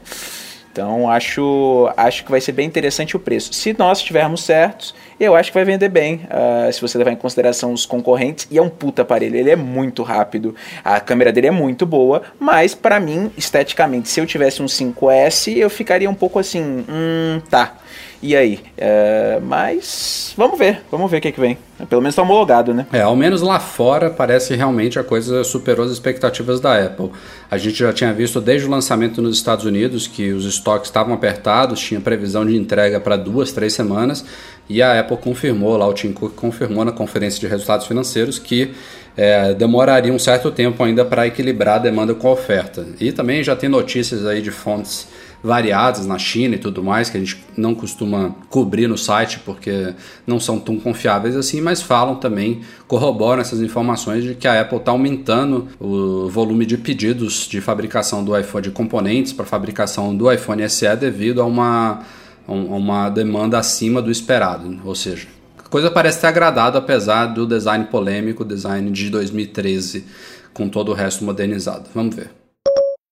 Então 0.78 1.10
acho, 1.10 1.92
acho 1.98 2.24
que 2.24 2.30
vai 2.30 2.40
ser 2.40 2.52
bem 2.52 2.68
interessante 2.68 3.16
o 3.16 3.20
preço. 3.20 3.52
Se 3.52 3.76
nós 3.80 3.98
estivermos 3.98 4.44
certos, 4.44 4.94
eu 5.20 5.36
acho 5.36 5.50
que 5.50 5.56
vai 5.56 5.66
vender 5.66 5.90
bem. 5.90 6.22
ah, 6.30 6.72
se 6.72 6.80
você 6.80 7.00
levar 7.00 7.10
em 7.10 7.16
consideração 7.16 7.74
os 7.74 7.84
concorrentes. 7.84 8.48
E 8.52 8.60
é 8.60 8.62
um 8.62 8.70
puta 8.70 9.02
aparelho, 9.02 9.36
ele 9.36 9.50
é 9.50 9.56
muito 9.56 10.04
rápido. 10.04 10.56
A 10.84 11.00
câmera 11.00 11.32
dele 11.32 11.48
é 11.48 11.52
muito 11.52 11.84
boa. 11.84 12.22
Mas 12.40 12.76
para 12.76 13.00
mim, 13.00 13.32
esteticamente, 13.36 14.08
se 14.08 14.20
eu 14.20 14.28
tivesse 14.28 14.62
um 14.62 14.68
5S, 14.68 15.58
eu 15.58 15.68
ficaria 15.68 16.08
um 16.08 16.14
pouco 16.14 16.38
assim, 16.38 16.86
hum, 16.88 17.42
tá. 17.50 17.74
E 18.22 18.36
aí? 18.36 18.60
É, 18.78 19.40
mas 19.44 20.34
vamos 20.36 20.58
ver, 20.58 20.82
vamos 20.90 21.10
ver 21.10 21.18
o 21.18 21.22
que, 21.22 21.32
que 21.32 21.40
vem. 21.40 21.58
Pelo 21.88 22.02
menos 22.02 22.16
tá 22.16 22.24
homologado, 22.24 22.74
né? 22.74 22.88
É, 22.92 23.02
ao 23.02 23.16
menos 23.16 23.42
lá 23.42 23.60
fora 23.60 24.10
parece 24.10 24.56
realmente 24.56 24.98
a 24.98 25.04
coisa 25.04 25.44
superou 25.44 25.86
as 25.86 25.92
expectativas 25.92 26.60
da 26.60 26.84
Apple. 26.84 27.12
A 27.50 27.58
gente 27.58 27.78
já 27.78 27.94
tinha 27.94 28.12
visto 28.12 28.42
desde 28.42 28.68
o 28.68 28.72
lançamento 28.72 29.22
nos 29.22 29.38
Estados 29.38 29.66
Unidos 29.66 30.08
que 30.08 30.32
os 30.32 30.46
estoques 30.46 30.90
estavam 30.90 31.14
apertados, 31.14 31.80
tinha 31.80 32.02
previsão 32.02 32.46
de 32.46 32.56
entrega 32.56 33.00
para 33.00 33.16
duas, 33.16 33.52
três 33.52 33.74
semanas, 33.74 34.26
e 34.68 34.82
a 34.82 35.00
Apple 35.00 35.18
confirmou, 35.18 35.78
lá 35.78 35.88
o 35.88 35.94
Tim 35.94 36.12
Cook 36.12 36.34
confirmou 36.34 36.84
na 36.84 36.92
conferência 36.92 37.40
de 37.40 37.46
resultados 37.46 37.86
financeiros 37.86 38.40
que 38.40 38.74
é, 39.16 39.54
demoraria 39.54 40.12
um 40.12 40.20
certo 40.20 40.52
tempo 40.52 40.84
ainda 40.84 41.06
para 41.06 41.28
equilibrar 41.28 41.76
a 41.76 41.80
demanda 41.80 42.14
com 42.16 42.28
a 42.28 42.32
oferta. 42.32 42.86
E 43.00 43.12
também 43.12 43.44
já 43.44 43.56
tem 43.56 43.70
notícias 43.70 44.26
aí 44.26 44.42
de 44.42 44.52
fontes 44.52 45.08
variadas 45.44 46.06
na 46.06 46.18
China 46.18 46.56
e 46.56 46.58
tudo 46.58 46.84
mais, 46.84 47.10
que 47.10 47.18
a 47.18 47.20
gente 47.20 47.44
não 47.56 47.76
costuma 47.76 48.36
cobrir 48.50 48.88
no 48.88 48.98
site 48.98 49.40
porque 49.40 49.94
não 50.26 50.40
são 50.40 50.60
tão 50.60 50.80
confiáveis 50.80 51.36
assim, 51.36 51.62
mas 51.62 51.82
falam 51.82 52.16
também, 52.16 52.62
corroboram 52.88 53.42
essas 53.42 53.62
informações 53.62 54.24
de 54.24 54.36
que 54.36 54.48
a 54.48 54.62
Apple 54.62 54.78
está 54.78 54.92
aumentando 54.92 55.68
o 55.80 56.28
volume 56.28 56.66
de 56.66 56.78
pedidos 56.78 57.48
de 57.48 57.62
fabricação 57.62 58.24
do 58.24 58.38
iPhone, 58.38 58.64
de 58.64 58.72
componentes 58.72 59.34
para 59.34 59.46
fabricação 59.46 60.16
do 60.16 60.32
iPhone 60.32 60.68
SE 60.70 60.96
devido 60.96 61.42
a 61.42 61.46
uma, 61.46 62.02
a 62.48 62.52
uma 62.52 63.10
demanda 63.10 63.58
acima 63.58 64.02
do 64.02 64.12
esperado, 64.12 64.80
ou 64.84 64.96
seja, 64.96 65.28
a 65.68 65.70
coisa 65.70 65.92
parece 65.92 66.22
ter 66.22 66.28
agradado 66.28 66.78
apesar 66.78 67.26
do 67.28 67.46
design 67.46 67.86
polêmico, 67.86 68.46
design 68.46 68.90
de 68.90 69.10
2013, 69.10 70.06
com 70.54 70.70
todo 70.70 70.92
o 70.92 70.94
resto 70.94 71.26
modernizado. 71.26 71.90
Vamos 71.94 72.16
ver. 72.16 72.37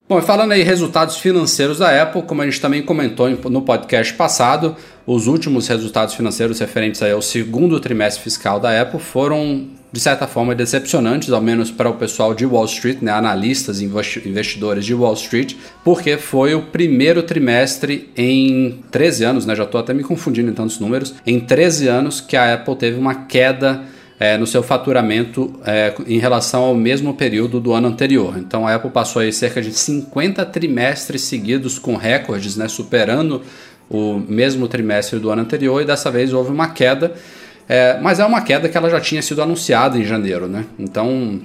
Bom, 0.07 0.19
e 0.19 0.21
falando 0.21 0.51
aí 0.51 0.61
resultados 0.61 1.17
financeiros 1.17 1.79
da 1.79 2.03
Apple, 2.03 2.21
como 2.21 2.43
a 2.43 2.45
gente 2.45 2.61
também 2.61 2.83
comentou 2.83 3.27
no 3.49 3.63
podcast 3.63 4.13
passado, 4.13 4.75
os 5.03 5.25
últimos 5.25 5.67
resultados 5.67 6.13
financeiros 6.13 6.59
referentes 6.59 7.01
ao 7.01 7.23
segundo 7.23 7.79
trimestre 7.79 8.23
fiscal 8.23 8.59
da 8.59 8.79
Apple 8.79 8.99
foram, 8.99 9.65
de 9.91 9.99
certa 9.99 10.27
forma, 10.27 10.53
decepcionantes, 10.53 11.31
ao 11.31 11.41
menos 11.41 11.71
para 11.71 11.89
o 11.89 11.95
pessoal 11.95 12.35
de 12.35 12.45
Wall 12.45 12.65
Street, 12.65 13.01
né, 13.01 13.11
analistas 13.11 13.81
e 13.81 13.85
investidores 13.85 14.85
de 14.85 14.93
Wall 14.93 15.15
Street, 15.15 15.55
porque 15.83 16.17
foi 16.17 16.53
o 16.53 16.61
primeiro 16.61 17.23
trimestre 17.23 18.11
em 18.15 18.83
13 18.91 19.23
anos, 19.23 19.45
né, 19.47 19.55
já 19.55 19.63
estou 19.63 19.81
até 19.81 19.91
me 19.91 20.03
confundindo 20.03 20.51
em 20.51 20.53
tantos 20.53 20.79
números, 20.79 21.15
em 21.25 21.39
13 21.39 21.87
anos 21.87 22.21
que 22.21 22.37
a 22.37 22.53
Apple 22.53 22.75
teve 22.75 22.99
uma 22.99 23.25
queda 23.25 23.81
é, 24.19 24.37
no 24.37 24.47
seu 24.47 24.63
faturamento 24.63 25.53
é, 25.65 25.93
em 26.07 26.17
relação 26.17 26.63
ao 26.63 26.75
mesmo 26.75 27.13
período 27.13 27.59
do 27.59 27.73
ano 27.73 27.87
anterior. 27.87 28.37
Então 28.37 28.67
a 28.67 28.75
Apple 28.75 28.89
passou 28.89 29.21
aí 29.21 29.31
cerca 29.31 29.61
de 29.61 29.73
50 29.73 30.45
trimestres 30.45 31.21
seguidos 31.23 31.77
com 31.77 31.95
recordes, 31.95 32.55
né, 32.55 32.67
superando 32.67 33.41
o 33.89 34.17
mesmo 34.17 34.67
trimestre 34.67 35.19
do 35.19 35.29
ano 35.29 35.41
anterior, 35.41 35.81
e 35.81 35.85
dessa 35.85 36.09
vez 36.09 36.33
houve 36.33 36.49
uma 36.49 36.69
queda, 36.69 37.13
é, 37.67 37.99
mas 38.01 38.19
é 38.19 38.25
uma 38.25 38.41
queda 38.41 38.67
que 38.67 38.77
ela 38.77 38.89
já 38.89 38.99
tinha 38.99 39.21
sido 39.21 39.41
anunciada 39.41 39.97
em 39.97 40.03
janeiro. 40.03 40.47
Né? 40.47 40.65
Então 40.79 41.41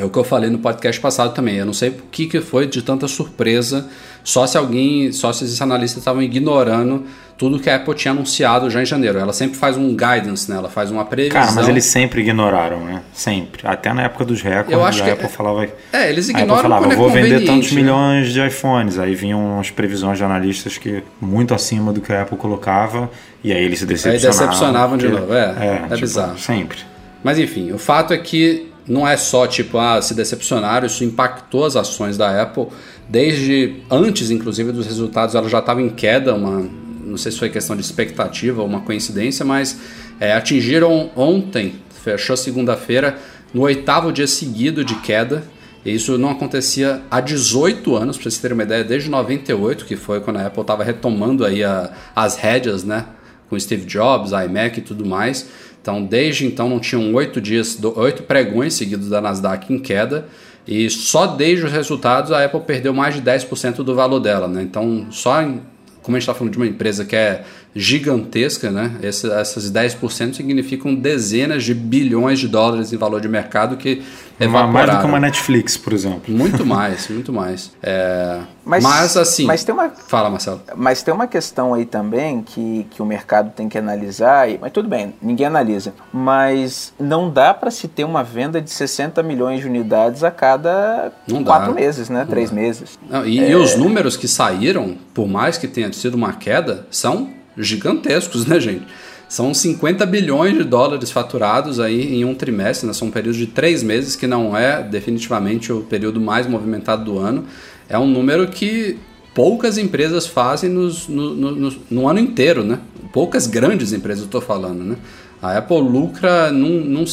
é 0.00 0.04
o 0.04 0.10
que 0.10 0.18
eu 0.18 0.24
falei 0.24 0.48
no 0.50 0.58
podcast 0.58 1.00
passado 1.00 1.34
também. 1.34 1.56
Eu 1.56 1.66
não 1.66 1.72
sei 1.74 1.90
o 1.90 1.94
que, 2.10 2.26
que 2.26 2.40
foi 2.40 2.66
de 2.66 2.82
tanta 2.82 3.06
surpresa, 3.06 3.88
só 4.24 4.46
se 4.46 4.56
alguém, 4.56 5.12
só 5.12 5.32
se 5.32 5.44
esses 5.44 5.60
analistas 5.60 5.98
estavam 5.98 6.22
ignorando 6.22 7.04
tudo 7.38 7.58
que 7.58 7.70
a 7.70 7.76
Apple 7.76 7.94
tinha 7.94 8.12
anunciado 8.12 8.68
já 8.68 8.82
em 8.82 8.84
janeiro. 8.84 9.18
Ela 9.18 9.32
sempre 9.32 9.56
faz 9.56 9.74
um 9.76 9.96
guidance, 9.96 10.50
né? 10.50 10.58
Ela 10.58 10.68
faz 10.68 10.90
uma 10.90 11.06
previsão. 11.06 11.40
Cara, 11.40 11.52
mas 11.52 11.68
eles 11.68 11.86
sempre 11.86 12.20
ignoraram, 12.20 12.84
né? 12.84 13.00
Sempre. 13.14 13.66
Até 13.66 13.94
na 13.94 14.02
época 14.02 14.26
dos 14.26 14.42
recordes, 14.42 14.72
Eu 14.72 14.84
acho 14.84 15.00
a 15.00 15.04
que 15.06 15.10
Apple 15.12 15.24
é- 15.24 15.28
falava. 15.28 15.68
É, 15.90 16.10
eles 16.10 16.28
a 16.28 16.32
Apple 16.32 16.42
ignoram 16.42 16.62
falava, 16.62 16.82
quando 16.82 16.92
é 16.92 16.96
vou 16.96 17.08
vender 17.08 17.44
tantos 17.46 17.72
né? 17.72 17.80
milhões 17.80 18.30
de 18.32 18.46
iPhones. 18.46 18.98
Aí 18.98 19.14
vinham 19.14 19.54
umas 19.54 19.70
previsões 19.70 20.18
de 20.18 20.24
analistas 20.24 20.76
que 20.76 21.02
muito 21.18 21.54
acima 21.54 21.92
do 21.94 22.02
que 22.02 22.12
a 22.12 22.22
Apple 22.22 22.36
colocava. 22.36 23.10
E 23.42 23.52
aí 23.52 23.64
eles 23.64 23.78
se 23.78 23.86
decepcionavam. 23.86 24.46
decepcionavam 24.46 24.98
de 24.98 25.06
porque- 25.06 25.20
novo, 25.22 25.32
é. 25.34 25.54
É 25.58 25.78
tipo, 25.84 26.00
bizarro. 26.00 26.38
Sempre. 26.38 26.78
Mas 27.24 27.38
enfim, 27.38 27.72
o 27.72 27.78
fato 27.78 28.12
é 28.12 28.18
que 28.18 28.69
não 28.90 29.06
é 29.08 29.16
só 29.16 29.46
tipo, 29.46 29.78
ah, 29.78 30.02
se 30.02 30.12
decepcionaram, 30.14 30.86
isso 30.86 31.04
impactou 31.04 31.64
as 31.64 31.76
ações 31.76 32.16
da 32.18 32.42
Apple. 32.42 32.66
Desde 33.08 33.76
antes, 33.90 34.30
inclusive, 34.30 34.72
dos 34.72 34.86
resultados, 34.86 35.34
ela 35.34 35.48
já 35.48 35.60
estava 35.60 35.80
em 35.80 35.88
queda, 35.88 36.34
uma, 36.34 36.68
não 37.04 37.16
sei 37.16 37.32
se 37.32 37.38
foi 37.38 37.48
questão 37.48 37.74
de 37.74 37.82
expectativa 37.82 38.60
ou 38.60 38.68
uma 38.68 38.80
coincidência, 38.80 39.44
mas 39.44 39.78
é, 40.20 40.32
atingiram 40.32 41.10
ontem, 41.16 41.74
fechou 42.04 42.36
segunda-feira, 42.36 43.18
no 43.54 43.62
oitavo 43.62 44.12
dia 44.12 44.26
seguido 44.26 44.84
de 44.84 44.94
queda. 44.96 45.42
E 45.84 45.94
isso 45.94 46.18
não 46.18 46.28
acontecia 46.30 47.00
há 47.10 47.20
18 47.20 47.96
anos, 47.96 48.16
para 48.18 48.24
vocês 48.24 48.36
terem 48.38 48.54
uma 48.54 48.64
ideia, 48.64 48.84
desde 48.84 49.08
98, 49.08 49.86
que 49.86 49.96
foi 49.96 50.20
quando 50.20 50.36
a 50.36 50.46
Apple 50.46 50.60
estava 50.60 50.84
retomando 50.84 51.42
aí 51.44 51.64
a- 51.64 51.90
as 52.14 52.36
rédeas, 52.36 52.84
né? 52.84 53.06
Com 53.48 53.58
Steve 53.58 53.86
Jobs, 53.86 54.30
iMac 54.32 54.78
e 54.78 54.82
tudo 54.82 55.06
mais. 55.06 55.48
Então, 55.80 56.04
desde 56.04 56.46
então, 56.46 56.68
não 56.68 56.78
tinham 56.78 57.12
oito 57.14 57.40
dias, 57.40 57.78
oito 57.96 58.22
pregões 58.24 58.74
seguidos 58.74 59.08
da 59.08 59.20
Nasdaq 59.20 59.72
em 59.72 59.78
queda. 59.78 60.26
E 60.66 60.88
só 60.90 61.26
desde 61.26 61.64
os 61.64 61.72
resultados 61.72 62.30
a 62.32 62.44
Apple 62.44 62.60
perdeu 62.60 62.92
mais 62.92 63.14
de 63.14 63.22
10% 63.22 63.76
do 63.76 63.94
valor 63.94 64.20
dela. 64.20 64.46
Né? 64.46 64.62
Então, 64.62 65.06
só 65.10 65.42
em, 65.42 65.60
como 66.02 66.16
a 66.16 66.20
gente 66.20 66.28
está 66.28 66.34
falando 66.34 66.52
de 66.52 66.58
uma 66.58 66.66
empresa 66.66 67.04
que 67.04 67.16
é 67.16 67.44
gigantesca, 67.74 68.70
né? 68.70 68.96
Essas 69.02 69.70
10% 69.70 70.34
significam 70.34 70.94
dezenas 70.94 71.62
de 71.64 71.74
bilhões 71.74 72.38
de 72.38 72.48
dólares 72.48 72.92
em 72.92 72.96
valor 72.96 73.20
de 73.20 73.28
mercado 73.28 73.76
que 73.76 74.02
Uma- 74.40 74.66
mais 74.66 74.90
do 74.90 74.98
que 75.00 75.04
uma 75.06 75.20
Netflix, 75.20 75.76
por 75.76 75.92
exemplo. 75.92 76.34
Muito 76.34 76.64
mais, 76.64 77.08
muito 77.08 77.32
mais. 77.32 77.70
É, 77.82 78.40
mas, 78.64 78.82
Mas- 78.84 79.16
assim. 79.16 79.44
mas 79.46 79.64
tem 79.64 79.74
uma- 79.74 79.88
Fala, 79.90 80.30
Marcelo. 80.30 80.60
Mas 80.76 81.02
tem 81.02 81.12
uma 81.12 81.26
questão 81.26 81.74
aí 81.74 81.84
também 81.84 82.42
que, 82.42 82.86
que 82.90 83.02
o 83.02 83.06
mercado 83.06 83.50
tem 83.54 83.68
que 83.68 83.76
analisar, 83.78 84.48
e- 84.50 84.58
mas 84.60 84.70
tudo 84.72 84.88
bem, 84.88 85.14
ninguém 85.20 85.46
analisa. 85.46 85.92
Mas 86.12 86.92
não 86.98 87.30
dá 87.30 87.52
para 87.52 87.70
se 87.70 87.88
ter 87.88 88.04
uma 88.04 88.22
venda 88.22 88.60
de 88.60 88.70
60 88.70 89.22
milhões 89.22 89.60
de 89.60 89.66
unidades 89.66 90.22
a 90.24 90.30
cada 90.30 91.12
Não 91.26 91.42
dá. 91.42 91.50
quatro 91.56 91.74
meses, 91.74 92.08
né? 92.08 92.26
Três 92.28 92.50
meses. 92.50 92.98
Não, 93.08 93.24
e, 93.26 93.38
e 93.38 93.54
os 93.54 93.76
números 93.76 94.16
que 94.16 94.28
saíram, 94.28 94.96
por 95.14 95.26
mais 95.28 95.56
que 95.58 95.66
tenha 95.68 95.92
sido 95.92 96.14
uma 96.14 96.32
queda, 96.32 96.86
são 96.90 97.28
gigantescos, 97.56 98.46
né, 98.46 98.58
gente? 98.60 98.86
São 99.28 99.54
50 99.54 100.04
bilhões 100.06 100.56
de 100.56 100.64
dólares 100.64 101.10
faturados 101.10 101.78
aí 101.78 102.14
em 102.16 102.24
um 102.24 102.34
trimestre, 102.34 102.86
né? 102.86 102.92
São 102.92 103.08
um 103.08 103.10
período 103.12 103.36
de 103.36 103.46
três 103.46 103.80
meses, 103.82 104.16
que 104.16 104.26
não 104.26 104.56
é 104.56 104.82
definitivamente 104.82 105.72
o 105.72 105.82
período 105.82 106.20
mais 106.20 106.48
movimentado 106.48 107.04
do 107.04 107.18
ano. 107.18 107.44
É 107.88 107.96
um 107.96 108.08
número 108.08 108.48
que 108.48 108.96
poucas 109.32 109.78
empresas 109.78 110.26
fazem 110.26 110.68
nos- 110.68 111.06
no, 111.06 111.34
no- 111.34 111.50
no- 111.52 111.76
no 111.88 112.08
ano 112.08 112.18
inteiro, 112.18 112.64
né? 112.64 112.80
Poucas 113.12 113.46
grandes 113.46 113.92
empresas 113.92 114.20
eu 114.22 114.26
estou 114.26 114.40
falando, 114.40 114.82
né? 114.82 114.96
A 115.40 115.56
Apple 115.56 115.78
lucra 115.80 116.50
num, 116.50 116.80
num, 116.84 117.04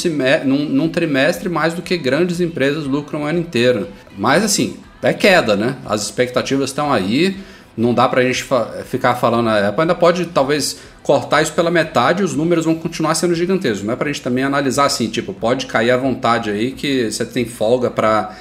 num- 0.46 0.66
num 0.70 0.90
trimestre 0.90 1.48
mais 1.48 1.74
do 1.76 1.82
que 1.84 1.96
grandes 1.98 2.42
empresas 2.42 2.86
lucram 2.86 3.22
o 3.22 3.26
ano 3.26 3.40
inteiro. 3.40 3.88
Mas 4.18 4.44
assim, 4.44 4.76
é 5.04 5.14
queda, 5.14 5.56
né? 5.56 5.78
As 5.86 6.02
expectativas 6.04 6.72
estão 6.72 6.92
aí. 6.92 7.38
Não 7.78 7.94
dá 7.94 8.10
pra 8.10 8.24
gente 8.24 8.44
fa 8.44 8.84
ficar 8.86 9.16
falando, 9.16 9.50
a 9.50 9.70
Apple 9.70 9.82
ainda 9.82 9.94
pode 9.94 10.26
talvez 10.26 10.80
cortar 11.04 11.44
isso 11.44 11.54
pela 11.54 11.70
metade, 11.70 12.24
os 12.24 12.36
números 12.36 12.66
vão 12.66 12.74
continuar 12.74 13.14
sendo 13.14 13.36
gigantescos. 13.36 13.84
Não 13.84 13.94
é 13.94 13.96
pra 13.96 14.08
gente 14.08 14.22
também 14.22 14.44
analisar 14.44 14.86
assim, 14.86 15.08
tipo, 15.08 15.32
pode 15.32 15.68
cair 15.68 15.92
à 15.92 15.98
vontade 15.98 16.50
aí 16.50 16.72
que 16.72 17.12
você 17.12 17.24
tem 17.24 17.46
folga 17.46 17.92
pra 17.92 18.36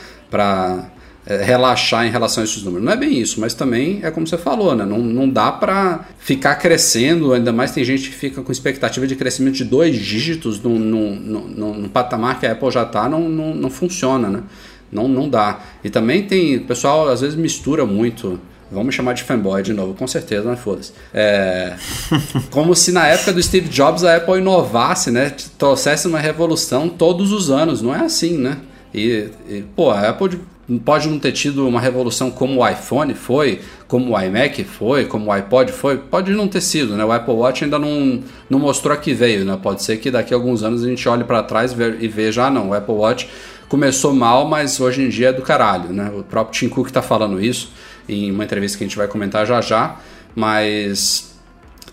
é, 1.27 1.43
relaxar 1.43 2.07
em 2.07 2.11
relação 2.11 2.41
a 2.41 2.45
esses 2.45 2.63
números. 2.63 2.85
Não 2.85 2.93
é 2.93 2.97
bem 2.97 3.21
isso, 3.21 3.41
mas 3.41 3.53
também 3.53 3.99
é 4.05 4.13
como 4.13 4.27
você 4.27 4.39
falou, 4.39 4.77
né? 4.77 4.85
Não, 4.85 4.99
não 4.99 5.29
dá 5.29 5.51
para 5.51 6.07
ficar 6.19 6.55
crescendo, 6.55 7.33
ainda 7.33 7.53
mais 7.53 7.73
tem 7.73 7.85
gente 7.85 8.09
que 8.09 8.15
fica 8.15 8.43
com 8.43 8.53
expectativa 8.53 9.07
de 9.09 9.17
crescimento 9.17 9.55
de 9.55 9.65
dois 9.65 9.97
dígitos 9.97 10.61
no, 10.63 10.79
no, 10.79 11.17
no, 11.17 11.75
no 11.75 11.89
patamar 11.89 12.39
que 12.39 12.47
a 12.47 12.53
Apple 12.53 12.71
já 12.71 12.85
está, 12.85 13.09
não, 13.09 13.29
não, 13.29 13.55
não 13.55 13.69
funciona, 13.69 14.29
né? 14.29 14.43
Não, 14.91 15.09
não 15.09 15.29
dá. 15.29 15.59
E 15.83 15.91
também 15.91 16.23
tem, 16.23 16.59
o 16.59 16.65
pessoal 16.65 17.09
às 17.09 17.21
vezes 17.21 17.37
mistura 17.37 17.85
muito 17.85 18.41
Vamos 18.71 18.95
chamar 18.95 19.13
de 19.13 19.23
fanboy 19.23 19.63
de 19.63 19.73
novo, 19.73 19.95
com 19.95 20.07
certeza, 20.07 20.49
mas 20.49 20.59
foda-se. 20.59 20.93
É, 21.15 21.75
como 22.51 22.75
se 22.75 22.91
na 22.91 23.07
época 23.07 23.33
do 23.33 23.43
Steve 23.43 23.69
Jobs 23.69 24.03
a 24.03 24.17
Apple 24.17 24.39
inovasse, 24.39 25.11
né? 25.11 25.35
Trouxesse 25.57 26.09
uma 26.09 26.19
revolução 26.19 26.89
todos 26.89 27.33
os 27.33 27.51
anos. 27.51 27.81
Não 27.81 27.95
é 27.95 28.01
assim, 28.01 28.37
né? 28.37 28.59
E, 28.93 29.29
e 29.49 29.65
pô, 29.75 29.91
a 29.91 30.09
Apple 30.09 30.41
pode 30.85 31.09
não 31.09 31.19
ter 31.19 31.31
tido 31.31 31.67
uma 31.67 31.81
revolução 31.81 32.29
como 32.29 32.61
o 32.61 32.69
iPhone 32.69 33.15
foi, 33.15 33.61
como 33.87 34.17
o 34.17 34.21
iMac 34.21 34.65
foi, 34.65 35.05
como 35.05 35.27
o 35.27 35.33
iPod 35.33 35.71
foi, 35.71 35.99
pode 35.99 36.33
não 36.33 36.49
ter 36.49 36.61
sido, 36.61 36.97
né? 36.97 37.05
O 37.05 37.13
Apple 37.13 37.35
Watch 37.35 37.63
ainda 37.63 37.79
não, 37.79 38.21
não 38.51 38.59
mostrou 38.59 38.93
a 38.93 38.97
que 38.97 39.15
veio, 39.15 39.45
né? 39.45 39.57
Pode 39.63 39.85
ser 39.85 39.99
que 39.99 40.11
daqui 40.11 40.35
a 40.35 40.37
alguns 40.37 40.65
anos 40.65 40.83
a 40.83 40.89
gente 40.89 41.09
olhe 41.09 41.23
para 41.23 41.43
trás 41.45 41.73
e 42.01 42.09
veja, 42.09 42.47
ah, 42.47 42.51
não, 42.51 42.71
o 42.71 42.75
Apple 42.75 42.95
Watch 42.95 43.29
começou 43.69 44.13
mal, 44.13 44.49
mas 44.49 44.81
hoje 44.81 45.03
em 45.03 45.09
dia 45.09 45.29
é 45.29 45.33
do 45.33 45.43
caralho, 45.43 45.93
né? 45.93 46.11
O 46.13 46.25
próprio 46.25 46.59
Tim 46.59 46.69
Cook 46.69 46.89
está 46.89 47.03
falando 47.03 47.41
isso 47.41 47.71
em 48.09 48.31
uma 48.31 48.45
entrevista 48.45 48.79
que 48.79 48.85
a 48.85 48.87
gente 48.87 48.97
vai 48.97 49.09
comentar 49.09 49.47
já 49.47 49.61
já, 49.61 49.97
mas 50.35 51.37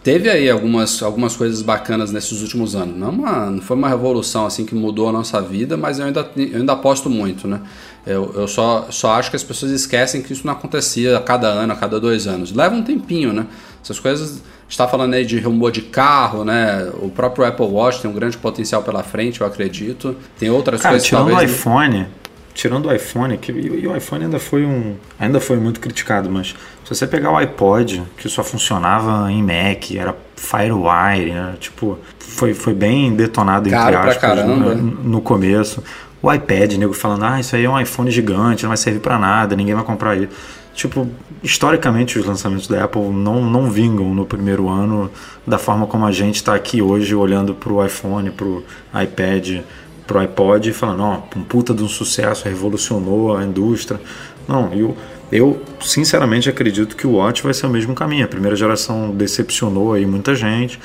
teve 0.04 0.30
aí 0.30 0.50
algumas, 0.50 1.02
algumas 1.02 1.36
coisas 1.36 1.62
bacanas 1.62 2.12
nesses 2.12 2.42
últimos 2.42 2.76
anos. 2.76 2.96
Não, 2.96 3.10
uma, 3.10 3.50
não 3.50 3.62
foi 3.62 3.78
uma 3.78 3.88
revolução 3.88 4.46
assim 4.46 4.66
que 4.66 4.76
mudou 4.76 5.08
a 5.08 5.12
nossa 5.12 5.42
vida, 5.42 5.78
mas 5.78 5.98
eu 5.98 6.06
ainda, 6.06 6.30
eu 6.36 6.60
ainda 6.60 6.74
aposto 6.74 7.10
muito, 7.10 7.48
né? 7.48 7.62
Eu, 8.06 8.34
eu 8.36 8.48
só, 8.48 8.88
só 8.90 9.14
acho 9.14 9.30
que 9.30 9.38
as 9.38 9.44
pessoas 9.44 9.72
esquecem 9.72 10.22
que 10.22 10.34
isso 10.34 10.46
não 10.46 10.52
acontecia 10.52 11.18
a 11.18 11.22
cada 11.22 11.48
ano, 11.48 11.72
a 11.72 11.76
cada 11.76 12.00
dois 12.02 12.28
anos. 12.28 12.52
Leva 12.52 12.76
um 12.76 12.84
tempinho, 12.84 13.32
né? 13.32 13.46
Essas 13.82 13.98
coisas. 13.98 14.42
está 14.68 14.86
falando 14.88 15.14
aí 15.14 15.26
de 15.26 15.40
rumor 15.40 15.72
de 15.72 15.82
carro, 15.82 16.44
né? 16.44 16.92
O 17.02 17.10
próprio 17.10 17.46
Apple 17.46 17.66
Watch 17.66 18.02
tem 18.02 18.12
um 18.12 18.14
grande 18.14 18.38
potencial 18.38 18.84
pela 18.84 19.04
frente, 19.04 19.40
eu 19.40 19.48
acredito. 19.48 20.18
Tem 20.38 20.50
outras 20.50 20.82
Cara, 20.82 20.96
coisas 20.96 21.08
tirando 21.08 21.30
talvez. 21.30 21.50
o 21.50 21.54
iPhone, 21.54 22.08
tirando 22.54 22.88
o 22.88 22.94
iPhone, 22.94 23.38
que, 23.38 23.52
e 23.52 23.88
o 23.88 23.96
iPhone 23.96 24.26
ainda 24.26 24.40
foi 24.40 24.66
um. 24.66 24.96
ainda 25.20 25.40
foi 25.40 25.58
muito 25.58 25.80
criticado, 25.80 26.30
mas 26.30 26.56
se 26.84 26.96
você 26.96 27.08
pegar 27.08 27.32
o 27.32 27.38
iPod, 27.38 28.04
que 28.18 28.30
só 28.30 28.44
funcionava 28.44 29.32
em 29.32 29.42
Mac, 29.42 29.92
era 29.96 30.16
Firewire, 30.36 31.32
né? 31.32 31.56
Tipo, 31.60 31.98
foi, 32.20 32.54
foi 32.54 32.74
bem 32.74 33.16
detonado 33.16 33.70
Caro 33.70 33.96
entre 33.96 34.10
aspas 34.10 34.46
no, 34.46 34.76
no 34.76 35.22
começo. 35.22 35.84
O 36.22 36.32
iPad, 36.32 36.74
nego 36.76 36.94
falando, 36.94 37.26
ah, 37.26 37.40
isso 37.40 37.56
aí 37.56 37.66
é 37.66 37.70
um 37.70 37.80
iPhone 37.80 38.10
gigante, 38.10 38.64
não 38.64 38.70
vai 38.70 38.78
servir 38.78 39.00
para 39.00 39.20
nada, 39.20 39.56
ninguém 39.56 39.76
vai 39.76 39.84
comprar 39.84 40.16
ele. 40.16 40.30
Tipo, 40.74 41.08
historicamente 41.44 42.18
os 42.18 42.26
lançamentos 42.26 42.68
da 42.68 42.84
Apple 42.84 43.10
não, 43.10 43.44
não 43.44 43.70
vingam 43.70 44.16
no 44.16 44.26
primeiro 44.26 44.70
ano 44.70 45.12
da 45.46 45.58
forma 45.58 45.86
como 45.86 46.06
a 46.06 46.12
gente 46.12 46.36
está 46.36 46.56
aqui 46.56 46.82
hoje 46.82 47.14
olhando 47.14 47.54
para 47.54 47.72
o 47.72 47.86
iPhone, 47.86 48.32
para 48.32 48.46
o 48.46 48.64
iPad, 49.02 49.62
para 50.06 50.18
o 50.18 50.20
iPod 50.22 50.72
falando, 50.74 51.02
ó, 51.04 51.22
um 51.36 51.44
puta 51.44 51.74
de 51.74 51.84
um 51.84 51.88
sucesso, 51.88 52.46
revolucionou 52.46 53.36
a 53.36 53.44
indústria. 53.44 54.00
Não, 54.48 54.74
eu, 54.74 54.96
eu 55.32 55.62
sinceramente 55.82 56.50
acredito 56.50 56.96
que 56.96 57.08
o 57.08 57.14
Watch 57.14 57.42
vai 57.44 57.54
ser 57.54 57.66
o 57.66 57.70
mesmo 57.70 57.94
caminho. 57.96 58.26
A 58.26 58.28
primeira 58.28 58.56
geração 58.56 59.12
decepcionou 59.12 59.94
aí 59.94 60.06
muita 60.06 60.36
gente, 60.36 60.80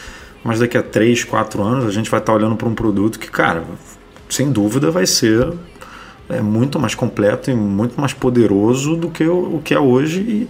mas 0.45 0.61
daqui 0.61 0.79
a 0.79 0.83
3, 0.83 1.25
4 1.25 1.63
anos 1.63 1.85
a 1.87 1.91
gente 1.91 2.11
vai 2.11 2.21
estar 2.21 2.33
olhando 2.33 2.57
para 2.57 2.69
um 2.69 2.75
produto 2.75 3.19
que, 3.19 3.29
cara, 3.31 3.65
sem 4.29 4.51
dúvida 4.51 4.91
vai 4.91 5.07
ser 5.07 5.53
é 6.31 6.43
muito 6.43 6.79
mais 6.79 6.95
completo 6.95 7.51
e 7.51 7.55
muito 7.55 7.99
mais 7.99 8.13
poderoso 8.13 8.95
do 8.97 9.09
que 9.09 9.25
o, 9.27 9.63
que 9.65 9.73
é 9.73 9.81
hoje 9.81 10.21
e 10.21 10.49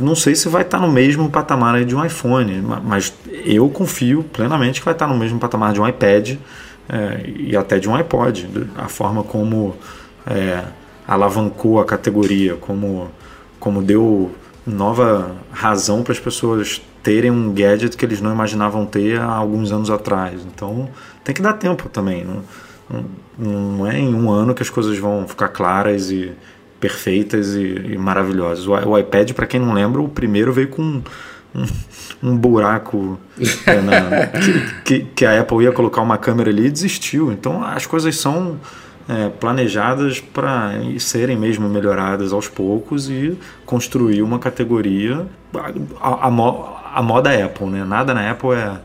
não 0.00 0.16
sei 0.16 0.34
se 0.34 0.48
vai 0.48 0.62
estar 0.62 0.80
no 0.80 0.90
mesmo 0.90 1.30
patamar 1.30 1.84
de 1.84 1.94
um 1.94 2.04
iPhone, 2.04 2.60
ma- 2.60 2.80
mas 2.84 3.12
eu 3.44 3.68
confio 3.68 4.24
plenamente 4.24 4.80
que 4.80 4.84
vai 4.84 4.92
estar 4.92 5.06
no 5.06 5.16
mesmo 5.16 5.38
patamar 5.38 5.72
de 5.72 5.80
um 5.80 5.86
iPad 5.86 6.34
é, 6.90 7.20
e 7.24 7.56
até 7.56 7.78
de 7.78 7.88
um 7.88 7.94
iPod. 7.94 8.48
A 8.76 8.88
forma 8.88 9.22
como 9.22 9.76
é, 10.26 10.64
alavancou 11.06 11.80
a 11.80 11.84
categoria, 11.84 12.56
como, 12.56 13.08
como 13.58 13.82
deu 13.82 14.30
nova 14.66 15.36
razão 15.52 16.02
para 16.02 16.12
as 16.12 16.18
pessoas 16.18 16.82
terem 17.02 17.30
um 17.30 17.52
gadget 17.54 17.96
que 17.96 18.04
eles 18.04 18.20
não 18.20 18.32
imaginavam 18.32 18.84
ter 18.84 19.18
há 19.20 19.32
alguns 19.32 19.72
anos 19.72 19.90
atrás. 19.90 20.42
Então 20.54 20.88
tem 21.24 21.34
que 21.34 21.40
dar 21.40 21.54
tempo 21.54 21.88
também. 21.88 22.24
Não, 22.24 23.04
não, 23.38 23.86
é 23.86 23.98
em 23.98 24.12
um 24.12 24.30
ano 24.30 24.54
que 24.54 24.62
as 24.62 24.70
coisas 24.70 24.98
vão 24.98 25.26
ficar 25.26 25.48
claras 25.48 26.10
e 26.10 26.32
perfeitas 26.78 27.54
e, 27.54 27.92
e 27.92 27.98
maravilhosas. 27.98 28.66
O, 28.66 28.72
o 28.72 28.98
iPad, 28.98 29.32
para 29.32 29.46
quem 29.46 29.60
não 29.60 29.72
lembra, 29.72 30.00
o 30.00 30.08
primeiro 30.08 30.52
veio 30.52 30.68
com 30.68 31.02
um, 32.22 32.36
buraco 32.36 33.18
é, 33.66 33.80
na- 33.80 34.26
que, 34.84 35.00
que, 35.00 35.26
a 35.26 35.40
Apple 35.40 35.64
ia 35.64 35.72
colocar 35.72 36.00
uma 36.02 36.18
câmera 36.18 36.50
ali 36.50 36.66
e 36.66 36.70
desistiu. 36.70 37.32
Então 37.32 37.62
as 37.64 37.86
coisas 37.86 38.16
são 38.16 38.58
é, 39.08 39.28
planejadas 39.28 40.20
para 40.20 40.72
serem 40.98 41.36
mesmo 41.36 41.68
melhoradas 41.68 42.32
aos 42.32 42.48
poucos 42.48 43.08
e 43.10 43.36
construir 43.66 44.22
uma 44.22 44.38
categoria 44.38 45.26
a, 46.00 46.26
a, 46.26 46.98
a 46.98 47.02
moda 47.02 47.44
Apple, 47.44 47.66
né? 47.66 47.84
Nada 47.84 48.14
na 48.14 48.30
Apple 48.30 48.50
é, 48.50 48.78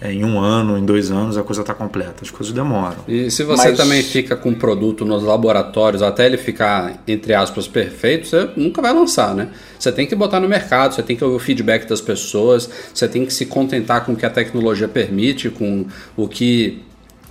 é 0.00 0.12
em 0.12 0.24
um 0.24 0.40
ano, 0.40 0.78
em 0.78 0.84
dois 0.84 1.10
anos 1.10 1.36
a 1.36 1.42
coisa 1.42 1.60
está 1.60 1.74
completa. 1.74 2.16
As 2.22 2.30
coisas 2.30 2.54
demoram. 2.54 2.96
E 3.06 3.30
se 3.30 3.44
você 3.44 3.68
Mas- 3.68 3.76
também 3.76 4.02
fica 4.02 4.34
com 4.34 4.50
o 4.50 4.56
produto 4.56 5.04
nos 5.04 5.22
laboratórios 5.22 6.02
até 6.02 6.24
ele 6.26 6.38
ficar, 6.38 7.02
entre 7.06 7.34
aspas, 7.34 7.68
perfeito, 7.68 8.26
você 8.26 8.48
nunca 8.56 8.80
vai 8.80 8.94
lançar, 8.94 9.34
né? 9.34 9.48
Você 9.78 9.92
tem 9.92 10.06
que 10.06 10.14
botar 10.14 10.40
no 10.40 10.48
mercado, 10.48 10.94
você 10.94 11.02
tem 11.02 11.16
que 11.16 11.22
ouvir 11.22 11.36
o 11.36 11.38
feedback 11.38 11.86
das 11.86 12.00
pessoas, 12.00 12.68
você 12.94 13.06
tem 13.06 13.26
que 13.26 13.32
se 13.32 13.44
contentar 13.44 14.04
com 14.06 14.12
o 14.12 14.16
que 14.16 14.24
a 14.24 14.30
tecnologia 14.30 14.88
permite, 14.88 15.50
com 15.50 15.84
o 16.16 16.26
que 16.26 16.82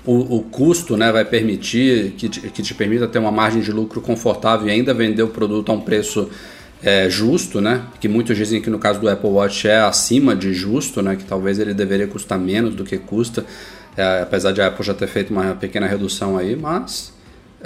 o, 0.06 0.38
o 0.38 0.42
custo 0.44 0.96
né, 0.96 1.12
vai 1.12 1.26
permitir, 1.26 2.12
que 2.18 2.30
te, 2.30 2.40
que 2.40 2.62
te 2.62 2.74
permita 2.74 3.08
ter 3.08 3.20
uma 3.20 3.32
margem 3.32 3.62
de 3.62 3.72
lucro 3.72 4.00
confortável 4.00 4.68
e 4.68 4.72
ainda 4.72 4.94
vender 4.94 5.24
o 5.24 5.28
produto 5.28 5.72
a 5.72 5.74
um 5.74 5.82
preço 5.82 6.30
é, 6.82 7.10
justo, 7.10 7.60
né? 7.60 7.84
Que 8.00 8.08
muitos 8.08 8.36
dizem 8.38 8.62
que 8.62 8.70
no 8.70 8.80
caso 8.80 9.00
do 9.00 9.10
Apple 9.10 9.30
Watch 9.30 9.68
é 9.68 9.80
acima 9.80 10.36
de 10.36 10.54
justo, 10.54 11.02
né? 11.02 11.16
Que 11.16 11.24
talvez 11.24 11.60
ele 11.60 11.74
deveria 11.74 12.08
custar 12.08 12.40
menos 12.40 12.76
do 12.76 12.84
que 12.84 12.98
custa, 12.98 13.46
é, 13.98 14.22
apesar 14.22 14.52
de 14.52 14.62
a 14.62 14.68
Apple 14.68 14.86
já 14.86 14.94
ter 14.94 15.08
feito 15.08 15.32
uma 15.32 15.56
pequena 15.56 15.88
redução 15.88 16.38
aí, 16.38 16.56
mas 16.56 17.12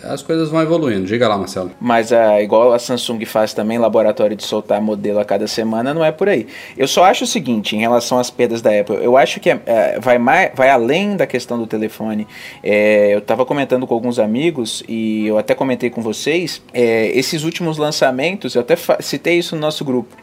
as 0.01 0.21
coisas 0.23 0.49
vão 0.49 0.61
evoluindo. 0.61 1.05
Diga 1.05 1.27
lá, 1.27 1.37
Marcelo. 1.37 1.71
Mas 1.79 2.11
ah, 2.11 2.41
igual 2.41 2.73
a 2.73 2.79
Samsung 2.79 3.23
faz 3.25 3.53
também, 3.53 3.77
laboratório 3.77 4.35
de 4.35 4.43
soltar 4.43 4.81
modelo 4.81 5.19
a 5.19 5.25
cada 5.25 5.47
semana, 5.47 5.93
não 5.93 6.03
é 6.03 6.11
por 6.11 6.29
aí. 6.29 6.47
Eu 6.77 6.87
só 6.87 7.03
acho 7.03 7.25
o 7.25 7.27
seguinte, 7.27 7.75
em 7.75 7.79
relação 7.79 8.17
às 8.17 8.29
perdas 8.29 8.61
da 8.61 8.71
Apple, 8.71 8.95
eu 8.95 9.17
acho 9.17 9.39
que 9.39 9.49
é, 9.49 9.59
é, 9.65 9.99
vai, 9.99 10.17
mais, 10.17 10.51
vai 10.55 10.69
além 10.69 11.15
da 11.15 11.27
questão 11.27 11.59
do 11.59 11.67
telefone. 11.67 12.27
É, 12.63 13.13
eu 13.13 13.19
estava 13.19 13.45
comentando 13.45 13.85
com 13.85 13.93
alguns 13.93 14.19
amigos, 14.19 14.83
e 14.87 15.27
eu 15.27 15.37
até 15.37 15.53
comentei 15.53 15.89
com 15.89 16.01
vocês, 16.01 16.61
é, 16.73 17.07
esses 17.17 17.43
últimos 17.43 17.77
lançamentos, 17.77 18.55
eu 18.55 18.61
até 18.61 18.75
citei 18.99 19.37
isso 19.37 19.55
no 19.55 19.61
nosso 19.61 19.85
grupo, 19.85 20.15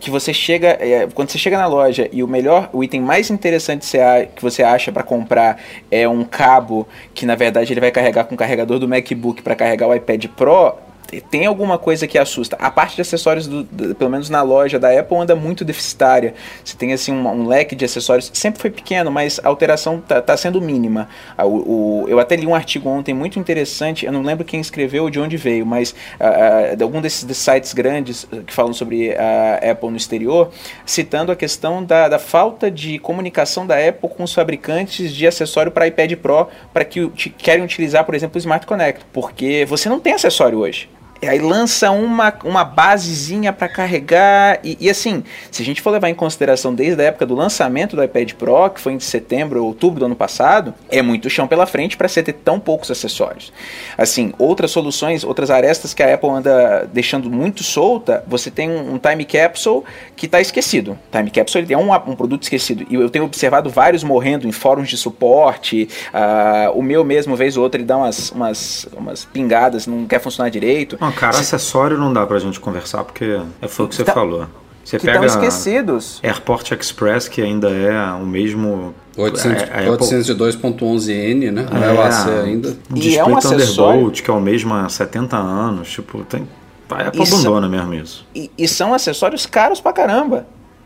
que 0.00 0.10
você 0.10 0.32
chega, 0.32 0.78
quando 1.14 1.30
você 1.30 1.38
chega 1.38 1.56
na 1.58 1.66
loja 1.66 2.08
e 2.12 2.22
o 2.22 2.28
melhor, 2.28 2.68
o 2.72 2.82
item 2.82 3.00
mais 3.00 3.30
interessante 3.30 3.86
que 4.34 4.42
você 4.42 4.62
acha 4.62 4.90
para 4.90 5.02
comprar 5.02 5.58
é 5.90 6.08
um 6.08 6.24
cabo 6.24 6.86
que 7.14 7.26
na 7.26 7.34
verdade 7.34 7.72
ele 7.72 7.80
vai 7.80 7.90
carregar 7.90 8.24
com 8.24 8.34
o 8.34 8.38
carregador 8.38 8.79
do 8.80 8.88
MacBook 8.88 9.42
para 9.42 9.54
carregar 9.54 9.86
o 9.86 9.94
iPad 9.94 10.26
Pro, 10.36 10.74
tem 11.18 11.46
alguma 11.46 11.78
coisa 11.78 12.06
que 12.06 12.18
assusta. 12.18 12.56
A 12.60 12.70
parte 12.70 12.94
de 12.96 13.00
acessórios, 13.00 13.46
do, 13.46 13.62
do- 13.64 13.94
pelo 13.94 14.10
menos 14.10 14.28
na 14.28 14.42
loja 14.42 14.78
da 14.78 14.90
Apple, 15.00 15.16
anda 15.16 15.34
muito 15.34 15.64
deficitária. 15.64 16.34
Você 16.62 16.76
tem 16.76 16.92
assim 16.92 17.10
um, 17.12 17.26
um 17.26 17.46
leque 17.48 17.74
de 17.74 17.84
acessórios, 17.86 18.30
sempre 18.34 18.60
foi 18.60 18.70
pequeno, 18.70 19.10
mas 19.10 19.40
a 19.42 19.48
alteração 19.48 19.98
tá, 20.00 20.20
tá 20.20 20.36
sendo 20.36 20.60
mínima. 20.60 21.08
Ah, 21.38 21.46
O, 21.46 22.02
o- 22.02 22.08
eu 22.08 22.20
até 22.20 22.36
li 22.36 22.46
um 22.46 22.54
artigo 22.54 22.88
ontem 22.90 23.14
muito 23.14 23.38
interessante, 23.38 24.04
eu 24.04 24.12
não 24.12 24.22
lembro 24.22 24.44
quem 24.44 24.60
escreveu 24.60 25.04
ou 25.04 25.10
de 25.10 25.18
onde 25.18 25.36
veio, 25.38 25.64
mas 25.64 25.94
ah, 26.20 26.74
de 26.76 26.82
algum 26.82 27.00
desses, 27.00 27.24
sites 27.36 27.72
grandes 27.72 28.26
que 28.46 28.52
falam 28.52 28.72
sobre 28.74 29.14
a 29.16 29.70
Apple 29.72 29.90
no 29.90 29.96
exterior, 29.96 30.50
citando 30.84 31.32
a 31.32 31.36
questão 31.36 31.82
da, 31.82 32.08
da 32.08 32.18
falta 32.18 32.70
de 32.70 32.98
comunicação 32.98 33.66
da 33.66 33.76
Apple 33.76 34.08
com 34.10 34.22
os 34.24 34.34
fabricantes 34.34 35.12
de 35.12 35.26
acessório 35.26 35.72
para 35.72 35.86
iPad 35.86 36.12
Pro, 36.16 36.48
para 36.72 36.84
que 36.84 37.08
te- 37.10 37.30
querem 37.30 37.64
utilizar, 37.64 38.04
por 38.04 38.14
exemplo, 38.14 38.36
o 38.36 38.38
Smart 38.38 38.66
Connect, 38.66 39.04
porque 39.12 39.64
você 39.68 39.88
não 39.88 39.98
tem 40.00 40.12
acessório 40.12 40.58
hoje 40.58 40.88
E 41.22 41.28
aí 41.28 41.38
lança 41.38 41.90
uma, 41.90 42.32
uma 42.44 42.64
basezinha 42.64 43.52
para 43.52 43.68
carregar. 43.68 44.58
E, 44.64 44.76
e, 44.80 44.88
assim, 44.88 45.22
se 45.50 45.62
a 45.62 45.64
gente 45.64 45.82
for 45.82 45.90
levar 45.90 46.08
em 46.08 46.14
consideração 46.14 46.74
desde 46.74 47.02
a 47.02 47.06
época 47.06 47.26
do 47.26 47.34
lançamento 47.34 47.94
do 47.94 48.02
iPad 48.02 48.32
Pro, 48.32 48.70
que 48.70 48.80
foi 48.80 48.94
em 48.94 49.00
setembro 49.00 49.60
ou 49.60 49.66
outubro 49.66 50.00
do 50.00 50.06
ano 50.06 50.16
passado, 50.16 50.72
é 50.88 51.02
muito 51.02 51.28
chão 51.28 51.46
pela 51.46 51.66
frente 51.66 51.96
para 51.96 52.08
você 52.08 52.22
ter 52.22 52.32
tão 52.32 52.58
poucos 52.58 52.90
acessórios. 52.90 53.52
Assim, 53.98 54.32
outras 54.38 54.70
soluções, 54.70 55.22
outras 55.22 55.50
arestas 55.50 55.92
que 55.92 56.02
a 56.02 56.14
Apple 56.14 56.30
anda 56.30 56.88
deixando 56.92 57.30
muito 57.30 57.62
solta, 57.62 58.24
você 58.26 58.50
tem 58.50 58.70
um, 58.70 58.94
um 58.94 58.98
Time 58.98 59.24
Capsule 59.26 59.82
que 60.16 60.24
está 60.24 60.40
esquecido. 60.40 60.98
Time 61.12 61.30
Capsule 61.30 61.70
é 61.70 61.76
um, 61.76 61.92
um 61.92 62.16
produto 62.16 62.44
esquecido. 62.44 62.86
E 62.88 62.94
eu 62.94 63.10
tenho 63.10 63.26
observado 63.26 63.68
vários 63.68 64.02
morrendo 64.02 64.48
em 64.48 64.52
fóruns 64.52 64.88
de 64.88 64.96
suporte. 64.96 65.86
Uh, 66.14 66.78
o 66.78 66.82
meu 66.82 67.04
mesmo, 67.04 67.36
vez 67.36 67.58
ou 67.58 67.62
outra, 67.62 67.78
ele 67.78 67.86
dá 67.86 67.98
umas, 67.98 68.30
umas, 68.30 68.88
umas 68.96 69.24
pingadas, 69.26 69.86
não 69.86 70.06
quer 70.06 70.18
funcionar 70.18 70.48
direito. 70.48 70.96
Não, 71.10 71.16
cara, 71.16 71.34
Cê... 71.34 71.40
acessório 71.40 71.98
não 71.98 72.12
dá 72.12 72.26
pra 72.26 72.38
gente 72.38 72.60
conversar, 72.60 73.04
porque 73.04 73.40
é 73.60 73.68
foi 73.68 73.86
o 73.86 73.88
que 73.88 73.96
você 73.96 74.04
tá... 74.04 74.12
falou. 74.12 74.46
Você 74.84 74.98
que 74.98 75.06
pega 75.06 75.24
esquecidos. 75.26 76.20
Airport 76.22 76.70
Express, 76.72 77.28
que 77.28 77.42
ainda 77.42 77.70
é 77.70 78.12
o 78.12 78.26
mesmo 78.26 78.94
802.11n, 79.16 81.52
né? 81.52 81.66
Não 81.70 81.82
é, 81.82 81.86
é 81.86 81.92
o 81.92 82.00
AC 82.00 82.28
ainda. 82.44 82.74
Display 82.90 83.18
é 83.18 83.24
um 83.24 83.38
Thunderbolt, 83.38 84.22
que 84.22 84.30
é 84.30 84.32
o 84.32 84.40
mesmo 84.40 84.72
há 84.74 84.88
70 84.88 85.36
anos. 85.36 85.90
Tipo, 85.90 86.24
tem. 86.24 86.48
A 86.88 87.08
Apple 87.08 87.22
abandona 87.22 87.68
mesmo 87.68 87.92
isso. 87.94 88.26
E, 88.34 88.50
e, 88.58 88.66
são 88.66 88.92
acessórios 88.92 89.46
caros 89.46 89.80
pra 89.80 89.92
caramba. 89.92 90.44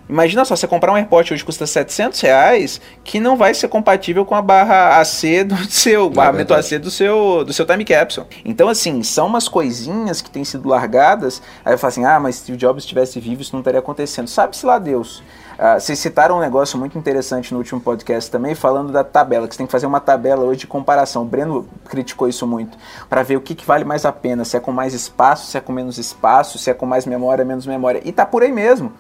Imagina 0.08 0.44
só, 0.44 0.54
você 0.54 0.66
comprar 0.66 0.92
um 0.92 0.96
AirPod 0.96 1.32
hoje 1.32 1.44
custa 1.44 1.66
700 1.66 2.20
reais, 2.20 2.80
que 3.02 3.18
não 3.18 3.36
vai 3.36 3.54
ser 3.54 3.68
compatível 3.68 4.24
com 4.26 4.34
a 4.34 4.42
barra 4.42 5.00
AC 5.00 5.44
do 5.46 5.56
seu, 5.70 6.10
barra 6.10 6.30
é 6.30 6.32
Metal 6.38 6.58
AC 6.58 6.78
do 6.78 6.90
seu, 6.90 7.44
do 7.44 7.52
seu 7.52 7.64
Time 7.64 7.84
Capsule. 7.84 8.26
Então, 8.44 8.68
assim, 8.68 9.02
são 9.02 9.26
umas 9.26 9.48
coisinhas 9.48 10.20
que 10.20 10.30
têm 10.30 10.44
sido 10.44 10.68
largadas. 10.68 11.40
Aí 11.64 11.72
eu 11.72 11.78
falo 11.78 11.88
assim, 11.88 12.04
ah, 12.04 12.20
mas 12.20 12.36
se 12.36 12.52
o 12.52 12.56
Jobs 12.56 12.84
estivesse 12.84 13.18
vivo, 13.18 13.40
isso 13.40 13.54
não 13.54 13.60
estaria 13.60 13.80
acontecendo. 13.80 14.28
Sabe-se 14.28 14.66
lá 14.66 14.78
Deus. 14.78 15.22
Uh, 15.54 15.78
vocês 15.78 15.98
citaram 16.00 16.36
um 16.36 16.40
negócio 16.40 16.76
muito 16.76 16.98
interessante 16.98 17.52
no 17.52 17.58
último 17.58 17.80
podcast 17.80 18.30
também, 18.30 18.54
falando 18.54 18.92
da 18.92 19.04
tabela, 19.04 19.46
que 19.46 19.54
você 19.54 19.58
tem 19.58 19.66
que 19.66 19.72
fazer 19.72 19.86
uma 19.86 20.00
tabela 20.00 20.44
hoje 20.44 20.60
de 20.60 20.66
comparação. 20.66 21.22
O 21.22 21.24
Breno 21.24 21.68
criticou 21.88 22.28
isso 22.28 22.44
muito, 22.46 22.76
para 23.08 23.22
ver 23.22 23.36
o 23.36 23.40
que, 23.40 23.54
que, 23.54 23.64
vale 23.64 23.84
mais 23.84 24.04
a 24.04 24.12
pena, 24.12 24.44
se 24.44 24.56
é 24.56 24.60
com 24.60 24.72
mais 24.72 24.94
espaço, 24.94 25.46
se 25.46 25.56
é 25.56 25.60
com 25.60 25.72
menos 25.72 25.96
espaço, 25.96 26.58
se 26.58 26.70
é 26.70 26.74
com 26.74 26.86
mais 26.86 27.06
memória, 27.06 27.44
menos 27.44 27.66
memória. 27.66 28.02
E 28.04 28.10
tá 28.10 28.26
por 28.26 28.42
aí 28.42 28.50
mesmo. 28.50 28.92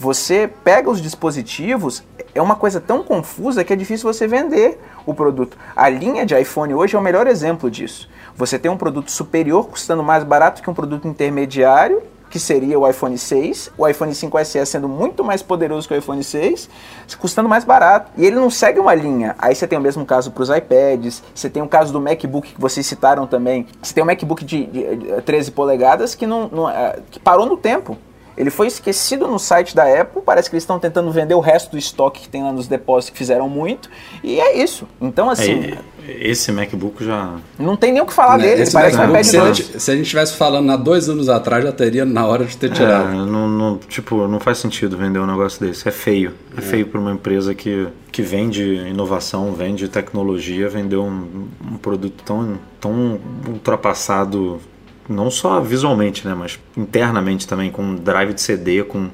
Você 0.00 0.48
pega 0.62 0.88
os 0.88 1.02
dispositivos, 1.02 2.04
é 2.32 2.40
uma 2.40 2.54
coisa 2.54 2.80
tão 2.80 3.02
confusa 3.02 3.64
que 3.64 3.72
é 3.72 3.76
difícil 3.76 4.12
você 4.12 4.28
vender 4.28 4.78
o 5.04 5.12
produto. 5.12 5.58
A 5.74 5.88
linha 5.88 6.24
de 6.24 6.40
iPhone 6.40 6.72
hoje 6.72 6.94
é 6.94 6.98
o 6.98 7.02
melhor 7.02 7.26
exemplo 7.26 7.68
disso. 7.68 8.08
Você 8.36 8.60
tem 8.60 8.70
um 8.70 8.76
produto 8.76 9.10
superior 9.10 9.66
custando 9.66 10.04
mais 10.04 10.22
barato 10.22 10.62
que 10.62 10.70
um 10.70 10.74
produto 10.74 11.08
intermediário, 11.08 12.00
que 12.30 12.38
seria 12.38 12.78
o 12.78 12.88
iPhone 12.88 13.18
6, 13.18 13.72
o 13.76 13.88
iPhone 13.88 14.12
5SE 14.12 14.64
sendo 14.66 14.88
muito 14.88 15.24
mais 15.24 15.42
poderoso 15.42 15.88
que 15.88 15.94
o 15.94 15.96
iPhone 15.96 16.22
6, 16.22 16.70
custando 17.18 17.48
mais 17.48 17.64
barato. 17.64 18.12
E 18.16 18.24
ele 18.24 18.36
não 18.36 18.50
segue 18.50 18.78
uma 18.78 18.94
linha. 18.94 19.34
Aí 19.36 19.52
você 19.52 19.66
tem 19.66 19.76
o 19.76 19.82
mesmo 19.82 20.06
caso 20.06 20.30
para 20.30 20.44
os 20.44 20.48
iPads, 20.48 21.24
você 21.34 21.50
tem 21.50 21.60
o 21.60 21.66
caso 21.66 21.92
do 21.92 22.00
MacBook 22.00 22.54
que 22.54 22.60
vocês 22.60 22.86
citaram 22.86 23.26
também. 23.26 23.66
Você 23.82 23.92
tem 23.92 24.04
um 24.04 24.06
MacBook 24.06 24.44
de, 24.44 24.64
de, 24.66 24.96
de 24.96 25.22
13 25.22 25.50
polegadas 25.50 26.14
que, 26.14 26.24
não, 26.24 26.48
não, 26.48 26.70
é, 26.70 27.00
que 27.10 27.18
parou 27.18 27.46
no 27.46 27.56
tempo. 27.56 27.98
Ele 28.38 28.50
foi 28.50 28.68
esquecido 28.68 29.26
no 29.26 29.36
site 29.36 29.74
da 29.74 30.00
Apple, 30.00 30.22
parece 30.24 30.48
que 30.48 30.54
eles 30.54 30.62
estão 30.62 30.78
tentando 30.78 31.10
vender 31.10 31.34
o 31.34 31.40
resto 31.40 31.72
do 31.72 31.78
estoque 31.78 32.20
que 32.20 32.28
tem 32.28 32.44
lá 32.44 32.52
nos 32.52 32.68
depósitos 32.68 33.10
que 33.10 33.18
fizeram 33.18 33.48
muito, 33.48 33.90
e 34.22 34.38
é 34.38 34.56
isso. 34.62 34.86
Então, 35.00 35.28
assim. 35.28 35.72
É, 36.06 36.28
esse 36.30 36.52
MacBook 36.52 37.04
já. 37.04 37.34
Não 37.58 37.76
tem 37.76 37.92
nem 37.92 38.00
o 38.00 38.06
que 38.06 38.12
falar 38.12 38.38
né? 38.38 38.44
dele, 38.44 38.62
esse 38.62 38.72
parece 38.72 38.96
MacBook, 38.96 39.18
um 39.18 39.20
iPad 39.20 39.56
2. 39.56 39.82
Se 39.82 39.90
a 39.90 39.94
gente 39.96 40.04
estivesse 40.04 40.36
falando 40.36 40.70
há 40.70 40.76
dois 40.76 41.08
anos 41.08 41.28
atrás, 41.28 41.64
já 41.64 41.72
teria 41.72 42.04
na 42.04 42.24
hora 42.26 42.44
de 42.44 42.56
ter 42.56 42.70
tirado. 42.70 43.08
É, 43.08 43.16
não, 43.16 43.48
não, 43.48 43.76
tipo, 43.76 44.28
não 44.28 44.38
faz 44.38 44.58
sentido 44.58 44.96
vender 44.96 45.18
um 45.18 45.26
negócio 45.26 45.66
desse. 45.66 45.88
É 45.88 45.90
feio. 45.90 46.32
É, 46.56 46.60
é. 46.60 46.62
feio 46.62 46.86
para 46.86 47.00
uma 47.00 47.10
empresa 47.10 47.52
que, 47.56 47.88
que 48.12 48.22
vende 48.22 48.62
inovação, 48.62 49.52
vende 49.52 49.88
tecnologia, 49.88 50.68
vender 50.68 50.96
um, 50.96 51.48
um 51.72 51.76
produto 51.76 52.22
tão, 52.24 52.56
tão 52.80 53.20
ultrapassado 53.48 54.60
não 55.08 55.30
só 55.30 55.60
visualmente, 55.60 56.26
né, 56.26 56.34
mas 56.34 56.58
internamente 56.76 57.46
também, 57.46 57.70
com 57.70 57.94
drive 57.94 58.34
de 58.34 58.40
CD, 58.40 58.84
com, 58.84 59.08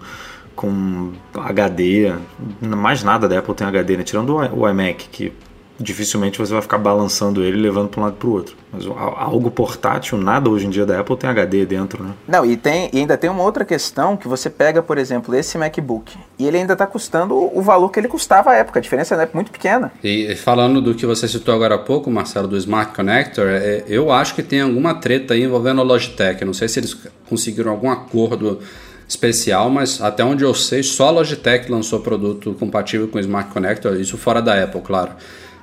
com 0.56 1.12
HD, 1.34 2.12
mais 2.60 3.02
nada 3.02 3.28
da 3.28 3.38
Apple 3.38 3.54
tem 3.54 3.66
HD, 3.66 3.96
né? 3.96 4.02
tirando 4.02 4.36
o 4.36 4.68
iMac, 4.68 5.08
que 5.08 5.32
dificilmente 5.78 6.38
você 6.38 6.52
vai 6.52 6.62
ficar 6.62 6.78
balançando 6.78 7.42
ele 7.42 7.60
levando 7.60 7.88
para 7.88 8.00
um 8.00 8.04
lado 8.04 8.16
para 8.16 8.28
o 8.28 8.32
outro. 8.32 8.56
Mas 8.72 8.86
algo 8.86 9.50
portátil, 9.50 10.18
nada 10.18 10.48
hoje 10.48 10.66
em 10.66 10.70
dia 10.70 10.86
da 10.86 11.00
Apple 11.00 11.16
tem 11.16 11.28
HD 11.28 11.66
dentro, 11.66 12.02
né? 12.02 12.12
Não, 12.26 12.44
e, 12.44 12.56
tem, 12.56 12.90
e 12.92 12.98
ainda 12.98 13.16
tem 13.16 13.28
uma 13.30 13.42
outra 13.42 13.64
questão 13.64 14.16
que 14.16 14.28
você 14.28 14.48
pega, 14.48 14.82
por 14.82 14.98
exemplo, 14.98 15.34
esse 15.34 15.56
MacBook 15.58 16.16
e 16.38 16.46
ele 16.46 16.58
ainda 16.58 16.74
está 16.74 16.86
custando 16.86 17.34
o 17.34 17.62
valor 17.62 17.90
que 17.90 17.98
ele 17.98 18.08
custava 18.08 18.50
à 18.50 18.54
época. 18.54 18.78
A 18.78 18.82
diferença 18.82 19.14
é 19.14 19.28
muito 19.32 19.50
pequena. 19.50 19.92
E 20.02 20.34
falando 20.36 20.80
do 20.80 20.94
que 20.94 21.06
você 21.06 21.26
citou 21.28 21.54
agora 21.54 21.76
há 21.76 21.78
pouco, 21.78 22.10
Marcelo, 22.10 22.48
do 22.48 22.56
Smart 22.56 22.94
Connector, 22.94 23.46
é, 23.48 23.84
eu 23.88 24.12
acho 24.12 24.34
que 24.34 24.42
tem 24.42 24.60
alguma 24.60 24.94
treta 24.94 25.34
aí 25.34 25.42
envolvendo 25.42 25.80
a 25.80 25.84
Logitech. 25.84 26.44
não 26.44 26.54
sei 26.54 26.68
se 26.68 26.80
eles 26.80 26.96
conseguiram 27.28 27.70
algum 27.70 27.90
acordo 27.90 28.60
especial, 29.08 29.70
mas 29.70 30.00
até 30.00 30.24
onde 30.24 30.44
eu 30.44 30.54
sei, 30.54 30.82
só 30.82 31.08
a 31.08 31.10
Logitech 31.10 31.70
lançou 31.70 32.00
produto 32.00 32.54
compatível 32.58 33.08
com 33.08 33.18
o 33.18 33.20
Smart 33.20 33.50
Connector, 33.50 33.94
isso 33.94 34.16
fora 34.16 34.40
da 34.40 34.62
Apple, 34.62 34.80
claro. 34.80 35.12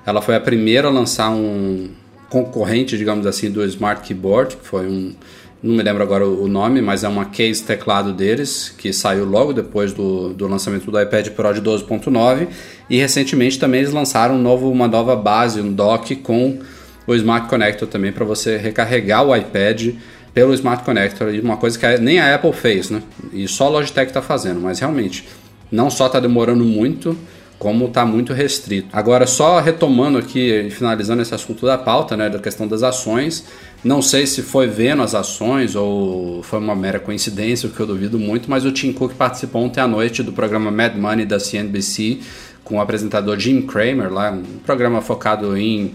Ela 0.05 0.21
foi 0.21 0.35
a 0.35 0.39
primeira 0.39 0.87
a 0.87 0.91
lançar 0.91 1.29
um 1.29 1.89
concorrente, 2.29 2.97
digamos 2.97 3.27
assim, 3.27 3.51
do 3.51 3.63
Smart 3.65 4.01
Keyboard, 4.01 4.57
que 4.57 4.65
foi 4.65 4.87
um. 4.87 5.13
Não 5.61 5.75
me 5.75 5.83
lembro 5.83 6.01
agora 6.01 6.25
o 6.25 6.47
nome, 6.47 6.81
mas 6.81 7.03
é 7.03 7.07
uma 7.07 7.25
case 7.25 7.61
teclado 7.61 8.11
deles, 8.13 8.73
que 8.75 8.91
saiu 8.91 9.25
logo 9.25 9.53
depois 9.53 9.93
do, 9.93 10.33
do 10.33 10.47
lançamento 10.47 10.89
do 10.89 10.99
iPad 10.99 11.27
Pro 11.29 11.53
de 11.53 11.61
12.9. 11.61 12.47
E 12.89 12.97
recentemente 12.97 13.59
também 13.59 13.81
eles 13.81 13.93
lançaram 13.93 14.35
um 14.35 14.41
novo, 14.41 14.71
uma 14.71 14.87
nova 14.87 15.15
base, 15.15 15.61
um 15.61 15.71
dock 15.71 16.15
com 16.15 16.57
o 17.05 17.13
Smart 17.13 17.47
Connector 17.47 17.87
também, 17.87 18.11
para 18.11 18.25
você 18.25 18.57
recarregar 18.57 19.23
o 19.23 19.35
iPad 19.35 19.93
pelo 20.33 20.51
Smart 20.55 20.83
Connector. 20.83 21.27
Uma 21.43 21.57
coisa 21.57 21.77
que 21.77 21.97
nem 21.99 22.19
a 22.19 22.33
Apple 22.33 22.53
fez, 22.53 22.89
né? 22.89 23.03
E 23.31 23.47
só 23.47 23.67
a 23.67 23.69
Logitech 23.69 24.07
está 24.07 24.21
fazendo, 24.21 24.59
mas 24.59 24.79
realmente 24.79 25.27
não 25.71 25.91
só 25.91 26.07
está 26.07 26.19
demorando 26.19 26.63
muito, 26.63 27.15
como 27.61 27.85
está 27.85 28.03
muito 28.03 28.33
restrito. 28.33 28.87
Agora, 28.91 29.27
só 29.27 29.59
retomando 29.59 30.17
aqui 30.17 30.67
finalizando 30.71 31.21
esse 31.21 31.35
assunto 31.35 31.63
da 31.63 31.77
pauta, 31.77 32.17
né, 32.17 32.27
da 32.27 32.39
questão 32.39 32.67
das 32.67 32.81
ações, 32.81 33.45
não 33.83 34.01
sei 34.01 34.25
se 34.25 34.41
foi 34.41 34.65
vendo 34.65 35.03
as 35.03 35.13
ações 35.13 35.75
ou 35.75 36.41
foi 36.41 36.57
uma 36.57 36.75
mera 36.75 36.99
coincidência, 36.99 37.69
o 37.69 37.71
que 37.71 37.79
eu 37.79 37.85
duvido 37.85 38.17
muito, 38.17 38.49
mas 38.49 38.65
o 38.65 38.71
Tim 38.71 38.91
Cook 38.91 39.13
participou 39.13 39.61
ontem 39.61 39.79
à 39.79 39.87
noite 39.87 40.23
do 40.23 40.33
programa 40.33 40.71
Mad 40.71 40.95
Money 40.95 41.23
da 41.23 41.39
CNBC 41.39 42.21
com 42.63 42.77
o 42.77 42.81
apresentador 42.81 43.37
Jim 43.39 43.61
Cramer, 43.61 44.11
lá, 44.11 44.31
um 44.31 44.57
programa 44.65 44.99
focado 44.99 45.55
em, 45.55 45.93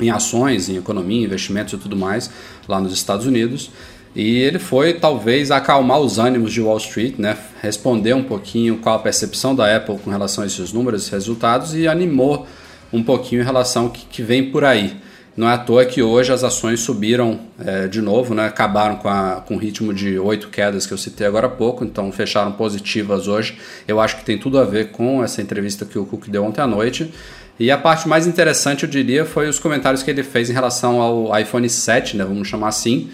em 0.00 0.10
ações, 0.10 0.68
em 0.68 0.78
economia, 0.78 1.24
investimentos 1.24 1.74
e 1.74 1.76
tudo 1.76 1.96
mais, 1.96 2.28
lá 2.66 2.80
nos 2.80 2.92
Estados 2.92 3.24
Unidos. 3.24 3.70
E 4.14 4.38
ele 4.38 4.60
foi 4.60 4.94
talvez 4.94 5.50
acalmar 5.50 5.98
os 5.98 6.18
ânimos 6.18 6.52
de 6.52 6.60
Wall 6.60 6.76
Street, 6.76 7.16
né? 7.18 7.36
responder 7.60 8.14
um 8.14 8.22
pouquinho 8.22 8.78
qual 8.78 8.96
a 8.96 8.98
percepção 9.00 9.54
da 9.54 9.74
Apple 9.74 9.98
com 9.98 10.10
relação 10.10 10.44
a 10.44 10.46
esses 10.46 10.72
números 10.72 11.08
e 11.08 11.10
resultados 11.10 11.74
e 11.74 11.88
animou 11.88 12.46
um 12.92 13.02
pouquinho 13.02 13.42
em 13.42 13.44
relação 13.44 13.84
ao 13.84 13.90
que, 13.90 14.06
que 14.06 14.22
vem 14.22 14.50
por 14.50 14.64
aí. 14.64 14.96
Não 15.36 15.48
é 15.48 15.54
à 15.54 15.58
toa 15.58 15.84
que 15.84 16.00
hoje 16.00 16.32
as 16.32 16.44
ações 16.44 16.78
subiram 16.78 17.40
é, 17.58 17.88
de 17.88 18.00
novo, 18.00 18.34
né? 18.34 18.46
acabaram 18.46 18.96
com, 18.96 19.08
a, 19.08 19.42
com 19.44 19.56
o 19.56 19.58
ritmo 19.58 19.92
de 19.92 20.16
oito 20.16 20.48
quedas 20.48 20.86
que 20.86 20.92
eu 20.92 20.98
citei 20.98 21.26
agora 21.26 21.48
há 21.48 21.50
pouco, 21.50 21.84
então 21.84 22.12
fecharam 22.12 22.52
positivas 22.52 23.26
hoje. 23.26 23.58
Eu 23.88 24.00
acho 24.00 24.16
que 24.16 24.24
tem 24.24 24.38
tudo 24.38 24.60
a 24.60 24.64
ver 24.64 24.92
com 24.92 25.24
essa 25.24 25.42
entrevista 25.42 25.84
que 25.84 25.98
o 25.98 26.06
Cook 26.06 26.28
deu 26.28 26.44
ontem 26.44 26.60
à 26.60 26.68
noite. 26.68 27.12
E 27.58 27.68
a 27.68 27.76
parte 27.76 28.08
mais 28.08 28.28
interessante, 28.28 28.84
eu 28.84 28.88
diria, 28.88 29.24
foi 29.24 29.48
os 29.48 29.58
comentários 29.58 30.04
que 30.04 30.10
ele 30.10 30.22
fez 30.22 30.50
em 30.50 30.52
relação 30.52 31.00
ao 31.00 31.36
iPhone 31.36 31.68
7, 31.68 32.16
né? 32.16 32.24
vamos 32.24 32.46
chamar 32.46 32.68
assim, 32.68 33.10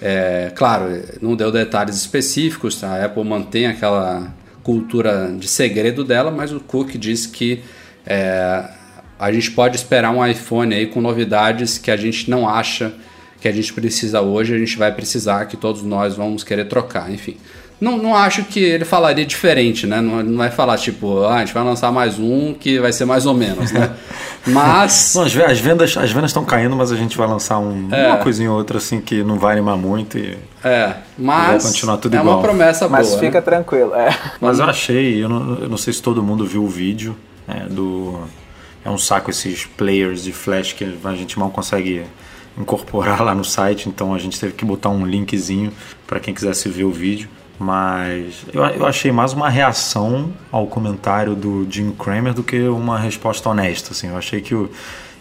é, 0.00 0.52
claro, 0.54 1.02
não 1.20 1.34
deu 1.36 1.50
detalhes 1.50 1.96
específicos, 1.96 2.80
tá? 2.80 2.88
a 2.88 3.04
Apple 3.04 3.24
mantém 3.24 3.66
aquela 3.66 4.34
cultura 4.62 5.34
de 5.38 5.46
segredo 5.46 6.04
dela, 6.04 6.30
mas 6.30 6.52
o 6.52 6.60
Cook 6.60 6.96
disse 6.96 7.28
que 7.28 7.62
é, 8.06 8.64
a 9.18 9.32
gente 9.32 9.50
pode 9.50 9.76
esperar 9.76 10.10
um 10.10 10.24
iPhone 10.26 10.74
aí 10.74 10.86
com 10.86 11.00
novidades 11.00 11.78
que 11.78 11.90
a 11.90 11.96
gente 11.96 12.30
não 12.30 12.48
acha 12.48 12.92
que 13.40 13.48
a 13.48 13.52
gente 13.52 13.74
precisa 13.74 14.22
hoje, 14.22 14.54
a 14.54 14.58
gente 14.58 14.78
vai 14.78 14.90
precisar, 14.90 15.44
que 15.44 15.56
todos 15.56 15.82
nós 15.82 16.16
vamos 16.16 16.42
querer 16.42 16.64
trocar, 16.64 17.12
enfim. 17.12 17.36
Não, 17.80 17.98
não 17.98 18.16
acho 18.16 18.44
que 18.44 18.60
ele 18.60 18.84
falaria 18.84 19.26
diferente, 19.26 19.86
né? 19.86 20.00
Não, 20.00 20.22
não 20.22 20.38
vai 20.38 20.50
falar 20.50 20.78
tipo, 20.78 21.24
ah, 21.24 21.36
a 21.36 21.38
gente 21.40 21.52
vai 21.52 21.64
lançar 21.64 21.90
mais 21.90 22.18
um 22.18 22.54
que 22.54 22.78
vai 22.78 22.92
ser 22.92 23.04
mais 23.04 23.26
ou 23.26 23.34
menos, 23.34 23.72
né? 23.72 23.90
Mas. 24.46 25.14
Não, 25.14 25.22
as, 25.22 25.36
as, 25.36 25.58
vendas 25.58 25.96
as 25.96 26.12
vendas 26.12 26.30
estão 26.30 26.44
caindo, 26.44 26.76
mas 26.76 26.92
a 26.92 26.96
gente 26.96 27.16
vai 27.16 27.26
lançar 27.26 27.58
um, 27.58 27.88
é. 27.90 28.08
uma 28.08 28.18
coisinha 28.18 28.50
ou 28.50 28.58
outra 28.58 28.76
assim 28.76 29.00
que 29.00 29.22
não 29.24 29.38
vai 29.38 29.52
animar 29.52 29.76
muito 29.76 30.18
e. 30.18 30.36
É, 30.62 30.96
mas. 31.16 31.62
Vai 31.62 31.72
continuar 31.72 31.96
tudo 31.96 32.14
é 32.14 32.20
igual. 32.20 32.36
uma 32.36 32.42
promessa 32.42 32.86
mas 32.86 33.06
boa. 33.06 33.16
Mas 33.18 33.26
fica 33.26 33.38
né? 33.38 33.44
tranquilo, 33.44 33.94
é. 33.94 34.14
Mas 34.40 34.58
eu 34.58 34.66
achei, 34.66 35.22
eu 35.22 35.30
não, 35.30 35.58
eu 35.60 35.68
não 35.68 35.78
sei 35.78 35.94
se 35.94 36.02
todo 36.02 36.22
mundo 36.22 36.46
viu 36.46 36.62
o 36.62 36.68
vídeo 36.68 37.16
é, 37.48 37.60
do. 37.60 38.20
É 38.84 38.90
um 38.90 38.98
saco 38.98 39.30
esses 39.30 39.64
players 39.64 40.24
de 40.24 40.32
flash 40.32 40.74
que 40.74 40.84
a 41.02 41.14
gente 41.14 41.38
mal 41.38 41.48
consegue 41.48 42.04
incorporar 42.58 43.22
lá 43.22 43.34
no 43.34 43.44
site, 43.44 43.88
então 43.88 44.14
a 44.14 44.18
gente 44.18 44.38
teve 44.38 44.52
que 44.52 44.64
botar 44.64 44.90
um 44.90 45.06
linkzinho 45.06 45.72
para 46.06 46.20
quem 46.20 46.34
quisesse 46.34 46.68
ver 46.68 46.84
o 46.84 46.90
vídeo. 46.90 47.28
Mas 47.58 48.44
eu, 48.52 48.64
eu 48.64 48.86
achei 48.86 49.12
mais 49.12 49.32
uma 49.32 49.48
reação 49.48 50.32
ao 50.50 50.66
comentário 50.66 51.34
do 51.34 51.66
Jim 51.70 51.92
Cramer 51.92 52.34
do 52.34 52.42
que 52.42 52.60
uma 52.68 52.98
resposta 52.98 53.48
honesta. 53.48 53.92
Assim. 53.92 54.08
Eu 54.08 54.16
achei 54.16 54.40
que, 54.40 54.54
o, 54.54 54.68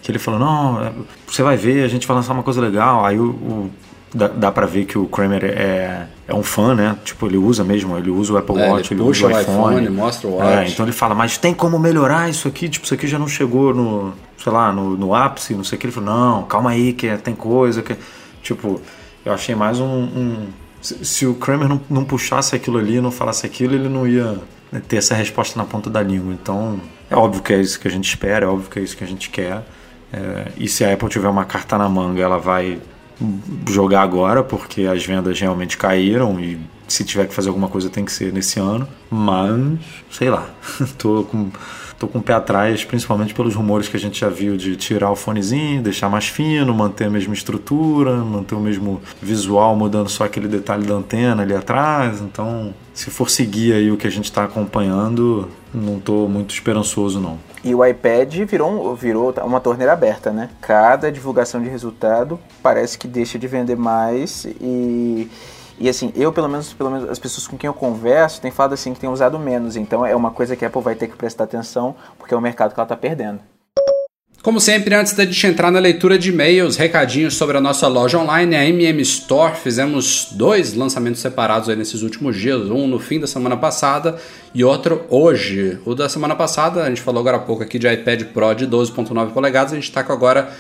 que 0.02 0.10
ele 0.12 0.20
falou: 0.20 0.40
Não, 0.40 0.84
é, 0.84 0.92
você 1.28 1.44
vai 1.44 1.56
ver, 1.58 1.84
a 1.84 1.88
gente 1.88 2.08
vai 2.08 2.16
lançar 2.18 2.34
uma 2.34 2.44
coisa 2.44 2.60
legal. 2.60 3.06
Aí 3.06 3.20
o, 3.20 3.26
o 3.30 3.72
dá, 4.14 4.28
dá 4.28 4.52
pra 4.52 4.66
ver 4.66 4.86
que 4.86 4.98
o 4.98 5.06
Kramer 5.06 5.44
é, 5.46 6.08
é 6.28 6.34
um 6.34 6.42
fã, 6.42 6.74
né? 6.74 6.98
Tipo, 7.06 7.28
ele 7.28 7.38
usa 7.38 7.64
mesmo, 7.64 7.96
ele 7.98 8.10
usa 8.10 8.34
o 8.34 8.38
Apple 8.38 8.60
É, 8.60 8.70
Watch, 8.72 8.92
ele 8.94 9.02
ele, 9.02 9.10
usa 9.10 9.28
o 9.28 9.30
iPhone. 9.30 9.76
iPhone, 9.76 9.90
mostra 9.90 10.28
o 10.28 10.42
É, 10.42 10.58
Watch. 10.58 10.72
então 10.74 10.86
ele 10.86 10.94
fala, 10.94 11.14
mas 11.14 11.38
tem 11.38 11.54
como 11.54 11.78
melhorar 11.78 12.30
isso 12.30 12.48
aqui? 12.48 12.68
Tipo, 12.68 12.86
isso 12.86 12.94
aqui 12.96 13.08
já 13.08 13.20
não 13.20 13.28
chegou 13.28 13.74
no, 13.76 14.12
sei 14.42 14.52
lá, 14.52 14.72
no, 14.74 14.98
no 14.98 15.14
ápice, 15.14 15.54
não 15.54 15.64
sei 15.64 15.78
o 15.78 15.80
que. 15.80 15.86
Ele 15.86 15.94
falou, 15.94 16.10
não, 16.10 16.44
calma 16.44 16.72
aí, 16.72 16.94
que 16.94 17.16
tem 17.18 17.36
coisa 17.36 17.84
que... 17.84 17.96
Tipo, 18.42 18.82
eu 19.24 19.32
achei 19.34 19.54
mais 19.56 19.80
um... 19.80 19.86
um- 19.86 20.48
se, 20.84 21.26
o 21.26 21.34
Kramer 21.34 21.68
não, 21.70 21.82
não 21.90 22.04
puxasse 22.04 22.56
aquilo 22.56 22.78
ali, 22.78 23.00
não 23.00 23.12
falasse 23.12 23.46
aquilo, 23.46 23.74
ele 23.74 23.88
não 23.88 24.08
ia 24.08 24.40
ter 24.88 24.98
essa 24.98 25.16
resposta 25.16 25.58
na 25.58 25.66
ponta 25.66 25.90
da 25.90 26.04
língua. 26.04 26.34
Então, 26.34 26.80
é 27.10 27.16
óbvio 27.16 27.42
que 27.42 27.54
é 27.54 27.62
isso 27.62 27.80
que 27.80 27.88
a 27.88 27.92
gente 27.92 28.08
espera, 28.08 28.46
é 28.46 28.50
óbvio 28.50 28.70
que 28.70 28.80
é 28.80 28.82
isso 28.82 28.98
que 28.98 29.04
a 29.04 29.08
gente 29.08 29.30
quer. 29.30 29.64
É, 30.12 30.52
e 30.58 30.68
se 30.68 30.84
a 30.84 30.94
Apple 30.94 31.10
tiver 31.10 31.30
uma 31.30 31.46
carta 31.46 31.78
na 31.78 31.88
manga, 31.88 32.22
ela 32.22 32.38
vai 32.38 32.80
jogar 33.70 34.02
agora, 34.02 34.44
porque 34.44 34.82
as 34.84 35.06
vendas 35.06 35.40
realmente 35.40 35.78
caíram 35.78 36.40
e 36.40 36.60
se 36.88 37.04
tiver 37.04 37.28
que 37.28 37.34
fazer 37.34 37.50
alguma 37.50 37.68
coisa 37.68 37.90
tem 37.90 38.06
que 38.06 38.12
ser 38.12 38.32
nesse 38.32 38.60
ano. 38.60 38.88
Mas, 39.10 39.80
sei 40.12 40.30
lá, 40.30 40.50
tô 40.98 41.24
com, 41.24 41.50
tô 41.98 42.08
com 42.08 42.20
o 42.20 42.22
pé 42.22 42.34
atrás, 42.34 42.84
principalmente 42.84 43.34
pelos 43.34 43.56
rumores 43.56 43.88
que 43.88 43.98
a 43.98 44.00
gente 44.00 44.20
já 44.20 44.30
viu 44.30 44.58
de 44.58 44.76
tirar 44.76 45.10
o 45.12 45.16
fonezinho, 45.16 45.82
deixar 45.82 46.10
mais 46.10 46.28
fino, 46.28 46.74
manter 46.74 47.06
a 47.06 47.10
mesma 47.10 47.34
estrutura, 47.34 48.16
manter 48.18 48.56
o 48.56 48.60
mesmo 48.60 49.02
visual, 49.22 49.76
mudando 49.76 50.10
só 50.10 50.26
aquele 50.26 50.48
detalhe 50.48 50.86
da 50.86 50.94
antena 50.94 51.44
ali 51.44 51.56
atrás. 51.56 52.22
Então, 52.22 52.74
se 52.94 53.10
for 53.10 53.30
seguir 53.30 53.74
aí 53.74 53.92
o 53.92 53.98
que 53.98 54.08
a 54.08 54.12
gente 54.12 54.26
está 54.26 54.44
acompanhando, 54.44 55.50
não 55.74 56.00
tô 56.00 56.28
muito 56.28 56.54
esperançoso 56.54 57.20
não. 57.20 57.40
E 57.64 57.74
o 57.74 57.86
iPad 57.86 58.34
virou, 58.46 58.94
virou 58.94 59.34
uma 59.44 59.62
torneira 59.62 59.94
aberta, 59.94 60.32
né? 60.32 60.50
Cada 60.60 61.10
divulgação 61.12 61.62
de 61.62 61.70
resultado 61.70 62.38
parece 62.62 62.98
que 62.98 63.08
deixa 63.08 63.40
de 63.40 63.48
vender 63.48 63.78
mais 63.78 64.46
e, 64.60 65.32
e 65.80 65.88
assim, 65.88 66.12
eu 66.14 66.34
pelo 66.34 66.50
menos, 66.50 66.74
pelo 66.74 66.92
menos 66.92 67.10
as 67.10 67.20
pessoas 67.20 67.48
com 67.48 67.58
quem 67.58 67.68
eu 67.68 67.74
converso 67.74 68.42
têm 68.42 68.52
falado 68.52 68.74
assim 68.74 68.94
que 68.94 69.00
tem 69.00 69.10
usado 69.10 69.40
menos. 69.40 69.78
Então 69.78 70.06
é 70.06 70.14
uma 70.14 70.32
coisa 70.32 70.58
que 70.58 70.66
a 70.66 70.68
Apple 70.68 70.82
vai 70.82 70.96
ter 70.96 71.08
que 71.08 71.16
prestar 71.16 71.46
atenção 71.46 71.96
porque 72.20 72.34
é 72.34 72.38
um 72.38 72.42
mercado 72.42 72.74
que 72.74 72.80
ela 72.80 72.86
está 72.86 72.98
perdendo. 72.98 73.40
Como 74.44 74.60
sempre, 74.60 74.94
antes 74.94 75.14
da 75.14 75.24
gente 75.24 75.48
entrar 75.48 75.72
na 75.72 75.80
leitura 75.80 76.20
de 76.20 76.28
e-mails, 76.28 76.76
recadinhos 76.76 77.34
sobre 77.38 77.58
a 77.58 77.62
nossa 77.62 77.88
loja 77.88 78.20
online, 78.20 78.54
a 78.58 78.66
MM 78.66 79.02
Store. 79.02 79.56
Fizemos 79.56 80.28
dois 80.34 80.74
lançamentos 80.74 81.22
separados 81.22 81.70
aí 81.70 81.78
nesses 81.78 82.02
últimos 82.02 82.36
dias, 82.36 82.70
um 82.70 82.86
no 82.86 83.00
fim 83.00 83.22
da 83.22 83.26
semana 83.26 83.56
passada 83.56 84.18
e 84.54 84.62
outro 84.62 85.06
hoje. 85.10 85.80
O 85.86 85.96
da 85.96 86.10
semana 86.10 86.36
passada, 86.36 86.84
a 86.84 86.90
gente 86.90 87.00
falou 87.00 87.22
agora 87.22 87.38
há 87.38 87.40
pouco 87.40 87.64
aqui 87.64 87.80
de 87.80 87.88
iPad 87.88 88.24
Pro 88.34 88.54
de 88.54 88.68
12.9 88.68 89.32
polegadas, 89.32 89.72
a 89.72 89.76
gente 89.76 89.86
está 89.86 90.04
com 90.04 90.12
agora 90.12 90.52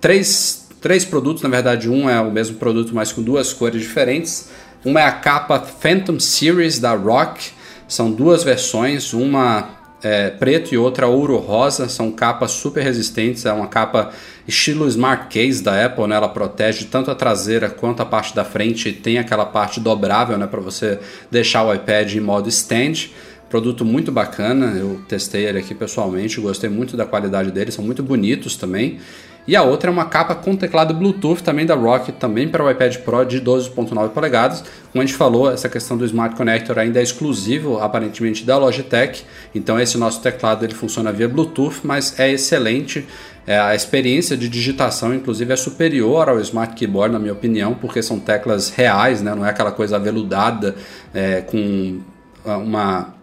três, 0.00 0.70
três 0.80 1.04
produtos, 1.04 1.42
na 1.42 1.50
verdade 1.50 1.90
um 1.90 2.08
é 2.08 2.18
o 2.18 2.32
mesmo 2.32 2.56
produto, 2.56 2.94
mas 2.94 3.12
com 3.12 3.20
duas 3.20 3.52
cores 3.52 3.82
diferentes. 3.82 4.48
Uma 4.82 5.02
é 5.02 5.04
a 5.04 5.12
capa 5.12 5.60
Phantom 5.60 6.18
Series 6.18 6.78
da 6.78 6.94
Rock, 6.94 7.50
são 7.86 8.10
duas 8.10 8.42
versões, 8.42 9.12
uma 9.12 9.75
é, 10.02 10.30
preto 10.30 10.74
e 10.74 10.78
outra 10.78 11.06
ouro 11.06 11.36
rosa, 11.38 11.88
são 11.88 12.12
capas 12.12 12.52
super 12.52 12.82
resistentes, 12.82 13.46
é 13.46 13.52
uma 13.52 13.66
capa 13.66 14.12
estilo 14.46 14.86
Smart 14.88 15.26
Case 15.28 15.62
da 15.62 15.84
Apple, 15.84 16.06
né? 16.06 16.16
ela 16.16 16.28
protege 16.28 16.84
tanto 16.84 17.10
a 17.10 17.14
traseira 17.14 17.68
quanto 17.68 18.02
a 18.02 18.06
parte 18.06 18.34
da 18.34 18.44
frente, 18.44 18.92
tem 18.92 19.18
aquela 19.18 19.46
parte 19.46 19.80
dobrável 19.80 20.36
né? 20.38 20.46
para 20.46 20.60
você 20.60 20.98
deixar 21.30 21.64
o 21.64 21.74
iPad 21.74 22.14
em 22.14 22.20
modo 22.20 22.48
stand. 22.48 23.08
Produto 23.48 23.84
muito 23.84 24.10
bacana, 24.10 24.76
eu 24.76 25.00
testei 25.08 25.46
ele 25.46 25.60
aqui 25.60 25.72
pessoalmente, 25.72 26.40
gostei 26.40 26.68
muito 26.68 26.96
da 26.96 27.06
qualidade 27.06 27.52
dele, 27.52 27.70
são 27.70 27.84
muito 27.84 28.02
bonitos 28.02 28.56
também. 28.56 28.98
E 29.46 29.54
a 29.54 29.62
outra 29.62 29.90
é 29.90 29.92
uma 29.92 30.06
capa 30.06 30.34
com 30.34 30.56
teclado 30.56 30.92
Bluetooth 30.92 31.42
também 31.42 31.64
da 31.64 31.74
Rock, 31.74 32.10
também 32.12 32.48
para 32.48 32.64
o 32.64 32.70
iPad 32.70 32.96
Pro 32.98 33.24
de 33.24 33.40
12.9 33.40 34.08
polegadas. 34.08 34.64
Como 34.90 35.02
a 35.02 35.06
gente 35.06 35.16
falou, 35.16 35.50
essa 35.50 35.68
questão 35.68 35.96
do 35.96 36.04
Smart 36.04 36.34
Connector 36.34 36.78
ainda 36.78 36.98
é 36.98 37.02
exclusivo 37.02 37.78
aparentemente 37.78 38.44
da 38.44 38.58
Logitech. 38.58 39.24
Então 39.54 39.78
esse 39.78 39.96
nosso 39.96 40.20
teclado 40.20 40.64
ele 40.64 40.74
funciona 40.74 41.12
via 41.12 41.28
Bluetooth, 41.28 41.80
mas 41.84 42.18
é 42.18 42.32
excelente. 42.32 43.06
É, 43.46 43.56
a 43.56 43.76
experiência 43.76 44.36
de 44.36 44.48
digitação, 44.48 45.14
inclusive, 45.14 45.52
é 45.52 45.56
superior 45.56 46.28
ao 46.28 46.40
Smart 46.40 46.74
Keyboard, 46.74 47.12
na 47.12 47.18
minha 47.20 47.32
opinião, 47.32 47.74
porque 47.74 48.02
são 48.02 48.18
teclas 48.18 48.70
reais, 48.70 49.22
né? 49.22 49.32
não 49.36 49.46
é 49.46 49.50
aquela 49.50 49.70
coisa 49.70 49.94
aveludada 49.94 50.74
é, 51.14 51.42
com 51.42 52.00
uma 52.44 53.15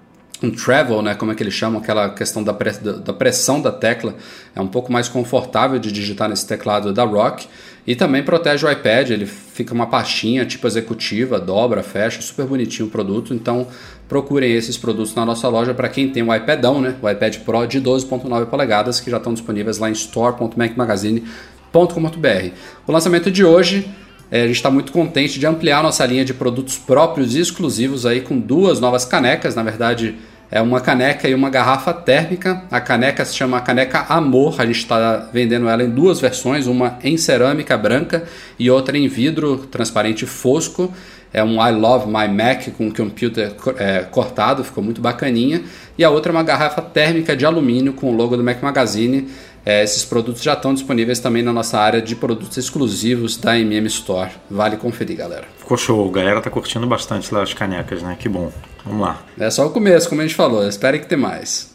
um 0.45 0.51
travel, 0.51 1.01
né, 1.01 1.15
como 1.15 1.31
é 1.31 1.35
que 1.35 1.41
eles 1.41 1.53
chamam, 1.53 1.81
aquela 1.81 2.09
questão 2.09 2.43
da, 2.43 2.51
da 2.51 3.13
pressão 3.13 3.61
da 3.61 3.71
tecla, 3.71 4.13
é 4.55 4.61
um 4.61 4.67
pouco 4.67 4.91
mais 4.91 5.07
confortável 5.07 5.79
de 5.79 5.89
digitar 5.91 6.29
nesse 6.29 6.45
teclado 6.45 6.91
da 6.91 7.03
Rock 7.03 7.47
e 7.87 7.95
também 7.95 8.21
protege 8.23 8.65
o 8.65 8.71
iPad, 8.71 9.11
ele 9.11 9.25
fica 9.25 9.73
uma 9.73 9.87
pastinha 9.87 10.45
tipo 10.45 10.67
executiva, 10.67 11.39
dobra, 11.39 11.81
fecha, 11.81 12.21
super 12.21 12.45
bonitinho 12.45 12.87
o 12.87 12.91
produto, 12.91 13.33
então 13.33 13.67
procurem 14.07 14.53
esses 14.53 14.77
produtos 14.77 15.15
na 15.15 15.25
nossa 15.25 15.47
loja 15.47 15.73
para 15.73 15.89
quem 15.89 16.09
tem 16.09 16.21
o 16.23 16.35
iPadão, 16.35 16.81
né, 16.81 16.95
o 17.01 17.09
iPad 17.09 17.37
Pro 17.39 17.65
de 17.65 17.81
12.9 17.81 18.45
polegadas 18.47 18.99
que 18.99 19.09
já 19.09 19.15
estão 19.17 19.33
disponíveis 19.33 19.77
lá 19.77 19.89
em 19.89 19.93
store.macmagazine.com.br. 19.93 22.51
O 22.85 22.91
lançamento 22.91 23.31
de 23.31 23.45
hoje 23.45 23.89
é, 24.33 24.41
a 24.41 24.47
gente 24.47 24.55
está 24.55 24.71
muito 24.71 24.91
contente 24.91 25.39
de 25.39 25.45
ampliar 25.45 25.83
nossa 25.83 26.03
linha 26.07 26.25
de 26.25 26.33
produtos 26.33 26.75
próprios 26.75 27.35
e 27.35 27.39
exclusivos 27.39 28.03
aí 28.03 28.19
com 28.19 28.39
duas 28.39 28.79
novas 28.79 29.05
canecas. 29.05 29.53
Na 29.53 29.61
verdade, 29.61 30.15
é 30.53 30.61
uma 30.61 30.79
caneca 30.79 31.27
e 31.27 31.33
uma 31.33 31.49
garrafa 31.49 31.91
térmica. 31.91 32.61
A 32.69 32.79
caneca 32.79 33.25
se 33.25 33.35
chama 33.35 33.59
Caneca 33.59 34.05
Amor. 34.07 34.61
A 34.61 34.65
gente 34.67 34.77
está 34.77 35.27
vendendo 35.33 35.67
ela 35.67 35.81
em 35.81 35.89
duas 35.89 36.19
versões, 36.19 36.67
uma 36.67 36.99
em 37.03 37.17
cerâmica 37.17 37.75
branca 37.75 38.23
e 38.59 38.69
outra 38.69 38.95
em 38.95 39.07
vidro 39.07 39.57
transparente 39.57 40.27
fosco. 40.27 40.93
É 41.33 41.43
um 41.43 41.55
I 41.55 41.71
Love 41.71 42.05
My 42.05 42.27
Mac 42.27 42.67
com 42.77 42.91
computer 42.91 43.51
é, 43.79 44.01
cortado, 44.01 44.63
ficou 44.63 44.83
muito 44.83 45.01
bacaninha. 45.01 45.63
E 45.97 46.03
a 46.03 46.11
outra 46.11 46.31
é 46.31 46.33
uma 46.33 46.43
garrafa 46.43 46.83
térmica 46.83 47.35
de 47.35 47.47
alumínio 47.47 47.93
com 47.93 48.13
o 48.13 48.15
logo 48.15 48.37
do 48.37 48.43
Mac 48.43 48.61
Magazine. 48.61 49.29
É, 49.65 49.83
esses 49.83 50.05
produtos 50.05 50.43
já 50.43 50.53
estão 50.53 50.71
disponíveis 50.71 51.19
também 51.19 51.41
na 51.41 51.51
nossa 51.51 51.79
área 51.79 51.99
de 51.99 52.15
produtos 52.15 52.55
exclusivos 52.57 53.37
da 53.37 53.57
MM 53.57 53.87
Store. 53.87 54.29
Vale 54.51 54.77
conferir, 54.77 55.17
galera. 55.17 55.45
Ficou 55.57 55.77
show, 55.77 56.07
a 56.07 56.11
galera 56.11 56.39
tá 56.41 56.51
curtindo 56.51 56.85
bastante 56.85 57.33
lá 57.33 57.41
as 57.41 57.55
canecas, 57.55 58.03
né? 58.03 58.15
Que 58.19 58.29
bom. 58.29 58.51
Vamos 58.85 59.01
lá. 59.01 59.23
É 59.39 59.49
só 59.49 59.65
o 59.65 59.69
começo, 59.71 60.09
como 60.09 60.21
a 60.21 60.23
gente 60.25 60.35
falou. 60.35 60.67
Espero 60.67 60.99
que 60.99 61.07
tenha 61.07 61.21
mais. 61.21 61.73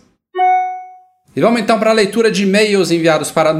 E 1.34 1.40
vamos 1.40 1.60
então 1.60 1.78
para 1.78 1.90
a 1.90 1.94
leitura 1.94 2.30
de 2.30 2.42
e-mails 2.42 2.90
enviados 2.90 3.30
para 3.30 3.52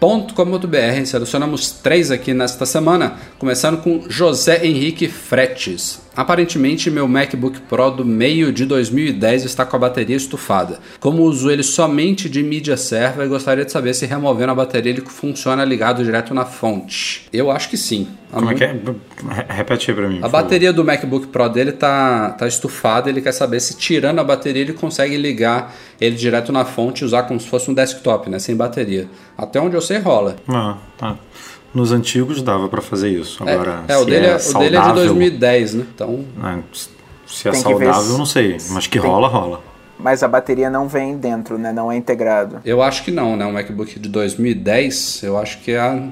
noar.macmagazine.com.br. 0.00 1.04
Selecionamos 1.06 1.70
três 1.70 2.10
aqui 2.10 2.34
nesta 2.34 2.66
semana, 2.66 3.16
começando 3.38 3.78
com 3.82 4.02
José 4.08 4.64
Henrique 4.66 5.08
Fretes. 5.08 6.04
Aparentemente, 6.16 6.90
meu 6.90 7.06
MacBook 7.06 7.60
Pro 7.68 7.90
do 7.90 8.02
meio 8.04 8.50
de 8.50 8.64
2010 8.64 9.44
está 9.44 9.66
com 9.66 9.76
a 9.76 9.78
bateria 9.80 10.16
estufada. 10.16 10.78
Como 10.98 11.22
uso 11.22 11.50
ele 11.50 11.62
somente 11.62 12.26
de 12.30 12.42
mídia 12.42 12.74
server, 12.78 13.28
gostaria 13.28 13.66
de 13.66 13.72
saber 13.72 13.92
se 13.92 14.06
removendo 14.06 14.50
a 14.52 14.54
bateria 14.54 14.92
ele 14.92 15.02
funciona 15.02 15.62
ligado 15.62 16.02
direto 16.02 16.32
na 16.32 16.46
fonte. 16.46 17.26
Eu 17.30 17.50
acho 17.50 17.68
que 17.68 17.76
sim. 17.76 18.08
Como 18.32 18.50
é 18.50 18.54
que 18.54 18.64
é? 18.64 18.68
Re- 18.72 19.46
Repete 19.56 19.92
pra 19.92 20.08
mim. 20.08 20.16
A 20.18 20.20
por 20.22 20.30
favor. 20.30 20.42
bateria 20.42 20.72
do 20.72 20.82
MacBook 20.84 21.26
Pro 21.26 21.48
dele 21.50 21.72
tá, 21.72 22.30
tá 22.30 22.48
estufada, 22.48 23.10
ele 23.10 23.20
quer 23.20 23.32
saber 23.32 23.60
se 23.60 23.76
tirando 23.76 24.18
a 24.18 24.24
bateria 24.24 24.62
ele 24.62 24.72
consegue 24.72 25.16
ligar 25.18 25.74
ele 26.00 26.16
direto 26.16 26.50
na 26.50 26.64
fonte 26.64 27.02
e 27.02 27.04
usar 27.04 27.24
como 27.24 27.38
se 27.38 27.46
fosse 27.46 27.70
um 27.70 27.74
desktop, 27.74 28.30
né, 28.30 28.38
sem 28.38 28.56
bateria. 28.56 29.06
Até 29.36 29.60
onde 29.60 29.76
eu 29.76 29.82
sei 29.86 29.98
rola. 29.98 30.36
Ah, 30.48 30.76
tá. 30.98 31.16
Nos 31.74 31.92
antigos 31.92 32.40
dava 32.42 32.68
pra 32.68 32.80
fazer 32.80 33.10
isso. 33.10 33.42
É, 33.46 33.52
Agora, 33.52 33.84
é, 33.86 33.96
o, 33.96 34.00
se 34.00 34.06
dele 34.06 34.26
é, 34.26 34.30
é 34.30 34.34
o 34.36 34.38
dele 34.38 34.76
é 34.76 34.80
de 34.80 34.84
saudável, 34.86 34.94
2010, 34.94 35.74
né? 35.74 35.86
Então, 35.94 36.24
né, 36.36 36.62
se 37.26 37.48
é 37.48 37.52
saudável, 37.52 38.02
se- 38.02 38.10
eu 38.12 38.18
não 38.18 38.26
sei. 38.26 38.56
Mas 38.70 38.86
que 38.86 38.98
tem- 38.98 39.10
rola, 39.10 39.28
rola. 39.28 39.60
Mas 39.98 40.22
a 40.22 40.28
bateria 40.28 40.68
não 40.70 40.88
vem 40.88 41.16
dentro, 41.16 41.56
né? 41.58 41.72
Não 41.72 41.90
é 41.90 41.96
integrado. 41.96 42.60
eu 42.64 42.82
acho 42.82 43.02
que 43.04 43.10
não, 43.10 43.36
né? 43.36 43.46
Um 43.46 43.52
MacBook 43.52 43.98
de 43.98 44.08
2010, 44.08 45.22
eu 45.22 45.38
acho 45.38 45.58
que 45.60 45.72
é 45.72 45.80
a... 45.80 46.02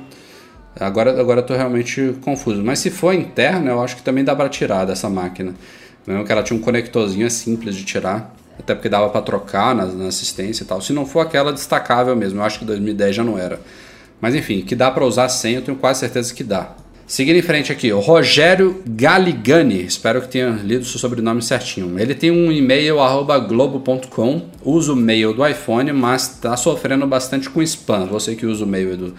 Agora, 0.80 1.18
agora 1.20 1.40
eu 1.40 1.46
tô 1.46 1.54
realmente 1.54 2.16
confuso. 2.24 2.62
Mas 2.64 2.80
se 2.80 2.90
for 2.90 3.14
interno, 3.14 3.68
eu 3.70 3.82
acho 3.82 3.96
que 3.96 4.02
também 4.02 4.24
dá 4.24 4.34
pra 4.34 4.48
tirar 4.48 4.84
dessa 4.84 5.08
máquina. 5.08 5.54
Mesmo 6.06 6.24
que 6.24 6.32
ela 6.32 6.42
tinha 6.42 6.58
um 6.58 6.62
conectorzinho 6.62 7.26
é 7.26 7.30
simples 7.30 7.74
de 7.76 7.84
tirar. 7.84 8.33
Até 8.58 8.74
porque 8.74 8.88
dava 8.88 9.08
pra 9.10 9.20
trocar 9.20 9.74
na, 9.74 9.86
na 9.86 10.08
assistência 10.08 10.62
e 10.62 10.66
tal. 10.66 10.80
Se 10.80 10.92
não 10.92 11.04
for 11.04 11.20
aquela 11.20 11.52
destacável 11.52 12.14
mesmo, 12.14 12.40
eu 12.40 12.44
acho 12.44 12.58
que 12.58 12.64
2010 12.64 13.16
já 13.16 13.24
não 13.24 13.38
era. 13.38 13.60
Mas 14.20 14.34
enfim, 14.34 14.62
que 14.62 14.74
dá 14.74 14.90
pra 14.90 15.04
usar 15.04 15.28
sem, 15.28 15.54
eu 15.54 15.62
tenho 15.62 15.76
quase 15.76 16.00
certeza 16.00 16.32
que 16.32 16.44
dá. 16.44 16.74
Seguindo 17.06 17.36
em 17.36 17.42
frente 17.42 17.70
aqui, 17.70 17.92
o 17.92 18.00
Rogério 18.00 18.82
Galigani, 18.86 19.84
espero 19.84 20.22
que 20.22 20.28
tenha 20.28 20.48
lido 20.48 20.82
o 20.82 20.86
seu 20.86 20.98
sobrenome 20.98 21.42
certinho. 21.42 21.98
Ele 21.98 22.14
tem 22.14 22.30
um 22.30 22.50
e-mail 22.50 22.96
globo.com, 23.46 24.46
usa 24.64 24.94
o 24.94 24.96
mail 24.96 25.34
do 25.34 25.46
iPhone, 25.46 25.92
mas 25.92 26.22
está 26.22 26.56
sofrendo 26.56 27.06
bastante 27.06 27.50
com 27.50 27.60
spam. 27.60 28.06
Você 28.06 28.34
que 28.34 28.46
usa 28.46 28.64
o 28.64 28.66
mail 28.66 28.96
do 28.96 29.14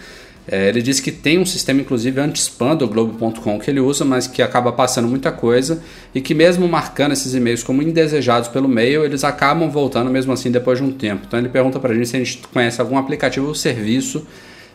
É, 0.47 0.69
ele 0.69 0.81
diz 0.81 0.99
que 0.99 1.11
tem 1.11 1.39
um 1.39 1.45
sistema, 1.45 1.81
inclusive, 1.81 2.19
anti-spam 2.19 2.75
do 2.75 2.87
Globo.com 2.87 3.59
que 3.59 3.69
ele 3.69 3.79
usa, 3.79 4.05
mas 4.05 4.27
que 4.27 4.41
acaba 4.41 4.71
passando 4.71 5.07
muita 5.07 5.31
coisa 5.31 5.81
e 6.13 6.21
que, 6.21 6.35
mesmo 6.35 6.67
marcando 6.67 7.13
esses 7.13 7.33
e-mails 7.33 7.63
como 7.63 7.81
indesejados 7.81 8.47
pelo 8.49 8.69
e-mail, 8.69 9.03
eles 9.03 9.23
acabam 9.23 9.69
voltando 9.69 10.11
mesmo 10.11 10.31
assim 10.31 10.51
depois 10.51 10.77
de 10.77 10.83
um 10.83 10.91
tempo. 10.91 11.23
Então, 11.27 11.39
ele 11.39 11.49
pergunta 11.49 11.79
para 11.79 11.91
a 11.91 11.95
gente 11.95 12.07
se 12.07 12.15
a 12.15 12.19
gente 12.19 12.47
conhece 12.53 12.79
algum 12.79 12.97
aplicativo 12.97 13.47
ou 13.47 13.55
serviço, 13.55 14.25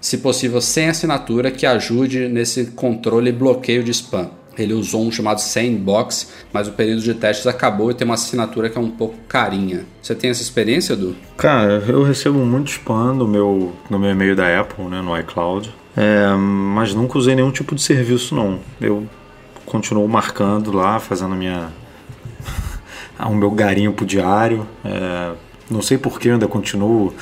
se 0.00 0.18
possível 0.18 0.60
sem 0.60 0.88
assinatura, 0.88 1.50
que 1.50 1.64
ajude 1.64 2.28
nesse 2.28 2.66
controle 2.66 3.30
e 3.30 3.32
bloqueio 3.32 3.84
de 3.84 3.92
spam. 3.92 4.39
Ele 4.58 4.74
usou 4.74 5.02
um 5.02 5.10
chamado 5.10 5.40
Sandbox, 5.40 6.32
mas 6.52 6.68
o 6.68 6.72
período 6.72 7.02
de 7.02 7.14
testes 7.14 7.46
acabou 7.46 7.90
e 7.90 7.94
tem 7.94 8.04
uma 8.04 8.14
assinatura 8.14 8.68
que 8.68 8.76
é 8.76 8.80
um 8.80 8.90
pouco 8.90 9.16
carinha. 9.28 9.84
Você 10.02 10.14
tem 10.14 10.30
essa 10.30 10.42
experiência, 10.42 10.92
Edu? 10.92 11.16
Cara, 11.36 11.82
eu 11.86 12.02
recebo 12.02 12.38
muito 12.40 12.68
spam 12.70 13.14
no 13.14 13.26
meu, 13.26 13.72
no 13.88 13.98
meu 13.98 14.10
e-mail 14.10 14.34
da 14.36 14.60
Apple, 14.60 14.84
né, 14.84 15.00
no 15.00 15.18
iCloud. 15.18 15.72
É, 15.96 16.34
mas 16.36 16.94
nunca 16.94 17.18
usei 17.18 17.34
nenhum 17.34 17.50
tipo 17.50 17.74
de 17.74 17.82
serviço, 17.82 18.34
não. 18.34 18.60
Eu 18.80 19.06
continuo 19.64 20.06
marcando 20.08 20.72
lá, 20.72 20.98
fazendo 20.98 21.34
minha, 21.34 21.68
o 23.18 23.34
meu 23.34 23.50
garimpo 23.50 24.04
diário. 24.04 24.66
É, 24.84 25.32
não 25.70 25.80
sei 25.80 25.96
por 25.96 26.18
que 26.18 26.28
ainda 26.28 26.48
continuo 26.48 27.14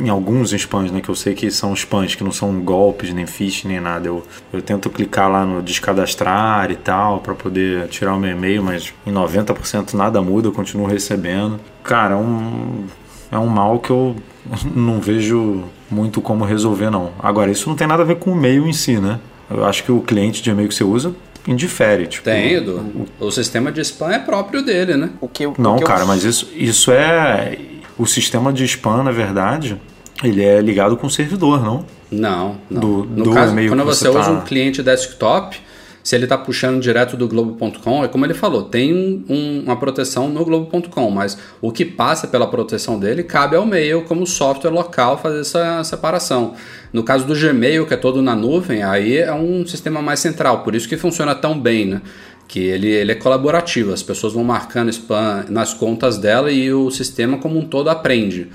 em 0.00 0.08
alguns 0.08 0.52
spams, 0.52 0.90
né, 0.90 1.00
que 1.00 1.08
eu 1.08 1.14
sei 1.14 1.34
que 1.34 1.50
são 1.50 1.72
spams, 1.74 2.14
que 2.14 2.22
não 2.24 2.30
são 2.32 2.60
golpes, 2.60 3.12
nem 3.12 3.26
phishing, 3.26 3.68
nem 3.68 3.80
nada. 3.80 4.06
Eu, 4.06 4.22
eu 4.52 4.62
tento 4.62 4.88
clicar 4.90 5.30
lá 5.30 5.44
no 5.44 5.60
descadastrar 5.62 6.70
e 6.70 6.76
tal, 6.76 7.20
para 7.20 7.34
poder 7.34 7.88
tirar 7.88 8.14
o 8.14 8.18
meu 8.18 8.30
e-mail, 8.30 8.62
mas 8.62 8.92
em 9.06 9.12
90% 9.12 9.94
nada 9.94 10.20
muda, 10.22 10.48
eu 10.48 10.52
continuo 10.52 10.86
recebendo. 10.86 11.58
Cara, 11.82 12.14
é 12.14 12.16
um, 12.18 12.84
é 13.32 13.38
um 13.38 13.46
mal 13.46 13.78
que 13.78 13.90
eu 13.90 14.14
não 14.74 15.00
vejo 15.00 15.64
muito 15.90 16.20
como 16.20 16.44
resolver, 16.44 16.90
não. 16.90 17.10
Agora, 17.18 17.50
isso 17.50 17.68
não 17.68 17.76
tem 17.76 17.86
nada 17.86 18.02
a 18.02 18.06
ver 18.06 18.16
com 18.16 18.32
o 18.32 18.36
e-mail 18.36 18.66
em 18.66 18.72
si, 18.72 18.98
né? 18.98 19.18
Eu 19.50 19.64
acho 19.64 19.82
que 19.82 19.90
o 19.90 20.00
cliente 20.00 20.42
de 20.42 20.50
e-mail 20.50 20.68
que 20.68 20.74
você 20.74 20.84
usa 20.84 21.14
indifere. 21.46 22.06
Tipo, 22.06 22.24
Tem, 22.26 22.52
Edu. 22.52 23.06
O, 23.18 23.26
o 23.26 23.30
sistema 23.30 23.72
de 23.72 23.80
spam 23.80 24.10
é 24.12 24.18
próprio 24.18 24.60
dele, 24.62 24.96
né? 24.98 25.10
O 25.18 25.26
que, 25.26 25.44
eu- 25.46 25.54
o 25.56 25.62
Não, 25.62 25.76
que 25.76 25.82
eu- 25.84 25.86
cara, 25.86 26.04
mas 26.04 26.22
isso, 26.24 26.46
isso 26.54 26.92
é. 26.92 27.56
O 27.98 28.06
sistema 28.06 28.52
de 28.52 28.64
spam, 28.64 29.02
na 29.02 29.10
verdade, 29.12 29.76
ele 30.22 30.42
é 30.42 30.60
ligado 30.60 30.96
com 30.96 31.06
o 31.06 31.10
servidor, 31.10 31.62
não? 31.62 31.84
Não, 32.10 32.56
não. 32.70 32.80
Do- 32.80 33.04
no 33.04 33.24
do 33.24 33.30
caso, 33.32 33.54
quando 33.68 33.84
você, 33.84 34.08
usa 34.08 34.20
tá- 34.20 34.30
um 34.30 34.40
cliente 34.42 34.82
desktop, 34.82 35.56
se 36.02 36.14
ele 36.16 36.24
está 36.24 36.38
puxando 36.38 36.80
direto 36.80 37.16
do 37.16 37.28
Globo.com, 37.28 38.02
é 38.02 38.08
como 38.08 38.24
ele 38.24 38.32
falou, 38.32 38.62
tem 38.62 38.94
um- 38.94 39.24
um- 39.28 39.62
uma 39.66 39.76
proteção 39.76 40.28
no 40.28 40.42
Globo.com, 40.44 41.10
mas 41.10 41.36
o 41.60 41.70
que 41.70 41.84
passa 41.84 42.26
pela 42.26 42.46
proteção 42.46 42.98
dele 42.98 43.22
cabe 43.22 43.56
ao 43.56 43.66
mail 43.66 44.02
como 44.04 44.26
software 44.26 44.70
local 44.70 45.18
fazer 45.18 45.40
essa 45.40 45.84
separação. 45.84 46.54
No 46.92 47.02
caso 47.02 47.26
do 47.26 47.34
Gmail, 47.34 47.84
que 47.86 47.92
é 47.92 47.96
todo 47.96 48.22
na 48.22 48.34
nuvem, 48.34 48.82
aí 48.82 49.18
é 49.18 49.34
um 49.34 49.66
sistema 49.66 50.00
mais 50.00 50.20
central, 50.20 50.62
por 50.62 50.74
isso 50.74 50.88
que 50.88 50.96
funciona 50.96 51.34
tão 51.34 51.58
bem, 51.60 51.84
né? 51.84 52.00
Que 52.48 52.60
ele, 52.60 52.88
ele 52.88 53.12
é 53.12 53.14
colaborativo, 53.14 53.92
as 53.92 54.02
pessoas 54.02 54.32
vão 54.32 54.42
marcando 54.42 54.88
spam 54.88 55.44
nas 55.50 55.74
contas 55.74 56.16
dela 56.18 56.50
e 56.50 56.72
o 56.72 56.90
sistema 56.90 57.36
como 57.38 57.58
um 57.58 57.64
todo 57.66 57.88
aprende. 57.90 58.48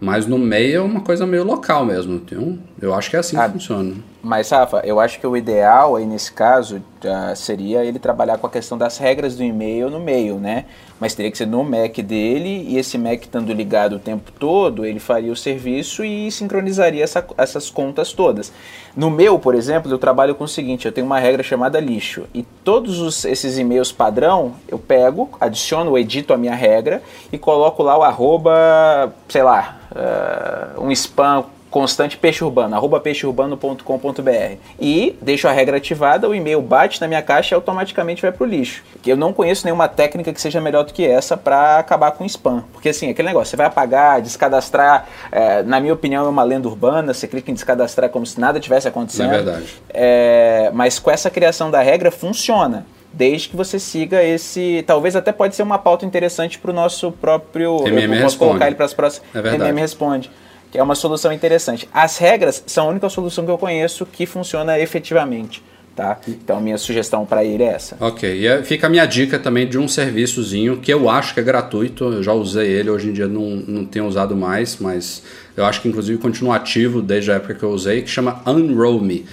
Mas 0.00 0.26
no 0.26 0.36
meio 0.36 0.78
é 0.78 0.80
uma 0.82 1.00
coisa 1.00 1.24
meio 1.24 1.44
local 1.44 1.86
mesmo. 1.86 2.18
Tem 2.18 2.36
um- 2.36 2.58
eu 2.80 2.94
acho 2.94 3.08
que 3.10 3.16
é 3.16 3.18
assim 3.20 3.36
Ah, 3.36 3.46
que 3.46 3.52
funciona. 3.54 3.94
Mas, 4.22 4.50
Rafa, 4.50 4.80
eu 4.84 4.98
acho 4.98 5.20
que 5.20 5.26
o 5.26 5.36
ideal 5.36 5.94
aí 5.96 6.04
nesse 6.04 6.32
caso 6.32 6.82
ah, 7.04 7.32
seria 7.36 7.84
ele 7.84 7.98
trabalhar 7.98 8.38
com 8.38 8.46
a 8.46 8.50
questão 8.50 8.76
das 8.76 8.98
regras 8.98 9.36
do 9.36 9.42
e-mail 9.44 9.88
no 9.88 10.00
meio, 10.00 10.36
né? 10.36 10.64
Mas 10.98 11.14
teria 11.14 11.30
que 11.30 11.38
ser 11.38 11.46
no 11.46 11.62
Mac 11.62 11.96
dele 11.98 12.66
e 12.68 12.76
esse 12.78 12.96
Mac 12.98 13.20
estando 13.22 13.52
ligado 13.52 13.96
o 13.96 13.98
tempo 13.98 14.32
todo, 14.32 14.84
ele 14.84 14.98
faria 14.98 15.30
o 15.30 15.36
serviço 15.36 16.04
e 16.04 16.30
sincronizaria 16.32 17.04
essa- 17.04 17.24
essas 17.38 17.70
contas 17.70 18.12
todas. 18.12 18.50
No 18.96 19.10
meu, 19.10 19.38
por 19.38 19.54
exemplo, 19.54 19.90
eu 19.92 19.98
trabalho 19.98 20.34
com 20.34 20.44
o 20.44 20.48
seguinte: 20.48 20.86
eu 20.86 20.92
tenho 20.92 21.06
uma 21.06 21.18
regra 21.20 21.42
chamada 21.42 21.78
lixo 21.78 22.24
e 22.34 22.42
todos 22.64 22.98
os- 22.98 23.24
esses 23.26 23.58
e-mails 23.58 23.92
padrão 23.92 24.54
eu 24.66 24.78
pego, 24.78 25.28
adiciono, 25.40 25.96
edito 25.96 26.32
a 26.32 26.36
minha 26.38 26.54
regra 26.54 27.02
e 27.30 27.38
coloco 27.38 27.82
lá 27.82 27.96
o 27.96 28.02
arroba, 28.02 29.14
sei 29.28 29.42
lá, 29.42 29.78
ah, 29.94 30.68
um 30.78 30.90
spam 30.90 31.44
constante 31.76 32.16
peixe 32.16 32.42
urbano, 32.42 32.74
arroba 32.74 32.98
peixeurbano.com.br 32.98 34.56
e 34.80 35.14
deixo 35.20 35.46
a 35.46 35.52
regra 35.52 35.76
ativada, 35.76 36.26
o 36.26 36.34
e-mail 36.34 36.62
bate 36.62 36.98
na 37.02 37.06
minha 37.06 37.20
caixa 37.20 37.54
e 37.54 37.54
automaticamente 37.54 38.22
vai 38.22 38.32
pro 38.32 38.46
lixo. 38.46 38.82
Eu 39.06 39.14
não 39.14 39.30
conheço 39.30 39.66
nenhuma 39.66 39.86
técnica 39.86 40.32
que 40.32 40.40
seja 40.40 40.58
melhor 40.58 40.84
do 40.84 40.94
que 40.94 41.06
essa 41.06 41.36
para 41.36 41.78
acabar 41.78 42.12
com 42.12 42.24
spam. 42.24 42.64
Porque 42.72 42.88
assim, 42.88 43.10
aquele 43.10 43.28
negócio, 43.28 43.50
você 43.50 43.56
vai 43.58 43.66
apagar, 43.66 44.22
descadastrar, 44.22 45.06
é, 45.30 45.62
na 45.64 45.78
minha 45.78 45.92
opinião 45.92 46.24
é 46.24 46.28
uma 46.30 46.42
lenda 46.42 46.66
urbana, 46.66 47.12
você 47.12 47.28
clica 47.28 47.50
em 47.50 47.54
descadastrar 47.54 48.08
como 48.08 48.24
se 48.24 48.40
nada 48.40 48.58
tivesse 48.58 48.88
acontecendo. 48.88 49.34
É 49.34 49.36
verdade. 49.36 49.66
É, 49.90 50.70
mas 50.72 50.98
com 50.98 51.10
essa 51.10 51.28
criação 51.28 51.70
da 51.70 51.82
regra 51.82 52.10
funciona. 52.10 52.86
Desde 53.12 53.50
que 53.50 53.56
você 53.56 53.78
siga 53.78 54.22
esse. 54.22 54.82
Talvez 54.86 55.14
até 55.14 55.30
pode 55.30 55.54
ser 55.54 55.62
uma 55.62 55.78
pauta 55.78 56.04
interessante 56.04 56.58
para 56.58 56.70
o 56.70 56.74
nosso 56.74 57.12
próprio. 57.12 57.86
MM 57.86 58.02
eu 58.02 58.08
posso 58.08 58.22
Responde. 58.22 58.38
colocar 58.38 58.66
ele 58.66 58.76
para 58.76 58.84
as 58.84 58.92
próximas. 58.94 59.28
É 59.34 59.40
verdade. 59.40 59.80
Responde. 59.80 60.30
Que 60.76 60.80
é 60.80 60.82
uma 60.82 60.94
solução 60.94 61.32
interessante. 61.32 61.88
As 61.90 62.18
regras 62.18 62.62
são 62.66 62.86
a 62.86 62.90
única 62.90 63.08
solução 63.08 63.46
que 63.46 63.50
eu 63.50 63.56
conheço 63.56 64.04
que 64.04 64.26
funciona 64.26 64.78
efetivamente. 64.78 65.62
Tá? 65.94 66.20
Então, 66.28 66.60
minha 66.60 66.76
sugestão 66.76 67.24
para 67.24 67.42
ele 67.42 67.62
é 67.62 67.68
essa. 67.68 67.96
Ok, 67.98 68.40
e 68.40 68.46
aí 68.46 68.62
fica 68.62 68.86
a 68.86 68.90
minha 68.90 69.06
dica 69.06 69.38
também 69.38 69.66
de 69.66 69.78
um 69.78 69.88
serviçozinho 69.88 70.76
que 70.76 70.92
eu 70.92 71.08
acho 71.08 71.32
que 71.32 71.40
é 71.40 71.42
gratuito. 71.42 72.04
Eu 72.04 72.22
já 72.22 72.34
usei 72.34 72.68
ele, 72.68 72.90
hoje 72.90 73.08
em 73.08 73.14
dia 73.14 73.26
não, 73.26 73.56
não 73.66 73.86
tenho 73.86 74.06
usado 74.06 74.36
mais, 74.36 74.76
mas 74.78 75.22
eu 75.56 75.64
acho 75.64 75.80
que 75.80 75.88
inclusive 75.88 76.18
continua 76.18 76.56
ativo 76.56 77.00
desde 77.00 77.32
a 77.32 77.36
época 77.36 77.54
que 77.54 77.62
eu 77.62 77.70
usei, 77.70 78.02
que 78.02 78.10
chama 78.10 78.42
Unroll 78.46 79.00
Me. 79.00 79.24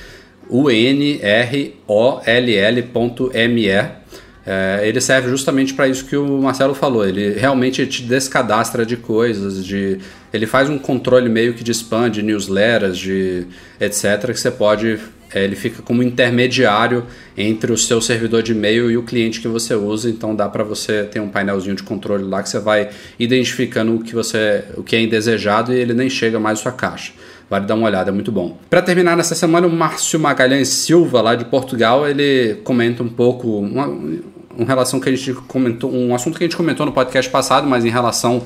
U-N-R-O-L-L.me. 0.50 1.24
É, 4.46 4.82
ele 4.84 5.02
serve 5.02 5.30
justamente 5.30 5.74
para 5.74 5.90
isso 5.90 6.06
que 6.06 6.16
o 6.16 6.42
Marcelo 6.42 6.74
falou. 6.74 7.06
Ele 7.06 7.34
realmente 7.34 7.86
te 7.86 8.04
descadastra 8.04 8.86
de 8.86 8.96
coisas, 8.96 9.66
de 9.66 10.00
ele 10.34 10.48
faz 10.48 10.70
um 10.70 10.80
controle 10.80 11.30
meio 11.30 11.54
que 11.54 11.64
de 11.64 11.72
spam, 11.72 12.10
de 12.10 12.24
newsletters, 12.24 12.98
de 12.98 13.46
etc. 13.80 14.32
que 14.32 14.40
você 14.40 14.50
pode 14.52 15.00
é, 15.34 15.44
ele 15.44 15.56
fica 15.56 15.82
como 15.82 16.04
intermediário 16.04 17.06
entre 17.36 17.72
o 17.72 17.78
seu 17.78 18.00
servidor 18.00 18.44
de 18.44 18.52
e-mail 18.52 18.92
e 18.92 18.98
o 18.98 19.04
cliente 19.04 19.42
que 19.42 19.48
você 19.48 19.74
usa, 19.74 20.10
então 20.10 20.36
dá 20.36 20.48
para 20.48 20.64
você 20.64 21.04
ter 21.04 21.20
um 21.20 21.28
painelzinho 21.28 21.76
de 21.76 21.82
controle 21.82 22.24
lá 22.24 22.44
que 22.44 22.50
você 22.50 22.60
vai 22.60 22.90
identificando 23.18 23.96
o 23.96 24.04
que 24.04 24.14
você, 24.14 24.64
o 24.78 24.84
que 24.84 24.96
é 24.96 25.02
indesejado 25.02 25.74
e 25.74 25.80
ele 25.80 25.94
nem 25.94 26.10
chega 26.10 26.40
mais 26.40 26.60
à 26.60 26.62
sua 26.62 26.72
caixa. 26.72 27.14
Vale 27.50 27.66
dar 27.66 27.76
uma 27.76 27.88
olhada, 27.88 28.10
é 28.10 28.14
muito 28.14 28.32
bom. 28.32 28.58
Para 28.70 28.82
terminar 28.82 29.18
nessa 29.18 29.36
semana, 29.36 29.68
o 29.68 29.72
Márcio 29.72 30.20
Magalhães 30.20 30.70
Silva, 30.70 31.22
lá 31.22 31.36
de 31.36 31.46
Portugal, 31.46 32.08
ele 32.08 32.56
comenta 32.64 33.04
um 33.04 33.10
pouco 33.10 33.60
uma, 33.60 33.88
uma 33.88 34.66
relação 34.66 35.00
que 35.00 35.10
a 35.10 35.16
gente 35.16 35.34
comentou, 35.48 35.92
um 35.92 36.14
assunto 36.14 36.38
que 36.38 36.44
a 36.44 36.48
gente 36.48 36.56
comentou 36.56 36.86
no 36.86 36.92
podcast 36.92 37.30
passado, 37.32 37.68
mas 37.68 37.84
em 37.84 37.90
relação 37.90 38.44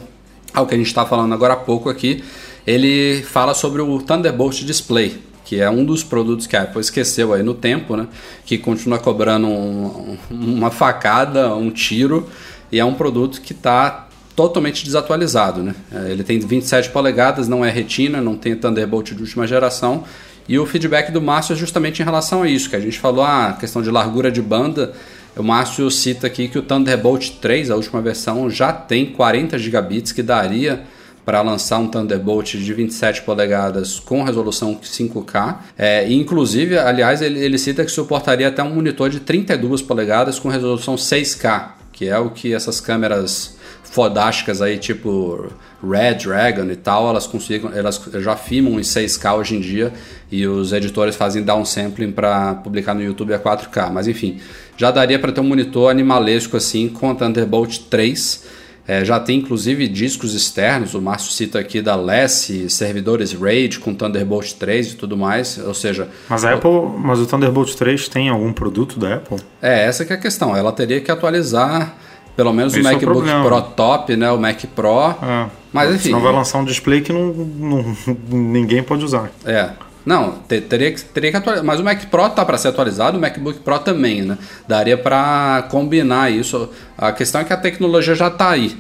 ao 0.54 0.66
que 0.66 0.74
a 0.76 0.78
gente 0.78 0.88
está 0.88 1.06
falando 1.06 1.34
agora 1.34 1.54
há 1.54 1.58
pouco 1.58 1.90
aqui, 1.90 2.24
ele 2.66 3.22
fala 3.24 3.54
sobre 3.54 3.82
o 3.82 4.00
Thunderbolt 4.02 4.64
Display, 4.64 5.20
que 5.46 5.62
é 5.62 5.70
um 5.70 5.86
dos 5.86 6.04
produtos 6.04 6.46
que 6.48 6.58
a 6.58 6.64
Apple 6.64 6.82
esqueceu 6.82 7.34
aí 7.34 7.42
no 7.44 7.54
tempo, 7.54 7.96
né? 7.96 8.08
Que 8.46 8.58
continua 8.58 9.00
cobrando 9.00 9.48
um- 9.48 10.18
uma 10.30 10.70
facada, 10.70 11.56
um 11.56 11.70
tiro, 11.72 12.28
e 12.72 12.80
é 12.80 12.84
um 12.84 12.94
produto 12.94 13.40
que 13.42 13.54
está 13.54 14.08
totalmente 14.36 14.84
desatualizado, 14.84 15.64
né? 15.64 15.74
É, 15.92 16.12
Ele 16.12 16.24
tem 16.24 16.38
27 16.40 16.90
polegadas, 16.90 17.48
não 17.48 17.64
é 17.64 17.70
retina, 17.72 18.22
não 18.22 18.36
tem 18.36 18.56
Thunderbolt 18.56 19.14
de 19.14 19.22
última 19.22 19.48
geração, 19.48 20.04
e 20.50 20.60
o 20.60 20.66
feedback 20.66 21.12
do 21.12 21.22
Márcio 21.22 21.54
é 21.54 21.56
justamente 21.56 22.02
em 22.02 22.06
relação 22.06 22.44
a 22.44 22.50
isso, 22.50 22.70
que 22.70 22.76
a 22.76 22.80
gente 22.80 23.00
falou, 23.00 23.24
ah, 23.24 23.48
a 23.50 23.54
questão 23.54 23.82
de 23.82 23.90
largura 23.90 24.30
de 24.30 24.42
banda, 24.42 24.94
o 25.38 25.44
Márcio 25.44 25.90
cita 25.92 26.28
aqui 26.28 26.48
que 26.48 26.58
o 26.58 26.62
Thunderbolt 26.62 27.32
3, 27.42 27.70
a 27.72 27.76
última 27.76 28.02
versão, 28.02 28.50
já 28.50 28.74
tem 28.74 29.06
40 29.06 29.58
gigabits, 29.58 30.12
que 30.12 30.24
daria 30.24 30.84
para 31.28 31.42
lançar 31.42 31.78
um 31.78 31.88
Thunderbolt 31.88 32.56
de 32.56 32.74
27 32.74 33.24
polegadas 33.24 34.00
com 34.00 34.24
resolução 34.24 34.80
5K. 34.82 35.58
É, 35.78 36.10
inclusive, 36.10 36.78
aliás, 36.78 37.22
ele, 37.22 37.38
ele 37.40 37.58
cita 37.58 37.84
que 37.84 37.92
suportaria 37.92 38.48
até 38.48 38.64
um 38.64 38.74
monitor 38.74 39.10
de 39.10 39.20
32 39.20 39.82
polegadas 39.82 40.40
com 40.40 40.48
resolução 40.48 40.96
6K, 40.96 41.72
que 41.92 42.08
é 42.08 42.18
o 42.18 42.30
que 42.30 42.54
essas 42.54 42.80
câmeras 42.80 43.58
fodásticas 43.84 44.62
aí, 44.62 44.78
tipo 44.78 45.52
Red 45.84 46.16
Dragon 46.16 46.70
e 46.72 46.76
tal, 46.76 47.10
elas 47.10 47.26
conseguem, 47.26 47.72
elas 47.74 48.02
já 48.20 48.36
filmam 48.36 48.80
em 48.80 48.84
6K 48.84 49.38
hoje 49.38 49.56
em 49.56 49.60
dia 49.60 49.94
e 50.32 50.46
os 50.46 50.74
editores 50.74 51.16
fazem 51.16 51.44
downsampling 51.44 52.12
para 52.12 52.56
publicar 52.56 52.94
no 52.94 53.02
YouTube 53.02 53.34
a 53.34 53.40
4K. 53.40 53.92
Mas 53.92 54.08
enfim, 54.08 54.40
já 54.78 54.92
daria 54.92 55.20
para 55.20 55.32
ter 55.34 55.42
um 55.42 55.46
monitor 55.46 55.92
animalesco 55.92 56.56
assim 56.56 56.88
com 56.88 57.10
a 57.12 57.16
Thunderbolt 57.16 57.80
3. 57.90 58.56
É, 58.90 59.04
já 59.04 59.20
tem 59.20 59.40
inclusive 59.40 59.86
discos 59.90 60.34
externos, 60.34 60.94
o 60.94 61.02
Márcio 61.02 61.30
cita 61.34 61.60
aqui 61.60 61.82
da 61.82 61.94
Less, 61.98 62.70
servidores 62.70 63.34
RAID 63.34 63.80
com 63.80 63.94
Thunderbolt 63.94 64.54
3 64.54 64.94
e 64.94 64.96
tudo 64.96 65.18
mais, 65.18 65.58
ou 65.58 65.74
seja, 65.74 66.08
Mas 66.30 66.46
a 66.46 66.54
Apple, 66.54 66.70
mas 66.98 67.20
o 67.20 67.26
Thunderbolt 67.26 67.74
3 67.76 68.08
tem 68.08 68.30
algum 68.30 68.54
produto 68.54 68.98
da 68.98 69.16
Apple? 69.16 69.40
é 69.62 69.84
essa 69.88 70.06
que 70.06 70.14
é 70.14 70.16
a 70.16 70.20
questão, 70.20 70.56
ela 70.56 70.72
teria 70.72 71.02
que 71.02 71.12
atualizar 71.12 71.96
pelo 72.34 72.54
menos 72.54 72.74
o 72.76 72.78
Esse 72.80 72.88
é 72.88 72.92
o 72.92 72.94
MacBook 72.94 73.14
problema. 73.26 73.44
Pro 73.44 73.62
top, 73.74 74.16
né, 74.16 74.32
o 74.32 74.38
Mac 74.38 74.64
Pro, 74.74 75.10
É. 75.22 75.48
mas 75.74 75.90
enfim, 75.94 76.04
Senão 76.04 76.22
vai 76.22 76.32
lançar 76.32 76.60
um 76.60 76.64
display 76.64 77.02
que 77.02 77.12
não, 77.12 77.34
não- 77.34 77.98
ninguém 78.32 78.82
pode 78.84 79.04
usar. 79.04 79.30
é, 79.44 79.72
Não, 80.08 80.40
te- 80.48 80.62
teria 80.62 80.90
que, 80.92 81.02
teria 81.04 81.32
que 81.32 81.38
atualizar. 81.38 81.66
Mas 81.66 81.80
o 81.82 81.84
Mac 81.84 82.06
Pro 82.06 82.30
tá 82.30 82.46
para 82.46 82.58
ser 82.58 82.70
atualizado, 82.70 83.18
o 83.18 83.22
MacBook 83.22 83.60
Pro 83.60 83.78
também, 83.80 84.22
né? 84.22 84.38
Daria 84.66 84.98
para 84.98 85.68
combinar 85.70 86.32
isso. 86.32 86.70
A 86.98 87.12
questão 87.12 87.42
é 87.42 87.44
que 87.44 87.52
a 87.52 87.58
tecnologia 87.58 88.16
já 88.16 88.30
tá 88.30 88.52
aí. 88.52 88.78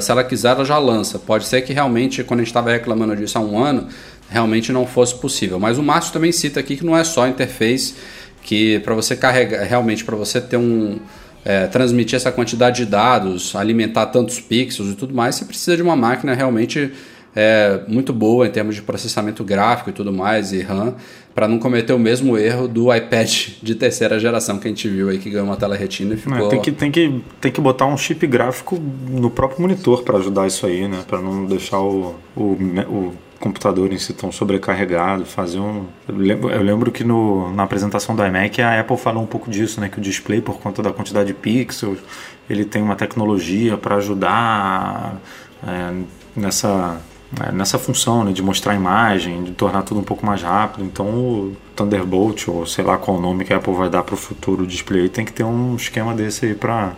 Se 0.00 0.10
ela 0.10 0.24
quiser, 0.24 0.48
ela 0.52 0.64
já 0.64 0.78
lança. 0.78 1.18
Pode 1.18 1.44
ser 1.46 1.60
que 1.62 1.72
realmente, 1.74 2.24
quando 2.24 2.40
a 2.40 2.42
gente 2.42 2.48
estava 2.50 2.70
reclamando 2.70 3.14
disso 3.14 3.36
há 3.36 3.42
um 3.42 3.62
ano, 3.62 3.88
realmente 4.30 4.72
não 4.72 4.86
fosse 4.86 5.14
possível. 5.14 5.58
Mas 5.60 5.76
o 5.76 5.82
Márcio 5.82 6.12
também 6.14 6.32
cita 6.32 6.60
aqui 6.60 6.76
que 6.76 6.84
não 6.84 6.96
é 6.96 7.04
só 7.04 7.28
interface, 7.28 7.94
que 8.42 8.78
para 8.80 8.94
você 8.94 9.14
carregar, 9.14 9.62
realmente 9.64 10.02
para 10.04 10.16
você 10.16 10.40
ter 10.40 10.56
um. 10.56 10.98
é, 11.44 11.66
transmitir 11.66 12.16
essa 12.16 12.30
quantidade 12.32 12.84
de 12.84 12.90
dados, 12.90 13.54
alimentar 13.54 14.06
tantos 14.06 14.40
pixels 14.40 14.92
e 14.92 14.94
tudo 14.94 15.14
mais, 15.14 15.34
você 15.36 15.44
precisa 15.44 15.76
de 15.76 15.82
uma 15.82 15.96
máquina 15.96 16.34
realmente 16.34 16.90
é, 17.34 17.82
muito 17.86 18.12
boa 18.12 18.46
em 18.46 18.50
termos 18.50 18.74
de 18.74 18.82
processamento 18.82 19.44
gráfico 19.44 19.90
e 19.90 19.92
tudo 19.92 20.12
mais, 20.12 20.52
e 20.52 20.60
RAM, 20.60 20.94
para 21.34 21.46
não 21.46 21.58
cometer 21.58 21.92
o 21.92 21.98
mesmo 21.98 22.36
erro 22.36 22.66
do 22.66 22.94
iPad 22.94 23.30
de 23.62 23.74
terceira 23.74 24.18
geração 24.18 24.58
que 24.58 24.66
a 24.66 24.70
gente 24.70 24.88
viu 24.88 25.08
aí, 25.08 25.18
que 25.18 25.30
ganhou 25.30 25.46
uma 25.46 25.56
tela 25.56 25.76
retina 25.76 26.14
e 26.14 26.14
É, 26.14 26.16
ficou. 26.16 26.48
tem, 26.48 26.60
que, 26.60 26.72
tem, 26.72 26.90
que, 26.90 27.22
tem 27.40 27.52
que 27.52 27.60
botar 27.60 27.86
um 27.86 27.96
chip 27.96 28.26
gráfico 28.26 28.78
no 29.08 29.30
próprio 29.30 29.62
monitor 29.62 30.02
para 30.02 30.18
ajudar 30.18 30.46
isso 30.46 30.66
aí, 30.66 30.88
né? 30.88 31.04
Para 31.06 31.20
não 31.20 31.44
deixar 31.46 31.80
o, 31.80 32.16
o, 32.36 32.42
o 32.42 33.14
computador 33.38 33.92
em 33.92 33.98
si 33.98 34.12
tão 34.12 34.30
sobrecarregado, 34.32 35.24
fazer 35.24 35.60
um... 35.60 35.86
Eu 36.08 36.16
lembro, 36.16 36.50
eu 36.50 36.62
lembro 36.62 36.90
que 36.90 37.04
no, 37.04 37.52
na 37.54 37.62
apresentação 37.62 38.14
do 38.14 38.24
iMac 38.24 38.60
a 38.60 38.80
Apple 38.80 38.96
falou 38.96 39.22
um 39.22 39.26
pouco 39.26 39.50
disso, 39.50 39.80
né? 39.80 39.88
Que 39.88 39.98
o 39.98 40.00
display, 40.00 40.40
por 40.40 40.58
conta 40.58 40.82
da 40.82 40.92
quantidade 40.92 41.28
de 41.28 41.34
pixels, 41.34 41.98
ele 42.50 42.64
tem 42.64 42.82
uma 42.82 42.96
tecnologia 42.96 43.76
para 43.76 43.94
ajudar 43.96 45.20
é, 45.66 46.02
nessa... 46.34 47.00
é, 47.46 47.52
Nessa 47.52 47.78
função 47.78 48.24
né, 48.24 48.32
de 48.32 48.42
mostrar 48.42 48.72
a 48.72 48.76
imagem, 48.76 49.44
de 49.44 49.52
tornar 49.52 49.82
tudo 49.82 50.00
um 50.00 50.04
pouco 50.04 50.24
mais 50.26 50.42
rápido. 50.42 50.84
Então, 50.84 51.06
o 51.06 51.56
Thunderbolt, 51.76 52.48
ou 52.48 52.66
sei 52.66 52.84
lá 52.84 52.96
qual 52.98 53.20
nome 53.20 53.44
que 53.44 53.52
a 53.52 53.56
Apple 53.58 53.74
vai 53.74 53.88
dar 53.88 54.02
para 54.02 54.14
o 54.14 54.18
futuro 54.18 54.66
display, 54.66 55.08
tem 55.08 55.24
que 55.24 55.32
ter 55.32 55.44
um 55.44 55.76
esquema 55.76 56.14
desse 56.14 56.46
aí 56.46 56.54
para 56.54 56.92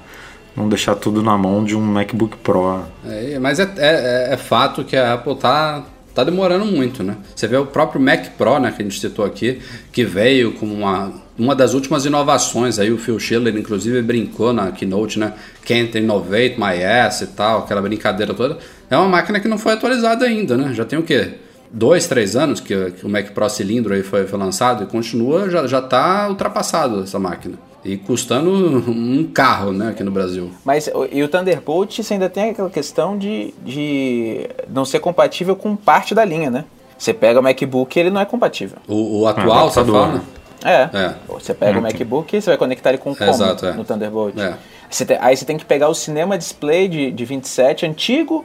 não 0.56 0.68
deixar 0.68 0.94
tudo 0.96 1.22
na 1.22 1.36
mão 1.36 1.64
de 1.64 1.74
um 1.76 1.80
MacBook 1.80 2.36
Pro. 2.38 2.82
É, 3.06 3.38
mas 3.38 3.58
é, 3.58 3.70
é- 3.76 4.34
é 4.34 4.36
fato 4.36 4.84
que 4.84 4.96
a 4.96 5.14
Apple 5.14 5.34
tá, 5.36 5.84
tá 6.14 6.24
demorando 6.24 6.66
muito, 6.66 7.02
né? 7.02 7.16
Você 7.34 7.46
vê 7.46 7.56
o 7.56 7.66
próprio 7.66 8.00
Mac 8.00 8.26
Pro, 8.36 8.58
né, 8.58 8.70
que 8.70 8.82
a 8.82 8.84
gente 8.84 9.00
citou 9.00 9.24
aqui, 9.24 9.60
que 9.90 10.04
veio 10.04 10.52
com 10.52 10.66
uma, 10.66 11.10
uma 11.38 11.54
das 11.54 11.72
últimas 11.72 12.04
inovações, 12.04 12.78
aí 12.78 12.92
o 12.92 12.98
Phil 12.98 13.18
Schiller 13.18 13.56
inclusive 13.56 14.02
brincou 14.02 14.52
na 14.52 14.70
keynote, 14.72 15.18
né? 15.18 15.32
Can't 15.64 15.96
innovate 15.96 16.56
my 16.58 16.82
ass 16.84 17.22
e 17.22 17.28
tal, 17.28 17.60
aquela 17.60 17.80
brincadeira 17.80 18.34
toda. 18.34 18.58
É 18.92 18.96
uma 18.98 19.08
máquina 19.08 19.40
que 19.40 19.48
não 19.48 19.56
foi 19.58 19.72
atualizada 19.72 20.24
ainda, 20.26 20.56
né? 20.56 20.72
Já 20.74 20.84
tem 20.84 20.98
o 20.98 21.02
quê? 21.02 21.34
Dois, 21.70 22.06
três 22.06 22.36
anos 22.36 22.60
que, 22.60 22.90
que 22.90 23.06
o 23.06 23.08
Mac 23.08 23.30
Pro 23.30 23.48
cilindro 23.48 23.94
aí 23.94 24.02
foi, 24.02 24.26
foi 24.26 24.38
lançado 24.38 24.84
e 24.84 24.86
continua, 24.86 25.48
já, 25.48 25.66
já 25.66 25.80
tá 25.80 26.26
ultrapassado 26.28 27.02
essa 27.02 27.18
máquina. 27.18 27.54
E 27.82 27.96
custando 27.96 28.50
um 28.90 29.24
carro, 29.32 29.72
né, 29.72 29.88
aqui 29.88 30.04
no 30.04 30.10
Brasil. 30.10 30.50
Mas 30.64 30.88
o- 30.88 31.08
e 31.10 31.22
o 31.22 31.28
Thunderbolt 31.28 31.98
você 32.02 32.12
ainda 32.12 32.28
tem 32.28 32.50
aquela 32.50 32.68
questão 32.70 33.16
de, 33.16 33.54
de 33.64 34.48
não 34.68 34.84
ser 34.84 35.00
compatível 35.00 35.56
com 35.56 35.74
parte 35.74 36.14
da 36.14 36.24
linha, 36.24 36.50
né? 36.50 36.64
Você 36.98 37.12
pega 37.14 37.40
o 37.40 37.42
MacBook 37.42 37.98
ele 37.98 38.10
não 38.10 38.20
é 38.20 38.24
compatível. 38.26 38.76
O, 38.86 39.20
o 39.22 39.26
atual, 39.26 39.70
você 39.70 39.80
adaptador, 39.80 40.20
fala? 40.20 40.22
É. 40.64 40.90
É. 40.96 41.14
Você 41.28 41.54
pega 41.54 41.78
o 41.78 41.82
MacBook 41.82 42.40
você 42.40 42.50
vai 42.50 42.56
conectar 42.58 42.90
ele 42.90 42.98
com 42.98 43.14
como 43.14 43.30
Exato, 43.30 43.66
é. 43.66 43.72
no 43.72 43.82
Thunderbolt. 43.84 44.38
É. 44.38 44.54
Você 44.90 45.04
tem- 45.06 45.18
aí 45.20 45.36
você 45.36 45.44
tem 45.46 45.56
que 45.56 45.64
pegar 45.64 45.88
o 45.88 45.94
Cinema 45.94 46.36
Display 46.38 46.86
de, 46.86 47.10
de 47.10 47.24
27 47.24 47.86
antigo, 47.86 48.44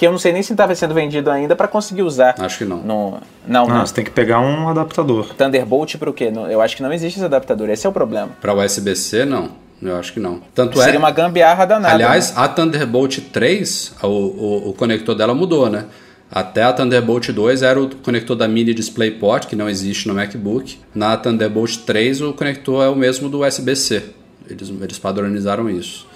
que 0.00 0.06
eu 0.06 0.10
não 0.10 0.18
sei 0.18 0.32
nem 0.32 0.42
se 0.42 0.52
estava 0.54 0.74
sendo 0.74 0.94
vendido 0.94 1.30
ainda 1.30 1.54
para 1.54 1.68
conseguir 1.68 2.00
usar. 2.02 2.34
Acho 2.38 2.56
que 2.56 2.64
não. 2.64 2.78
No, 2.78 3.10
não, 3.46 3.66
Não, 3.66 3.74
não. 3.76 3.86
você 3.86 3.92
tem 3.92 4.02
que 4.02 4.10
pegar 4.10 4.40
um 4.40 4.66
adaptador. 4.70 5.34
Thunderbolt 5.34 5.98
pro 5.98 6.10
quê? 6.10 6.30
Não- 6.30 6.50
Eu 6.50 6.62
acho 6.62 6.74
que 6.74 6.82
não 6.82 6.90
existe 6.90 7.16
esse 7.18 7.24
adaptador. 7.26 7.68
Esse 7.68 7.86
é 7.86 7.90
o 7.90 7.92
problema. 7.92 8.30
Para 8.40 8.54
USB-C, 8.54 9.26
não. 9.26 9.50
Eu 9.82 9.98
acho 9.98 10.14
que 10.14 10.18
não. 10.18 10.40
Tanto 10.54 10.78
Seria 10.78 10.94
é. 10.94 10.98
uma 10.98 11.10
gambiarra 11.10 11.66
danada. 11.66 11.92
Aliás, 11.92 12.34
né? 12.34 12.42
a 12.42 12.48
Thunderbolt 12.48 13.18
3, 13.30 13.94
o, 14.02 14.06
o, 14.06 14.68
o 14.70 14.72
conector 14.72 15.14
dela 15.14 15.34
mudou, 15.34 15.68
né? 15.68 15.84
Até 16.32 16.62
a 16.62 16.72
Thunderbolt 16.72 17.28
2 17.30 17.62
era 17.62 17.78
o 17.78 17.94
conector 17.96 18.34
da 18.36 18.48
Mini 18.48 18.72
DisplayPort, 18.72 19.48
que 19.48 19.54
não 19.54 19.68
existe 19.68 20.08
no 20.08 20.14
MacBook. 20.14 20.78
Na 20.94 21.14
Thunderbolt 21.18 21.76
3, 21.84 22.22
o 22.22 22.32
conector 22.32 22.82
é 22.84 22.88
o 22.88 22.96
mesmo 22.96 23.28
do 23.28 23.44
USB-C. 23.44 24.02
Eles, 24.48 24.72
eles 24.80 24.98
padronizaram 24.98 25.68
isso. 25.68 26.06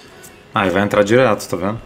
Aí 0.55 0.71
vai 0.71 0.81
entrar 0.81 1.03
direto, 1.03 1.47
tá 1.47 1.55
vendo? 1.55 1.79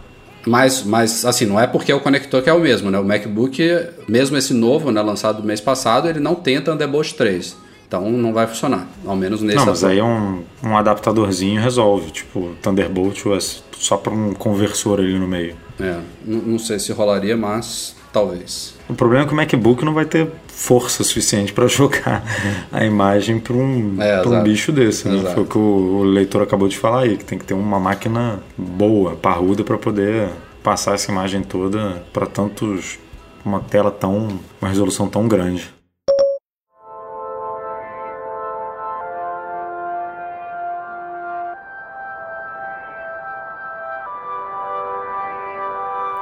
Mas, 0.46 0.84
mas, 0.84 1.26
assim, 1.26 1.46
não 1.46 1.60
é 1.60 1.68
porque 1.68 1.92
é 1.92 1.96
o 1.96 2.00
conector 2.00 2.42
que 2.42 2.50
é 2.50 2.54
o 2.54 2.60
mesmo, 2.60 2.90
né? 2.90 3.00
O 3.00 3.04
MacBook, 3.04 3.60
mesmo 4.08 4.38
esse 4.38 4.54
novo, 4.54 4.92
né, 4.92 5.02
lançado 5.02 5.44
mês 5.44 5.60
passado, 5.60 6.08
ele 6.08 6.20
não 6.20 6.36
tem 6.36 6.62
Thunderbolt 6.62 7.14
3. 7.14 7.58
Então 7.88 8.10
não 8.12 8.32
vai 8.32 8.46
funcionar, 8.46 8.88
ao 9.04 9.16
menos 9.16 9.42
nesse 9.42 9.58
Não, 9.58 9.66
mas 9.66 9.84
aí 9.84 9.98
é 9.98 10.04
um, 10.04 10.44
um 10.64 10.78
adaptadorzinho 10.78 11.60
resolve. 11.60 12.12
Tipo, 12.12 12.52
Thunderbolt 12.62 13.26
US, 13.26 13.64
só 13.78 13.98
para 13.98 14.14
um 14.14 14.34
conversor 14.34 15.00
ali 15.00 15.18
no 15.18 15.28
meio. 15.28 15.58
É, 15.80 15.98
não 16.24 16.60
sei 16.60 16.78
se 16.78 16.92
rolaria, 16.92 17.36
mas 17.36 17.96
talvez. 18.12 18.76
O 18.90 18.94
problema 18.94 19.24
é 19.24 19.28
que 19.28 19.34
o 19.34 19.36
MacBook 19.36 19.86
não 19.86 19.94
vai 19.94 20.06
ter 20.06 20.28
força 20.48 21.04
suficiente 21.04 21.54
para 21.54 21.68
jogar 21.70 22.24
a 22.72 22.84
imagem 22.86 23.40
para 23.40 23.54
um, 23.54 23.96
É, 24.02 24.22
pra 24.22 24.30
um 24.32 24.44
bicho 24.44 24.72
desse. 24.72 25.08
Né? 25.08 25.16
Exato. 25.16 25.34
Foi 25.36 25.44
o 25.44 25.46
que 25.46 25.58
o, 25.58 25.62
o 26.00 26.04
leitor 26.04 26.42
acabou 26.42 26.68
de 26.68 26.78
falar 26.78 27.02
aí, 27.02 27.18
que 27.18 27.26
tem 27.26 27.38
que 27.38 27.46
ter 27.46 27.54
uma 27.54 27.80
máquina 27.80 28.40
boa, 28.58 29.16
parruda, 29.16 29.64
para 29.64 29.78
poder 29.78 30.30
passar 30.64 30.96
essa 30.96 31.12
imagem 31.12 31.42
toda 31.44 32.04
para 32.12 32.26
tantos. 32.26 33.00
uma 33.46 33.60
tela 33.60 33.92
tão. 33.92 34.40
uma 34.62 34.70
resolução 34.70 35.08
tão 35.08 35.28
grande. 35.28 35.74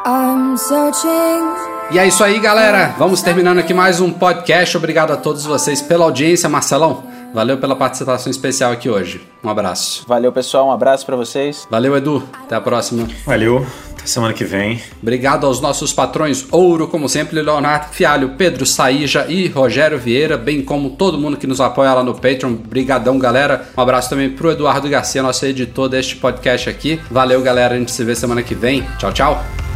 I'm 0.06 0.56
searching. 0.56 1.77
E 1.90 1.98
é 1.98 2.06
isso 2.06 2.22
aí, 2.22 2.38
galera. 2.40 2.94
Vamos 2.98 3.22
terminando 3.22 3.60
aqui 3.60 3.74
mais 3.74 4.02
um 4.02 4.12
podcast. 4.12 4.76
Obrigado 4.76 5.12
a 5.12 5.16
todos 5.16 5.46
vocês 5.46 5.82
pela 5.82 6.04
audiência, 6.04 6.50
Marcelão. 6.50 7.04
Valeu 7.34 7.58
pela 7.58 7.78
participação 7.78 8.30
especial 8.30 8.74
aqui 8.74 8.90
hoje. 8.90 9.22
Um 9.42 9.50
abraço. 9.50 10.04
Valeu, 10.06 10.32
pessoal. 10.34 10.68
Um 10.68 10.72
abraço 10.72 11.06
pra 11.06 11.16
vocês. 11.16 11.66
Valeu, 11.72 11.96
Edu. 11.96 12.24
Até 12.44 12.56
a 12.56 12.62
próxima. 12.62 13.08
Valeu, 13.26 13.66
até 13.92 14.06
semana 14.06 14.34
que 14.34 14.44
vem. 14.44 14.82
Obrigado 15.02 15.46
aos 15.46 15.62
nossos 15.62 15.94
patrões 15.94 16.46
Ouro, 16.52 16.90
como 16.90 17.08
sempre, 17.08 17.42
Leonardo 17.42 17.94
Fialho, 17.94 18.36
Pedro 18.38 18.66
Saíja 18.66 19.26
e 19.30 19.48
Rogério 19.48 19.98
Vieira, 19.98 20.38
bem 20.38 20.62
como 20.62 20.90
todo 20.92 21.18
mundo 21.18 21.38
que 21.38 21.48
nos 21.48 21.62
apoia 21.62 21.94
lá 21.94 22.04
no 22.04 22.14
Patreon. 22.14 22.54
Brigadão, 22.54 23.18
galera. 23.18 23.70
Um 23.78 23.82
abraço 23.82 24.10
também 24.10 24.30
pro 24.30 24.52
Eduardo 24.52 24.90
Garcia, 24.90 25.24
nosso 25.24 25.46
editor 25.46 25.88
deste 25.88 26.18
podcast 26.18 26.70
aqui. 26.70 27.00
Valeu, 27.10 27.42
galera. 27.42 27.76
A 27.76 27.78
gente 27.78 27.92
se 27.92 28.04
vê 28.04 28.14
semana 28.14 28.44
que 28.44 28.56
vem. 28.56 28.86
Tchau, 28.98 29.14
tchau. 29.14 29.67